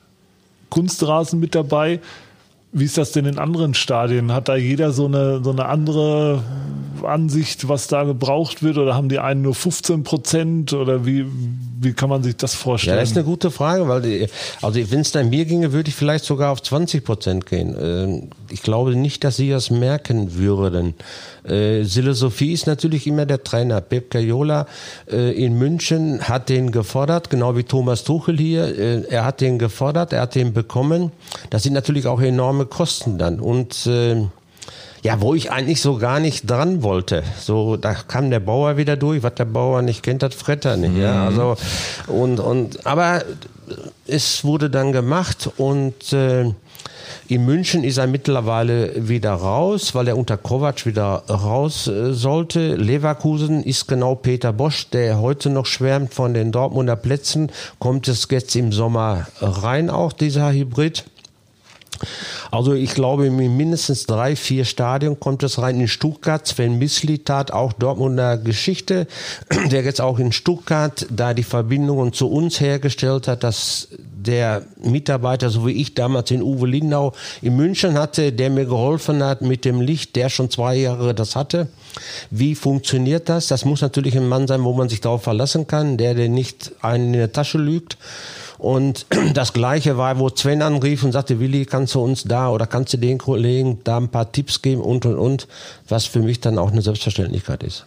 Kunstrasen 0.70 1.40
mit 1.40 1.54
dabei. 1.54 2.00
Wie 2.74 2.86
ist 2.86 2.98
das 2.98 3.12
denn 3.12 3.26
in 3.26 3.38
anderen 3.38 3.76
Stadien? 3.76 4.32
Hat 4.34 4.50
da 4.50 4.56
jeder 4.56 4.92
so 4.92 5.06
eine, 5.06 5.44
so 5.44 5.52
eine 5.52 5.66
andere 5.66 6.42
Ansicht, 7.04 7.70
was 7.70 7.88
da 7.88 8.04
gebraucht 8.04 8.64
wird? 8.64 8.78
Oder 8.78 8.96
haben 8.96 9.10
die 9.10 9.20
einen 9.20 9.44
nur 9.44 9.54
15 9.54 10.04
Prozent? 10.04 10.74
Oder 10.74 11.06
wie, 11.06 11.26
wie 11.80 11.94
kann 11.94 12.10
man 12.10 12.24
sich 12.24 12.36
das 12.36 12.56
vorstellen? 12.56 12.96
Ja, 12.96 13.02
das 13.02 13.12
ist 13.12 13.18
eine 13.18 13.26
gute 13.26 13.52
Frage, 13.52 13.88
weil 13.88 14.02
die, 14.02 14.28
also 14.62 14.80
wenn 14.92 15.02
es 15.02 15.12
dann 15.12 15.30
mir 15.30 15.46
ginge, 15.46 15.72
würde 15.72 15.90
ich 15.90 15.96
vielleicht 15.96 16.26
sogar 16.26 16.52
auf 16.52 16.62
20 16.62 17.04
Prozent 17.04 17.46
gehen. 17.46 17.76
Ähm, 17.80 18.30
ich 18.50 18.64
glaube 18.64 18.96
nicht, 18.96 19.24
dass 19.24 19.38
sie 19.38 19.50
das 19.50 19.70
merken 19.70 20.36
würden. 20.36 20.94
Äh, 21.44 21.84
Philosophie 21.84 22.54
ist 22.54 22.68
natürlich 22.68 23.08
immer 23.08 23.26
der 23.26 23.44
Trainer. 23.44 23.82
Pep 23.82 24.12
Caiola 24.12 24.66
äh, 25.12 25.32
in 25.32 25.58
München 25.58 26.22
hat 26.22 26.50
den 26.50 26.72
gefordert, 26.72 27.30
genau 27.30 27.56
wie 27.58 27.64
Thomas 27.64 28.04
Tuchel 28.04 28.38
hier. 28.38 28.78
Äh, 28.78 29.04
er 29.10 29.26
hat 29.26 29.42
den 29.42 29.60
gefordert, 29.60 30.14
er 30.14 30.22
hat 30.22 30.36
den 30.36 30.54
bekommen. 30.54 31.12
Das 31.50 31.64
sind 31.64 31.74
natürlich 31.74 32.08
auch 32.08 32.22
enorme 32.22 32.63
Kosten 32.66 33.18
dann. 33.18 33.40
Und 33.40 33.86
äh, 33.88 34.26
ja, 35.02 35.20
wo 35.20 35.34
ich 35.36 35.52
eigentlich 35.52 35.82
so 35.82 35.98
gar 35.98 36.20
nicht 36.20 36.50
dran 36.50 36.82
wollte. 36.82 37.24
So, 37.40 37.76
da 37.76 37.94
kam 37.94 38.30
der 38.30 38.40
Bauer 38.40 38.78
wieder 38.78 38.96
durch. 38.96 39.22
Was 39.22 39.36
der 39.36 39.46
Bauer 39.46 39.82
nicht 39.82 40.02
kennt, 40.02 40.24
hat 40.24 40.34
Fretter 40.34 40.78
nicht. 40.78 40.94
Mhm. 40.94 41.02
Ja, 41.02 41.26
also 41.26 41.58
und 42.08 42.40
und 42.40 42.86
aber 42.86 43.24
es 44.08 44.44
wurde 44.46 44.70
dann 44.70 44.94
gemacht 44.94 45.50
und 45.58 46.14
äh, 46.14 46.54
In 47.28 47.46
München 47.46 47.84
ist 47.84 47.98
er 47.98 48.08
mittlerweile 48.08 49.08
wieder 49.08 49.34
raus, 49.34 49.96
weil 49.96 50.08
er 50.08 50.18
unter 50.18 50.38
Kovac 50.38 50.86
wieder 50.86 51.24
raus 51.30 51.88
äh, 51.88 52.14
sollte. 52.14 52.76
Leverkusen 52.76 53.64
ist 53.64 53.88
genau 53.88 54.16
Peter 54.16 54.52
Bosch, 54.52 54.90
der 54.90 55.20
heute 55.20 55.50
noch 55.50 55.66
schwärmt 55.66 56.14
von 56.14 56.34
den 56.34 56.52
Dortmunder 56.52 56.96
Plätzen. 56.96 57.50
Kommt 57.80 58.08
es 58.08 58.28
jetzt 58.30 58.56
im 58.56 58.72
Sommer 58.72 59.28
rein 59.42 59.90
auch, 59.90 60.12
dieser 60.12 60.52
Hybrid? 60.52 61.06
Also 62.52 62.74
ich 62.74 62.94
glaube, 62.94 63.28
in 63.28 63.36
mindestens 63.58 64.06
drei, 64.06 64.36
vier 64.36 64.66
Stadien 64.66 65.20
kommt 65.20 65.44
es 65.44 65.60
rein. 65.60 65.80
In 65.80 65.88
Stuttgart, 65.88 66.46
Sven 66.46 66.78
Mislitat, 66.78 67.52
auch 67.52 67.74
Dortmunder 67.74 68.38
Geschichte, 68.38 69.08
der 69.72 69.84
jetzt 69.84 70.02
auch 70.02 70.20
in 70.20 70.32
Stuttgart 70.32 71.06
da 71.10 71.34
die 71.34 71.44
Verbindungen 71.44 72.14
zu 72.14 72.30
uns 72.30 72.60
hergestellt 72.60 73.28
hat, 73.28 73.44
dass 73.44 73.88
der 74.24 74.64
Mitarbeiter, 74.82 75.50
so 75.50 75.68
wie 75.68 75.74
ich 75.74 75.96
damals 75.96 76.32
in 76.32 76.42
Uwe 76.42 76.68
Lindau 76.68 77.14
in 77.42 77.56
München 77.56 77.98
hatte, 77.98 78.32
der 78.32 78.50
mir 78.50 78.66
geholfen 78.66 79.24
hat 79.24 79.42
mit 79.42 79.66
dem 79.66 79.82
Licht, 79.82 80.16
der 80.16 80.30
schon 80.30 80.50
zwei 80.50 80.76
Jahre 80.76 81.14
das 81.14 81.36
hatte. 81.36 81.68
Wie 82.32 82.56
funktioniert 82.56 83.30
das? 83.30 83.48
Das 83.48 83.66
muss 83.66 83.82
natürlich 83.82 84.16
ein 84.16 84.28
Mann 84.28 84.48
sein, 84.48 84.64
wo 84.64 84.74
man 84.74 84.90
sich 84.90 85.02
darauf 85.02 85.24
verlassen 85.24 85.68
kann, 85.68 85.98
der, 85.98 86.16
der 86.16 86.30
nicht 86.30 86.72
einen 86.82 87.08
in 87.08 87.14
der 87.14 87.34
Tasche 87.34 87.58
lügt. 87.58 87.98
Und 88.64 89.08
das 89.34 89.52
Gleiche 89.52 89.98
war, 89.98 90.20
wo 90.20 90.30
Sven 90.30 90.62
anrief 90.62 91.04
und 91.04 91.12
sagte, 91.12 91.42
Willi, 91.42 91.66
kannst 91.66 91.96
du 91.96 92.02
uns 92.02 92.24
da 92.24 92.50
oder 92.50 92.66
kannst 92.66 92.94
du 92.94 92.98
den 92.98 93.18
Kollegen 93.18 93.80
da 93.84 93.98
ein 93.98 94.08
paar 94.08 94.32
Tipps 94.32 94.62
geben 94.62 94.82
und, 94.82 95.06
und, 95.06 95.18
und, 95.18 95.48
was 95.90 96.06
für 96.06 96.20
mich 96.20 96.40
dann 96.40 96.58
auch 96.58 96.72
eine 96.72 96.82
Selbstverständlichkeit 96.82 97.62
ist. 97.62 97.86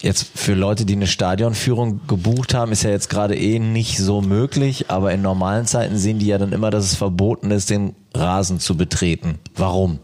Jetzt 0.00 0.28
für 0.32 0.54
Leute, 0.54 0.84
die 0.84 0.94
eine 0.94 1.08
Stadionführung 1.08 2.00
gebucht 2.06 2.54
haben, 2.54 2.70
ist 2.70 2.84
ja 2.84 2.90
jetzt 2.90 3.10
gerade 3.10 3.36
eh 3.36 3.58
nicht 3.58 3.98
so 3.98 4.22
möglich, 4.22 4.86
aber 4.88 5.12
in 5.12 5.22
normalen 5.22 5.66
Zeiten 5.66 5.98
sehen 5.98 6.20
die 6.20 6.26
ja 6.26 6.38
dann 6.38 6.52
immer, 6.52 6.70
dass 6.70 6.84
es 6.84 6.94
verboten 6.94 7.50
ist, 7.50 7.68
den 7.68 7.96
Rasen 8.14 8.60
zu 8.60 8.76
betreten. 8.76 9.40
Warum? 9.56 9.98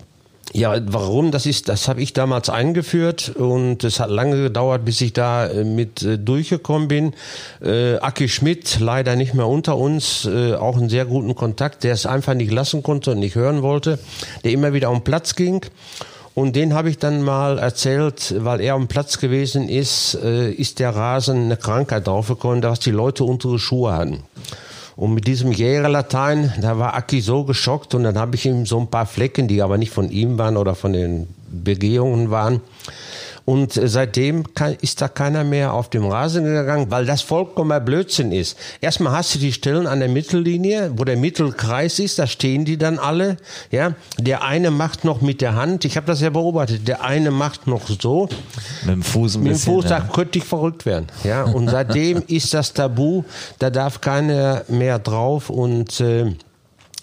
Ja, 0.52 0.76
warum? 0.86 1.32
Das 1.32 1.44
ist, 1.44 1.68
das 1.68 1.88
habe 1.88 2.00
ich 2.00 2.12
damals 2.12 2.48
eingeführt 2.48 3.30
und 3.30 3.82
es 3.84 3.98
hat 4.00 4.10
lange 4.10 4.42
gedauert, 4.42 4.84
bis 4.84 5.00
ich 5.00 5.12
da 5.12 5.46
äh, 5.46 5.64
mit 5.64 6.02
äh, 6.02 6.18
durchgekommen 6.18 6.88
bin. 6.88 7.14
Äh, 7.60 7.96
Aki 7.96 8.28
Schmidt, 8.28 8.78
leider 8.80 9.16
nicht 9.16 9.34
mehr 9.34 9.48
unter 9.48 9.76
uns, 9.76 10.24
äh, 10.24 10.54
auch 10.54 10.76
einen 10.76 10.88
sehr 10.88 11.04
guten 11.04 11.34
Kontakt, 11.34 11.84
der 11.84 11.94
es 11.94 12.06
einfach 12.06 12.34
nicht 12.34 12.52
lassen 12.52 12.82
konnte 12.82 13.10
und 13.10 13.18
nicht 13.18 13.34
hören 13.34 13.62
wollte, 13.62 13.98
der 14.44 14.52
immer 14.52 14.72
wieder 14.72 14.90
den 14.90 15.02
Platz 15.02 15.34
ging. 15.34 15.66
Und 16.34 16.54
den 16.54 16.74
habe 16.74 16.90
ich 16.90 16.98
dann 16.98 17.22
mal 17.22 17.58
erzählt, 17.58 18.34
weil 18.38 18.60
er 18.60 18.74
am 18.74 18.88
Platz 18.88 19.18
gewesen 19.18 19.68
ist, 19.68 20.18
äh, 20.22 20.50
ist 20.50 20.78
der 20.78 20.94
Rasen 20.94 21.46
eine 21.46 21.56
Krankheit 21.56 22.06
draufgekommen, 22.06 22.60
dass 22.60 22.78
die 22.78 22.90
Leute 22.90 23.24
unsere 23.24 23.58
Schuhe 23.58 23.94
hatten. 23.94 24.22
Und 24.96 25.12
mit 25.12 25.26
diesem 25.26 25.52
Jägerlatein, 25.52 26.54
da 26.60 26.78
war 26.78 26.94
Aki 26.94 27.20
so 27.20 27.44
geschockt 27.44 27.94
und 27.94 28.02
dann 28.02 28.18
habe 28.18 28.34
ich 28.34 28.46
ihm 28.46 28.64
so 28.64 28.80
ein 28.80 28.88
paar 28.88 29.04
Flecken, 29.04 29.46
die 29.46 29.60
aber 29.60 29.76
nicht 29.76 29.92
von 29.92 30.10
ihm 30.10 30.38
waren 30.38 30.56
oder 30.56 30.74
von 30.74 30.94
den 30.94 31.28
Begehungen 31.48 32.30
waren, 32.30 32.62
und 33.46 33.76
äh, 33.76 33.88
seitdem 33.88 34.52
kann, 34.52 34.76
ist 34.82 35.00
da 35.00 35.08
keiner 35.08 35.44
mehr 35.44 35.72
auf 35.72 35.88
dem 35.88 36.04
Rasen 36.04 36.44
gegangen, 36.44 36.90
weil 36.90 37.06
das 37.06 37.22
vollkommener 37.22 37.80
Blödsinn 37.80 38.32
ist. 38.32 38.58
Erstmal 38.82 39.14
hast 39.14 39.34
du 39.34 39.38
die 39.38 39.52
Stellen 39.52 39.86
an 39.86 40.00
der 40.00 40.10
Mittellinie, 40.10 40.90
wo 40.96 41.04
der 41.04 41.16
Mittelkreis 41.16 41.98
ist, 41.98 42.18
da 42.18 42.26
stehen 42.26 42.64
die 42.64 42.76
dann 42.76 42.98
alle. 42.98 43.38
Ja, 43.70 43.94
der 44.18 44.42
eine 44.42 44.70
macht 44.70 45.04
noch 45.04 45.22
mit 45.22 45.40
der 45.40 45.54
Hand, 45.54 45.84
ich 45.84 45.96
habe 45.96 46.06
das 46.06 46.20
ja 46.20 46.30
beobachtet, 46.30 46.86
der 46.88 47.02
eine 47.04 47.30
macht 47.30 47.66
noch 47.66 47.88
so. 47.88 48.28
Mit 48.84 48.94
dem 48.94 49.02
Fuß 49.02 49.36
ein 49.36 49.42
Mit 49.44 49.52
dem 49.52 49.54
bisschen. 49.54 49.74
Fuß, 49.74 49.84
da 49.86 49.98
ja. 49.98 50.08
könnte 50.12 50.38
ich 50.38 50.44
verrückt 50.44 50.84
werden. 50.84 51.06
Ja, 51.22 51.44
und 51.44 51.70
seitdem 51.70 52.22
ist 52.26 52.52
das 52.52 52.72
Tabu, 52.72 53.22
da 53.60 53.70
darf 53.70 54.00
keiner 54.00 54.64
mehr 54.68 54.98
drauf 54.98 55.50
und 55.50 56.00
äh, 56.00 56.34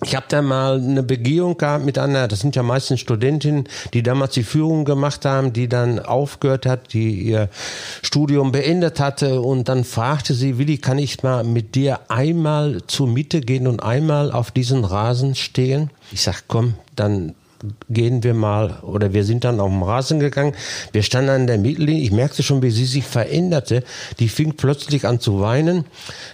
ich 0.03 0.15
habe 0.15 0.25
da 0.29 0.41
mal 0.41 0.77
eine 0.77 1.03
Begehung 1.03 1.57
gehabt 1.57 1.85
mit 1.85 1.97
einer, 1.97 2.27
das 2.27 2.39
sind 2.39 2.55
ja 2.55 2.63
meistens 2.63 2.99
Studentinnen, 2.99 3.67
die 3.93 4.03
damals 4.03 4.33
die 4.33 4.43
Führung 4.43 4.85
gemacht 4.85 5.25
haben, 5.25 5.53
die 5.53 5.67
dann 5.67 5.99
aufgehört 5.99 6.65
hat, 6.65 6.93
die 6.93 7.21
ihr 7.21 7.49
Studium 8.01 8.51
beendet 8.51 8.99
hatte 8.99 9.41
und 9.41 9.69
dann 9.69 9.83
fragte 9.83 10.33
sie, 10.33 10.57
Willi, 10.57 10.77
kann 10.77 10.97
ich 10.97 11.23
mal 11.23 11.43
mit 11.43 11.75
dir 11.75 11.99
einmal 12.09 12.81
zur 12.87 13.07
Mitte 13.07 13.41
gehen 13.41 13.67
und 13.67 13.81
einmal 13.81 14.31
auf 14.31 14.51
diesen 14.51 14.85
Rasen 14.85 15.35
stehen? 15.35 15.89
Ich 16.11 16.21
sag, 16.21 16.43
komm, 16.47 16.75
dann 16.95 17.35
gehen 17.89 18.23
wir 18.23 18.33
mal 18.33 18.79
oder 18.81 19.13
wir 19.13 19.23
sind 19.23 19.43
dann 19.43 19.59
auf 19.59 19.71
den 19.71 19.83
Rasen 19.83 20.19
gegangen. 20.19 20.53
Wir 20.91 21.03
standen 21.03 21.29
an 21.29 21.47
der 21.47 21.57
Mittellinie. 21.57 22.03
Ich 22.03 22.11
merkte 22.11 22.43
schon, 22.43 22.61
wie 22.61 22.71
sie 22.71 22.85
sich 22.85 23.05
veränderte. 23.05 23.83
Die 24.19 24.29
fing 24.29 24.53
plötzlich 24.53 25.07
an 25.07 25.19
zu 25.19 25.39
weinen, 25.39 25.85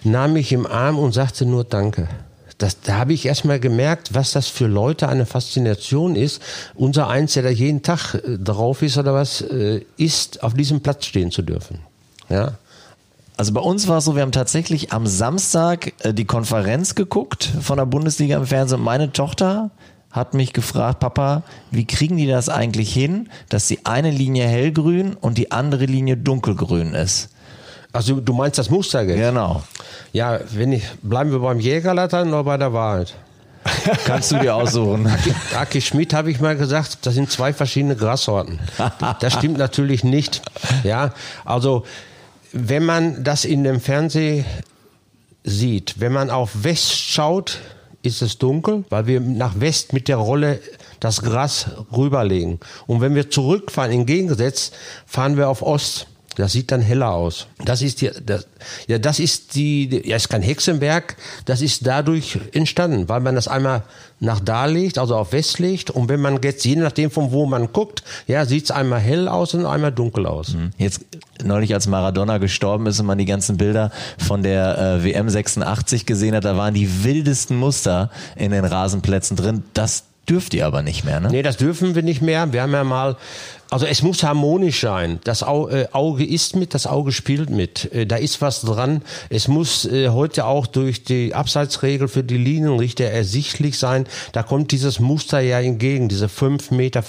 nahm 0.03 0.33
mich 0.33 0.51
im 0.51 0.65
Arm 0.65 0.97
und 0.97 1.13
sagte 1.13 1.45
nur 1.45 1.63
Danke. 1.63 2.07
Das, 2.59 2.81
da 2.81 2.97
habe 2.97 3.13
ich 3.13 3.25
erstmal 3.25 3.59
gemerkt, 3.59 4.13
was 4.13 4.33
das 4.33 4.49
für 4.49 4.67
Leute 4.67 5.07
eine 5.07 5.25
Faszination 5.25 6.15
ist. 6.15 6.41
Unser 6.75 7.07
Eins, 7.07 7.33
der 7.33 7.43
da 7.43 7.49
jeden 7.49 7.81
Tag 7.81 8.15
äh, 8.15 8.37
drauf 8.37 8.81
ist 8.81 8.97
oder 8.97 9.13
was, 9.13 9.41
äh, 9.41 9.81
ist, 9.95 10.43
auf 10.43 10.53
diesem 10.53 10.81
Platz 10.81 11.05
stehen 11.05 11.31
zu 11.31 11.41
dürfen. 11.41 11.79
Ja. 12.29 12.53
Also 13.37 13.53
bei 13.53 13.61
uns 13.61 13.87
war 13.87 13.99
es 13.99 14.05
so, 14.05 14.15
wir 14.15 14.21
haben 14.21 14.33
tatsächlich 14.33 14.91
am 14.91 15.07
Samstag 15.07 15.93
äh, 16.03 16.13
die 16.13 16.25
Konferenz 16.25 16.95
geguckt 16.95 17.49
von 17.61 17.77
der 17.77 17.85
Bundesliga 17.85 18.35
im 18.35 18.45
Fernsehen. 18.45 18.81
Meine 18.81 19.13
Tochter 19.13 19.71
hat 20.11 20.33
mich 20.33 20.51
gefragt, 20.51 20.99
Papa, 20.99 21.43
wie 21.71 21.85
kriegen 21.85 22.17
die 22.17 22.27
das 22.27 22.49
eigentlich 22.49 22.93
hin, 22.93 23.29
dass 23.47 23.67
die 23.67 23.85
eine 23.85 24.11
Linie 24.11 24.45
hellgrün 24.45 25.13
und 25.13 25.37
die 25.37 25.53
andere 25.53 25.85
Linie 25.85 26.17
dunkelgrün 26.17 26.93
ist? 26.93 27.29
Also 27.91 28.19
du 28.19 28.33
meinst 28.33 28.57
das 28.57 28.69
Mustergeld? 28.69 29.19
Genau. 29.19 29.63
Ja, 30.13 30.39
wenn 30.51 30.71
ich, 30.71 30.83
bleiben 31.01 31.31
wir 31.31 31.39
beim 31.39 31.59
Jägerlattern 31.59 32.29
oder 32.29 32.43
bei 32.43 32.57
der 32.57 32.73
Wahrheit? 32.73 33.15
Kannst 34.05 34.31
du 34.31 34.39
dir 34.39 34.55
aussuchen. 34.55 35.11
Aki 35.55 35.81
Schmidt 35.81 36.13
habe 36.13 36.31
ich 36.31 36.39
mal 36.39 36.55
gesagt, 36.55 36.99
das 37.05 37.13
sind 37.13 37.31
zwei 37.31 37.53
verschiedene 37.53 37.95
Grassorten. 37.95 38.59
Das 39.19 39.33
stimmt 39.33 39.57
natürlich 39.57 40.03
nicht. 40.03 40.41
Ja, 40.83 41.13
also 41.45 41.85
wenn 42.51 42.85
man 42.85 43.23
das 43.23 43.45
in 43.45 43.63
dem 43.63 43.79
Fernsehen 43.79 44.45
sieht, 45.43 45.99
wenn 45.99 46.13
man 46.13 46.29
auf 46.29 46.63
West 46.63 46.95
schaut, 46.95 47.59
ist 48.01 48.21
es 48.21 48.37
dunkel, 48.37 48.85
weil 48.89 49.07
wir 49.07 49.19
nach 49.19 49.59
West 49.59 49.93
mit 49.93 50.07
der 50.07 50.17
Rolle 50.17 50.59
das 50.99 51.21
Gras 51.21 51.67
rüberlegen. 51.95 52.59
Und 52.87 53.01
wenn 53.01 53.15
wir 53.15 53.29
zurückfahren, 53.29 53.91
entgegengesetzt, 53.91 54.73
fahren 55.05 55.37
wir 55.37 55.49
auf 55.49 55.61
Ost. 55.61 56.07
Das 56.39 56.53
sieht 56.53 56.71
dann 56.71 56.81
heller 56.81 57.11
aus. 57.11 57.47
Das 57.65 57.81
ist 57.81 57.99
die, 57.99 58.11
das, 58.25 58.47
ja, 58.87 58.97
das 58.97 59.19
ist 59.19 59.55
die, 59.55 60.01
ja, 60.05 60.15
ist 60.15 60.29
kein 60.29 60.41
Hexenwerk. 60.41 61.17
Das 61.43 61.61
ist 61.61 61.85
dadurch 61.85 62.39
entstanden, 62.53 63.09
weil 63.09 63.19
man 63.19 63.35
das 63.35 63.49
einmal 63.49 63.83
nach 64.21 64.39
da 64.39 64.65
legt, 64.65 64.97
also 64.97 65.17
auf 65.17 65.33
West 65.33 65.59
legt. 65.59 65.91
Und 65.91 66.07
wenn 66.07 66.21
man 66.21 66.41
jetzt, 66.41 66.63
je 66.63 66.77
nachdem 66.77 67.11
von 67.11 67.31
wo 67.31 67.45
man 67.45 67.73
guckt, 67.73 68.03
ja, 68.25 68.45
sieht's 68.45 68.71
einmal 68.71 68.99
hell 68.99 69.27
aus 69.27 69.53
und 69.53 69.65
einmal 69.65 69.91
dunkel 69.91 70.25
aus. 70.25 70.55
Jetzt 70.77 71.01
neulich, 71.43 71.73
als 71.73 71.87
Maradona 71.87 72.37
gestorben 72.37 72.85
ist 72.87 72.99
und 73.01 73.05
man 73.05 73.17
die 73.17 73.25
ganzen 73.25 73.57
Bilder 73.57 73.91
von 74.17 74.41
der 74.41 74.77
äh, 74.77 75.03
WM 75.03 75.29
86 75.29 76.05
gesehen 76.05 76.35
hat, 76.35 76.45
da 76.45 76.55
waren 76.55 76.73
die 76.73 77.03
wildesten 77.03 77.57
Muster 77.57 78.11
in 78.37 78.51
den 78.51 78.63
Rasenplätzen 78.63 79.35
drin. 79.35 79.63
Das 79.73 80.05
dürft 80.29 80.53
ihr 80.53 80.65
aber 80.65 80.83
nicht 80.83 81.03
mehr, 81.03 81.19
ne? 81.19 81.29
Nee, 81.29 81.41
das 81.41 81.57
dürfen 81.57 81.95
wir 81.95 82.03
nicht 82.03 82.21
mehr. 82.21 82.53
Wir 82.53 82.61
haben 82.61 82.71
ja 82.71 82.83
mal, 82.83 83.17
also 83.71 83.85
es 83.85 84.01
muss 84.01 84.23
harmonisch 84.23 84.81
sein. 84.81 85.19
Das 85.23 85.41
äh, 85.43 85.45
Auge 85.91 86.25
ist 86.25 86.55
mit, 86.55 86.73
das 86.73 86.87
Auge 86.87 87.11
spielt 87.11 87.49
mit. 87.49 87.91
Äh, 87.93 88.05
Da 88.05 88.15
ist 88.15 88.41
was 88.41 88.61
dran. 88.61 89.01
Es 89.29 89.47
muss 89.47 89.85
äh, 89.85 90.09
heute 90.09 90.45
auch 90.45 90.65
durch 90.67 91.03
die 91.03 91.35
Abseitsregel 91.35 92.07
für 92.07 92.23
die 92.23 92.37
Linienrichter 92.37 93.05
ersichtlich 93.05 93.77
sein. 93.77 94.05
Da 94.31 94.41
kommt 94.43 94.71
dieses 94.71 94.99
Muster 94.99 95.39
ja 95.39 95.59
entgegen, 95.59 96.09
diese 96.09 96.25
5,50 96.27 96.73
Meter. 96.75 97.03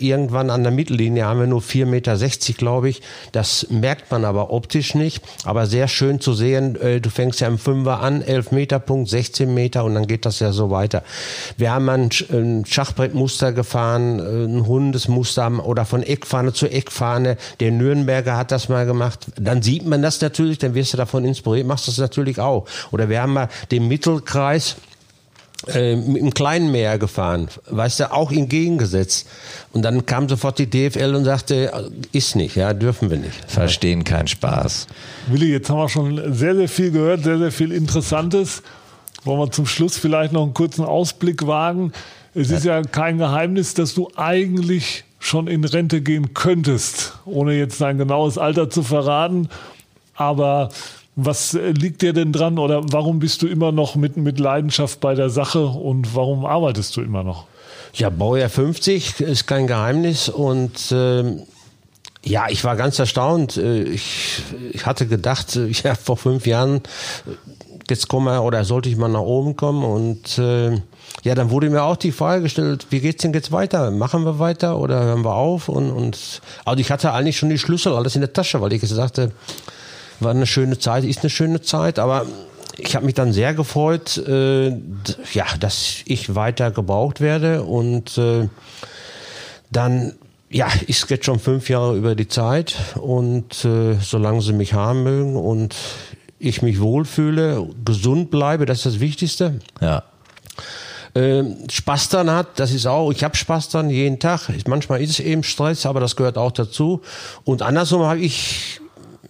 Irgendwann 0.00 0.50
an 0.50 0.62
der 0.62 0.72
Mittellinie 0.72 1.24
haben 1.24 1.40
wir 1.40 1.46
nur 1.46 1.60
4,60 1.60 1.86
Meter, 1.86 2.12
glaube 2.58 2.88
ich. 2.88 3.00
Das 3.32 3.66
merkt 3.70 4.10
man 4.10 4.24
aber 4.24 4.50
optisch 4.52 4.94
nicht. 4.94 5.22
Aber 5.44 5.66
sehr 5.66 5.88
schön 5.88 6.20
zu 6.20 6.32
sehen, 6.34 6.76
du 7.00 7.10
fängst 7.10 7.40
ja 7.40 7.46
im 7.48 7.58
Fünfer 7.58 8.00
an, 8.00 8.22
11 8.22 8.50
Meter 8.52 8.78
Punkt, 8.78 9.08
16 9.08 9.52
Meter 9.52 9.84
und 9.84 9.94
dann 9.94 10.06
geht 10.06 10.26
das 10.26 10.40
ja 10.40 10.52
so 10.52 10.70
weiter. 10.70 11.02
Wir 11.56 11.72
haben 11.72 11.88
ein, 11.88 12.08
Sch- 12.10 12.32
ein 12.32 12.64
Schachbrettmuster 12.66 13.52
gefahren, 13.52 14.20
ein 14.20 14.66
Hundesmuster 15.14 15.64
oder 15.64 15.84
von 15.84 16.02
Eckfahne 16.02 16.52
zu 16.52 16.68
Eckfahne. 16.68 17.36
Der 17.60 17.70
Nürnberger 17.70 18.36
hat 18.36 18.50
das 18.50 18.68
mal 18.68 18.86
gemacht. 18.86 19.26
Dann 19.36 19.62
sieht 19.62 19.86
man 19.86 20.02
das 20.02 20.20
natürlich, 20.20 20.58
dann 20.58 20.74
wirst 20.74 20.92
du 20.92 20.96
davon 20.96 21.24
inspiriert, 21.24 21.66
machst 21.66 21.88
das 21.88 21.98
natürlich 21.98 22.40
auch. 22.40 22.66
Oder 22.90 23.08
wir 23.08 23.22
haben 23.22 23.34
mal 23.34 23.48
den 23.70 23.88
Mittelkreis 23.88 24.76
äh, 25.68 25.96
mit 25.96 26.20
dem 26.20 26.34
kleinen 26.34 26.72
Meer 26.72 26.98
gefahren, 26.98 27.48
weißt 27.70 28.00
du, 28.00 28.12
auch 28.12 28.32
entgegengesetzt. 28.32 29.28
Und 29.72 29.82
dann 29.82 30.06
kam 30.06 30.28
sofort 30.28 30.58
die 30.58 30.68
DFL 30.68 31.14
und 31.14 31.24
sagte, 31.24 31.90
ist 32.12 32.34
nicht, 32.34 32.56
ja, 32.56 32.72
dürfen 32.74 33.10
wir 33.10 33.18
nicht. 33.18 33.50
Verstehen 33.50 34.02
keinen 34.04 34.26
Spaß. 34.26 34.88
Willi, 35.28 35.52
jetzt 35.52 35.70
haben 35.70 35.78
wir 35.78 35.88
schon 35.88 36.34
sehr, 36.34 36.56
sehr 36.56 36.68
viel 36.68 36.90
gehört, 36.90 37.22
sehr, 37.22 37.38
sehr 37.38 37.52
viel 37.52 37.72
Interessantes. 37.72 38.62
Wollen 39.24 39.38
wir 39.38 39.50
zum 39.52 39.66
Schluss 39.66 39.96
vielleicht 39.96 40.32
noch 40.32 40.42
einen 40.42 40.54
kurzen 40.54 40.84
Ausblick 40.84 41.46
wagen? 41.46 41.92
Es 42.34 42.50
ist 42.50 42.64
ja 42.64 42.82
kein 42.82 43.18
Geheimnis, 43.18 43.74
dass 43.74 43.94
du 43.94 44.10
eigentlich 44.16 45.04
schon 45.22 45.46
in 45.46 45.64
Rente 45.64 46.02
gehen 46.02 46.34
könntest, 46.34 47.18
ohne 47.24 47.54
jetzt 47.54 47.80
dein 47.80 47.96
genaues 47.96 48.38
Alter 48.38 48.68
zu 48.68 48.82
verraten. 48.82 49.48
Aber 50.14 50.68
Was 51.14 51.54
äh, 51.54 51.70
liegt 51.72 52.00
dir 52.02 52.12
denn 52.12 52.32
dran 52.32 52.58
oder 52.58 52.82
warum 52.90 53.18
bist 53.18 53.42
du 53.42 53.46
immer 53.46 53.70
noch 53.70 53.96
mit, 53.96 54.16
mit 54.16 54.40
Leidenschaft 54.40 55.00
bei 55.00 55.14
der 55.14 55.28
Sache 55.28 55.66
und 55.66 56.14
warum 56.14 56.46
arbeitest 56.46 56.96
du 56.96 57.02
immer 57.02 57.22
noch? 57.22 57.46
Ja, 57.92 58.08
Baujahr 58.08 58.48
50 58.48 59.20
ist 59.20 59.46
kein 59.46 59.66
Geheimnis 59.66 60.30
und 60.30 60.90
ähm, 60.90 61.42
ja, 62.24 62.46
ich 62.48 62.64
war 62.64 62.76
ganz 62.76 62.98
erstaunt. 62.98 63.58
Äh, 63.58 63.82
ich, 63.82 64.42
ich 64.72 64.86
hatte 64.86 65.06
gedacht, 65.06 65.54
äh, 65.56 65.66
ja, 65.84 65.94
vor 65.94 66.16
fünf 66.16 66.46
Jahren, 66.46 66.76
äh, 66.76 67.71
jetzt 67.90 68.08
komme 68.08 68.40
oder 68.42 68.64
sollte 68.64 68.88
ich 68.88 68.96
mal 68.96 69.08
nach 69.08 69.20
oben 69.20 69.56
kommen? 69.56 69.84
Und 69.84 70.38
äh, 70.38 70.72
ja, 71.22 71.34
dann 71.34 71.50
wurde 71.50 71.70
mir 71.70 71.82
auch 71.82 71.96
die 71.96 72.12
Frage 72.12 72.42
gestellt, 72.42 72.86
wie 72.90 73.00
geht's 73.00 73.22
denn 73.22 73.32
jetzt 73.32 73.52
weiter? 73.52 73.90
Machen 73.90 74.24
wir 74.24 74.38
weiter 74.38 74.78
oder 74.78 75.02
hören 75.02 75.24
wir 75.24 75.34
auf? 75.34 75.68
Und, 75.68 75.90
und 75.90 76.40
also 76.64 76.80
ich 76.80 76.90
hatte 76.90 77.12
eigentlich 77.12 77.36
schon 77.36 77.50
die 77.50 77.58
Schlüssel 77.58 77.94
alles 77.94 78.14
in 78.14 78.20
der 78.20 78.32
Tasche, 78.32 78.60
weil 78.60 78.72
ich 78.72 78.80
gesagt 78.80 79.16
sagte, 79.16 79.32
war 80.20 80.30
eine 80.30 80.46
schöne 80.46 80.78
Zeit, 80.78 81.04
ist 81.04 81.20
eine 81.20 81.30
schöne 81.30 81.60
Zeit, 81.60 81.98
aber 81.98 82.26
ich 82.78 82.94
habe 82.96 83.04
mich 83.04 83.14
dann 83.14 83.32
sehr 83.32 83.54
gefreut, 83.54 84.16
äh, 84.16 84.68
ja, 84.68 85.46
dass 85.60 86.02
ich 86.04 86.34
weiter 86.34 86.70
gebraucht 86.70 87.20
werde. 87.20 87.64
Und 87.64 88.16
äh, 88.18 88.48
dann 89.70 90.14
ja, 90.50 90.68
ist 90.86 91.08
jetzt 91.10 91.24
schon 91.24 91.38
fünf 91.38 91.68
Jahre 91.68 91.96
über 91.96 92.14
die 92.14 92.28
Zeit. 92.28 92.74
Und 92.96 93.64
äh, 93.64 93.94
solange 94.00 94.40
sie 94.42 94.52
mich 94.52 94.74
haben 94.74 95.02
mögen. 95.02 95.36
Und 95.36 95.74
ich 96.42 96.60
mich 96.62 96.80
wohlfühle, 96.80 97.68
gesund 97.84 98.30
bleibe, 98.30 98.66
das 98.66 98.78
ist 98.78 98.86
das 98.86 99.00
Wichtigste. 99.00 99.60
Ja. 99.80 100.02
Äh, 101.14 101.44
Spaß 101.70 102.08
dann 102.08 102.30
hat, 102.30 102.58
das 102.58 102.72
ist 102.72 102.86
auch, 102.86 103.10
ich 103.10 103.22
habe 103.22 103.36
Spaß 103.36 103.68
dann 103.68 103.90
jeden 103.90 104.18
Tag. 104.18 104.48
Manchmal 104.66 105.00
ist 105.02 105.10
es 105.10 105.20
eben 105.20 105.42
Stress, 105.42 105.86
aber 105.86 106.00
das 106.00 106.16
gehört 106.16 106.38
auch 106.38 106.52
dazu. 106.52 107.02
Und 107.44 107.62
andersrum 107.62 108.02
habe 108.02 108.20
ich 108.20 108.80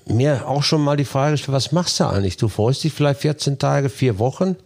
mir 0.07 0.49
auch 0.49 0.63
schon 0.63 0.83
mal 0.83 0.97
die 0.97 1.05
Frage 1.05 1.33
gestellt, 1.33 1.55
was 1.55 1.73
machst 1.73 2.01
du 2.01 2.05
eigentlich? 2.05 2.37
Du 2.37 2.49
freust 2.49 2.83
dich 2.85 2.93
vielleicht 2.93 3.21
14 3.21 3.59
Tage, 3.59 3.89
vier 3.89 4.19
Wochen 4.19 4.57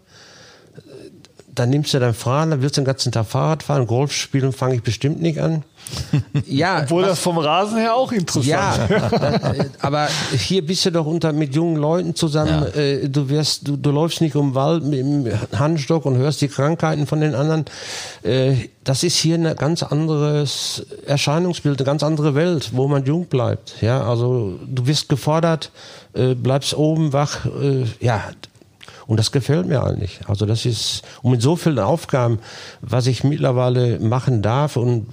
dann 1.59 1.70
nimmst 1.70 1.94
du 1.94 1.98
dein 1.98 2.14
Fahrrad, 2.14 2.52
dann 2.52 2.62
willst 2.62 2.76
du 2.76 2.82
den 2.82 2.86
ganzen 2.86 3.12
Tag 3.12 3.26
Fahrrad 3.26 3.62
fahren, 3.62 3.86
Golf 3.86 4.12
spielen 4.12 4.52
fange 4.52 4.76
ich 4.76 4.82
bestimmt 4.82 5.20
nicht 5.20 5.40
an. 5.40 5.62
Ja, 6.46 6.82
Obwohl 6.82 7.02
was, 7.02 7.11
das 7.11 7.18
vom 7.20 7.38
Rasen 7.38 7.78
her 7.78 7.94
auch 7.94 8.12
interessant 8.12 8.46
Ja, 8.46 8.86
äh, 8.86 9.66
aber 9.80 10.09
hier 10.36 10.64
bist 10.64 10.84
du 10.84 10.90
doch 10.90 11.07
unter 11.07 11.32
mit 11.32 11.54
jungen 11.54 11.76
Leuten 11.76 12.14
zusammen. 12.14 12.66
Ja. 12.74 12.80
Äh, 12.80 13.09
du 13.09 13.28
wirst, 13.28 13.68
du, 13.68 13.76
du 13.76 13.90
läufst 13.90 14.20
nicht 14.20 14.36
um 14.36 14.48
den 14.50 14.54
Wald 14.54 14.84
mit 14.84 14.98
dem 14.98 15.26
Handstock 15.57 16.04
und 16.04 16.16
hörst 16.16 16.40
die 16.40 16.48
Krankheiten 16.48 17.07
von 17.07 17.20
den 17.20 17.34
anderen. 17.34 17.64
Äh, 18.22 18.54
das 18.84 19.02
ist 19.02 19.16
hier 19.16 19.36
ein 19.36 19.57
ganz 19.57 19.82
anderes 19.82 20.84
Erscheinungsbild, 21.07 21.78
eine 21.78 21.86
ganz 21.86 22.02
andere 22.02 22.34
Welt, 22.34 22.70
wo 22.72 22.88
man 22.88 23.04
jung 23.04 23.26
bleibt. 23.26 23.80
Ja, 23.80 24.09
also 24.09 24.59
du 24.66 24.86
wirst 24.86 25.09
gefordert, 25.09 25.72
bleibst 26.12 26.76
oben 26.76 27.12
wach. 27.12 27.46
Ja, 28.00 28.22
und 29.07 29.18
das 29.18 29.32
gefällt 29.32 29.66
mir 29.66 29.84
eigentlich. 29.84 30.20
Also 30.26 30.46
das 30.46 30.66
ist, 30.66 31.02
und 31.22 31.30
mit 31.32 31.42
so 31.42 31.57
vielen 31.57 31.78
Aufgaben, 31.78 32.40
was 32.80 33.07
ich 33.07 33.24
mittlerweile 33.24 33.98
machen 34.00 34.42
darf 34.42 34.76
und 34.76 35.07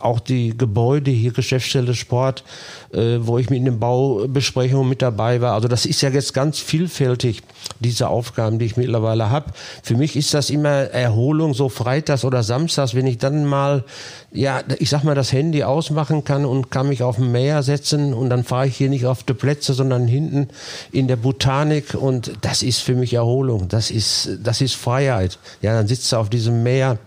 auch 0.00 0.20
die 0.20 0.56
Gebäude 0.56 1.10
hier, 1.10 1.32
Geschäftsstelle 1.32 1.94
Sport, 1.94 2.44
äh, 2.92 3.18
wo 3.20 3.38
ich 3.38 3.50
mit 3.50 3.58
in 3.58 3.64
den 3.64 3.80
Baubesprechungen 3.80 4.88
mit 4.88 5.02
dabei 5.02 5.40
war. 5.40 5.54
Also 5.54 5.68
das 5.68 5.86
ist 5.86 6.02
ja 6.02 6.10
jetzt 6.10 6.34
ganz 6.34 6.58
vielfältig, 6.58 7.42
diese 7.80 8.08
Aufgaben, 8.08 8.58
die 8.58 8.66
ich 8.66 8.76
mittlerweile 8.76 9.30
habe. 9.30 9.52
Für 9.82 9.96
mich 9.96 10.16
ist 10.16 10.34
das 10.34 10.50
immer 10.50 10.68
Erholung, 10.68 11.54
so 11.54 11.68
freitags 11.68 12.24
oder 12.24 12.42
samstags, 12.42 12.94
wenn 12.94 13.06
ich 13.06 13.18
dann 13.18 13.44
mal, 13.44 13.84
ja, 14.32 14.62
ich 14.78 14.90
sag 14.90 15.04
mal, 15.04 15.14
das 15.14 15.32
Handy 15.32 15.62
ausmachen 15.62 16.24
kann 16.24 16.44
und 16.44 16.70
kann 16.70 16.88
mich 16.88 17.02
auf 17.02 17.16
dem 17.16 17.32
Meer 17.32 17.62
setzen 17.62 18.12
und 18.12 18.30
dann 18.30 18.44
fahre 18.44 18.66
ich 18.66 18.76
hier 18.76 18.90
nicht 18.90 19.06
auf 19.06 19.22
die 19.22 19.34
Plätze, 19.34 19.74
sondern 19.74 20.06
hinten 20.06 20.48
in 20.92 21.08
der 21.08 21.16
Botanik 21.16 21.94
und 21.94 22.32
das 22.42 22.62
ist 22.62 22.80
für 22.80 22.94
mich 22.94 23.14
Erholung. 23.14 23.68
Das 23.68 23.90
ist, 23.90 24.38
das 24.42 24.60
ist 24.60 24.74
Freiheit. 24.74 25.38
Ja, 25.62 25.74
dann 25.74 25.88
sitzt 25.88 26.12
du 26.12 26.16
auf 26.16 26.28
diesem 26.28 26.62
Meer 26.62 26.98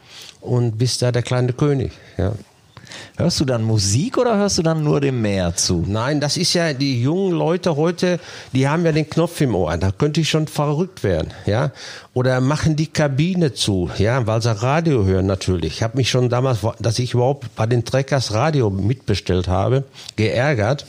und 0.41 0.77
bist 0.77 1.01
da 1.01 1.11
der 1.11 1.21
kleine 1.21 1.53
König. 1.53 1.91
Ja. 2.17 2.33
Hörst 3.17 3.39
du 3.39 3.45
dann 3.45 3.63
Musik 3.63 4.17
oder 4.17 4.37
hörst 4.37 4.57
du 4.57 4.61
dann 4.61 4.83
nur 4.83 5.01
dem 5.01 5.21
Meer 5.21 5.55
zu? 5.55 5.83
Nein, 5.87 6.19
das 6.19 6.37
ist 6.37 6.53
ja, 6.53 6.73
die 6.73 7.01
jungen 7.01 7.31
Leute 7.31 7.75
heute, 7.75 8.19
die 8.53 8.67
haben 8.67 8.85
ja 8.85 8.91
den 8.91 9.09
Knopf 9.09 9.39
im 9.41 9.55
Ohr. 9.55 9.75
Da 9.77 9.91
könnte 9.91 10.21
ich 10.21 10.29
schon 10.29 10.47
verrückt 10.47 11.03
werden, 11.03 11.31
ja. 11.45 11.71
Oder 12.13 12.41
machen 12.41 12.75
die 12.75 12.87
Kabine 12.87 13.53
zu, 13.53 13.89
ja, 13.97 14.25
weil 14.27 14.41
sie 14.41 14.55
Radio 14.61 15.05
hören 15.05 15.25
natürlich. 15.25 15.73
Ich 15.73 15.83
habe 15.83 15.97
mich 15.97 16.09
schon 16.09 16.29
damals, 16.29 16.59
dass 16.79 16.99
ich 16.99 17.13
überhaupt 17.13 17.55
bei 17.55 17.65
den 17.65 17.85
Trekkers 17.85 18.33
Radio 18.33 18.69
mitbestellt 18.69 19.47
habe, 19.47 19.83
geärgert. 20.15 20.85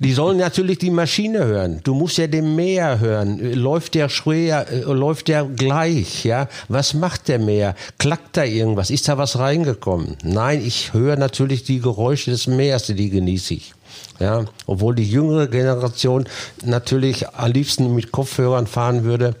Die 0.00 0.12
sollen 0.12 0.38
natürlich 0.38 0.78
die 0.78 0.90
Maschine 0.90 1.44
hören. 1.44 1.80
Du 1.84 1.94
musst 1.94 2.18
ja 2.18 2.26
den 2.26 2.54
Meer 2.54 3.00
hören. 3.00 3.38
Läuft 3.54 3.94
der 3.94 4.08
schwer, 4.08 4.66
äh, 4.70 4.80
läuft 4.80 5.28
der 5.28 5.44
gleich, 5.44 6.24
ja? 6.24 6.48
Was 6.68 6.94
macht 6.94 7.28
der 7.28 7.38
Meer? 7.38 7.74
Klackt 7.98 8.36
da 8.36 8.44
irgendwas? 8.44 8.90
Ist 8.90 9.08
da 9.08 9.18
was 9.18 9.38
reingekommen? 9.38 10.16
Nein, 10.22 10.62
ich 10.64 10.92
höre 10.92 11.16
natürlich 11.16 11.64
die 11.64 11.80
Geräusche 11.80 12.30
des 12.30 12.46
Meers, 12.46 12.86
die 12.86 13.10
genieße 13.10 13.54
ich. 13.54 13.74
Ja, 14.18 14.44
obwohl 14.66 14.94
die 14.94 15.10
jüngere 15.10 15.48
Generation 15.48 16.26
natürlich 16.64 17.28
am 17.28 17.52
liebsten 17.52 17.94
mit 17.94 18.12
Kopfhörern 18.12 18.66
fahren 18.66 19.04
würde 19.04 19.34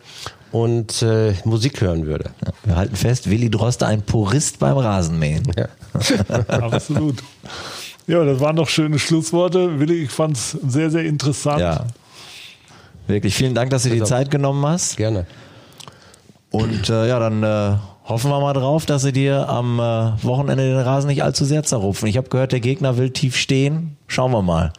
und 0.52 1.02
äh, 1.02 1.34
Musik 1.44 1.80
hören 1.80 2.06
würde. 2.06 2.30
Ja, 2.44 2.52
wir 2.64 2.76
halten 2.76 2.96
fest, 2.96 3.28
Willi 3.30 3.50
Droste, 3.50 3.86
ein 3.86 4.02
Purist 4.02 4.58
beim 4.58 4.78
Rasenmähen. 4.78 5.42
Ja. 5.56 5.68
Absolut. 6.48 7.22
Ja, 8.10 8.24
das 8.24 8.40
waren 8.40 8.56
doch 8.56 8.68
schöne 8.68 8.98
Schlussworte. 8.98 9.78
Willi, 9.78 10.02
ich 10.02 10.10
fand 10.10 10.36
es 10.36 10.50
sehr, 10.50 10.90
sehr 10.90 11.04
interessant. 11.04 11.60
Ja. 11.60 11.86
Wirklich, 13.06 13.36
vielen 13.36 13.54
Dank, 13.54 13.70
dass 13.70 13.84
du 13.84 13.88
dir 13.88 14.00
die 14.00 14.02
Zeit 14.02 14.32
genommen 14.32 14.66
hast. 14.66 14.96
Gerne. 14.96 15.26
Und 16.50 16.88
äh, 16.88 17.06
ja, 17.06 17.20
dann 17.20 17.44
äh, 17.44 17.76
hoffen 18.08 18.28
wir 18.32 18.40
mal 18.40 18.52
drauf, 18.52 18.84
dass 18.84 19.02
sie 19.02 19.12
dir 19.12 19.48
am 19.48 19.78
äh, 19.78 20.24
Wochenende 20.24 20.64
den 20.64 20.78
Rasen 20.80 21.06
nicht 21.06 21.22
allzu 21.22 21.44
sehr 21.44 21.62
zerrupfen. 21.62 22.08
Ich 22.08 22.16
habe 22.16 22.28
gehört, 22.28 22.50
der 22.50 22.58
Gegner 22.58 22.96
will 22.96 23.10
tief 23.10 23.36
stehen. 23.36 23.96
Schauen 24.08 24.32
wir 24.32 24.42
mal. 24.42 24.72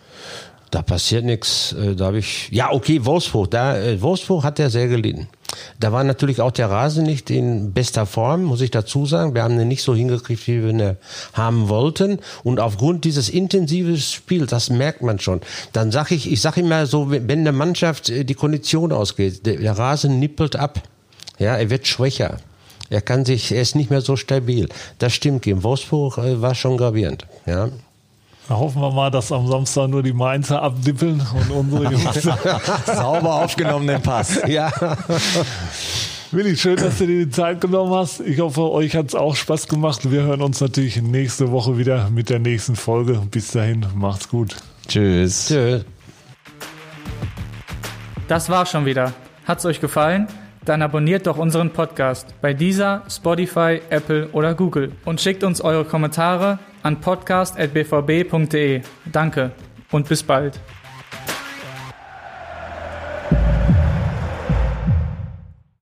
Da 0.69 0.81
passiert 0.81 1.23
nichts. 1.23 1.71
Äh, 1.71 1.95
da 1.95 2.07
habe 2.07 2.17
ich. 2.17 2.49
Ja, 2.51 2.73
okay, 2.73 3.05
Wolfsburg. 3.05 3.49
Da, 3.49 3.77
äh, 3.77 4.01
Wolfsburg 4.01 4.43
hat 4.43 4.59
ja 4.59 4.69
sehr 4.69 4.89
gelitten. 4.89 5.29
Da 5.79 5.91
war 5.91 6.03
natürlich 6.03 6.41
auch 6.41 6.51
der 6.51 6.69
Rasen 6.69 7.03
nicht 7.03 7.29
in 7.29 7.73
bester 7.73 8.05
Form, 8.05 8.43
muss 8.43 8.61
ich 8.61 8.71
dazu 8.71 9.05
sagen. 9.05 9.33
Wir 9.33 9.43
haben 9.43 9.57
den 9.57 9.67
nicht 9.67 9.83
so 9.83 9.95
hingekriegt, 9.95 10.47
wie 10.47 10.63
wir 10.63 10.69
ihn 10.69 10.97
haben 11.33 11.69
wollten. 11.69 12.19
Und 12.43 12.59
aufgrund 12.59 13.05
dieses 13.05 13.29
intensiven 13.29 13.97
Spiels, 13.97 14.49
das 14.49 14.69
merkt 14.69 15.01
man 15.01 15.19
schon. 15.19 15.41
Dann 15.73 15.91
sage 15.91 16.15
ich, 16.15 16.31
ich 16.31 16.41
sage 16.41 16.61
immer 16.61 16.85
so, 16.85 17.11
wenn 17.11 17.29
eine 17.31 17.51
Mannschaft 17.51 18.09
äh, 18.09 18.23
die 18.23 18.35
Kondition 18.35 18.91
ausgeht, 18.91 19.45
der, 19.45 19.57
der 19.57 19.77
Rasen 19.77 20.19
nippelt 20.19 20.55
ab. 20.55 20.81
Ja, 21.39 21.55
er 21.55 21.69
wird 21.69 21.87
schwächer. 21.87 22.37
Er 22.89 23.01
kann 23.01 23.25
sich, 23.25 23.51
er 23.51 23.61
ist 23.61 23.75
nicht 23.75 23.89
mehr 23.89 24.01
so 24.01 24.17
stabil. 24.17 24.67
Das 24.99 25.13
stimmt. 25.13 25.47
Im 25.47 25.63
Wolfsburg 25.63 26.17
war 26.17 26.55
schon 26.55 26.77
gravierend. 26.77 27.25
Ja. 27.45 27.69
Da 28.51 28.57
hoffen 28.57 28.81
wir 28.81 28.91
mal, 28.91 29.09
dass 29.09 29.31
am 29.31 29.47
Samstag 29.47 29.87
nur 29.87 30.03
die 30.03 30.11
Mainzer 30.11 30.61
abdippeln 30.61 31.25
und 31.33 31.51
unsere 31.51 31.83
Jungs. 31.85 32.21
Sauber 32.85 33.35
aufgenommen 33.35 33.87
den 33.87 34.01
Pass. 34.01 34.41
Ja. 34.45 34.69
Willi, 36.31 36.57
schön, 36.57 36.75
dass 36.75 36.97
du 36.97 37.07
dir 37.07 37.25
die 37.27 37.31
Zeit 37.31 37.61
genommen 37.61 37.93
hast. 37.93 38.19
Ich 38.19 38.41
hoffe, 38.41 38.69
euch 38.69 38.93
hat 38.97 39.07
es 39.07 39.15
auch 39.15 39.37
Spaß 39.37 39.69
gemacht. 39.69 40.11
Wir 40.11 40.23
hören 40.23 40.41
uns 40.41 40.59
natürlich 40.59 41.01
nächste 41.01 41.49
Woche 41.49 41.77
wieder 41.77 42.09
mit 42.09 42.29
der 42.29 42.39
nächsten 42.39 42.75
Folge. 42.75 43.21
Bis 43.31 43.51
dahin, 43.51 43.85
macht's 43.95 44.27
gut. 44.27 44.57
Tschüss. 44.85 45.47
Tschüss. 45.47 45.85
Das 48.27 48.49
war's 48.49 48.69
schon 48.69 48.85
wieder. 48.85 49.13
Hat's 49.47 49.65
euch 49.65 49.79
gefallen? 49.79 50.27
Dann 50.65 50.81
abonniert 50.81 51.25
doch 51.25 51.37
unseren 51.37 51.69
Podcast 51.69 52.35
bei 52.41 52.53
dieser, 52.53 53.03
Spotify, 53.09 53.79
Apple 53.89 54.27
oder 54.33 54.55
Google 54.55 54.91
und 55.05 55.21
schickt 55.21 55.45
uns 55.45 55.61
eure 55.61 55.85
Kommentare 55.85 56.59
an 56.83 56.99
podcast.bvb.de. 56.99 58.81
Danke 59.11 59.51
und 59.91 60.07
bis 60.07 60.23
bald. 60.23 60.59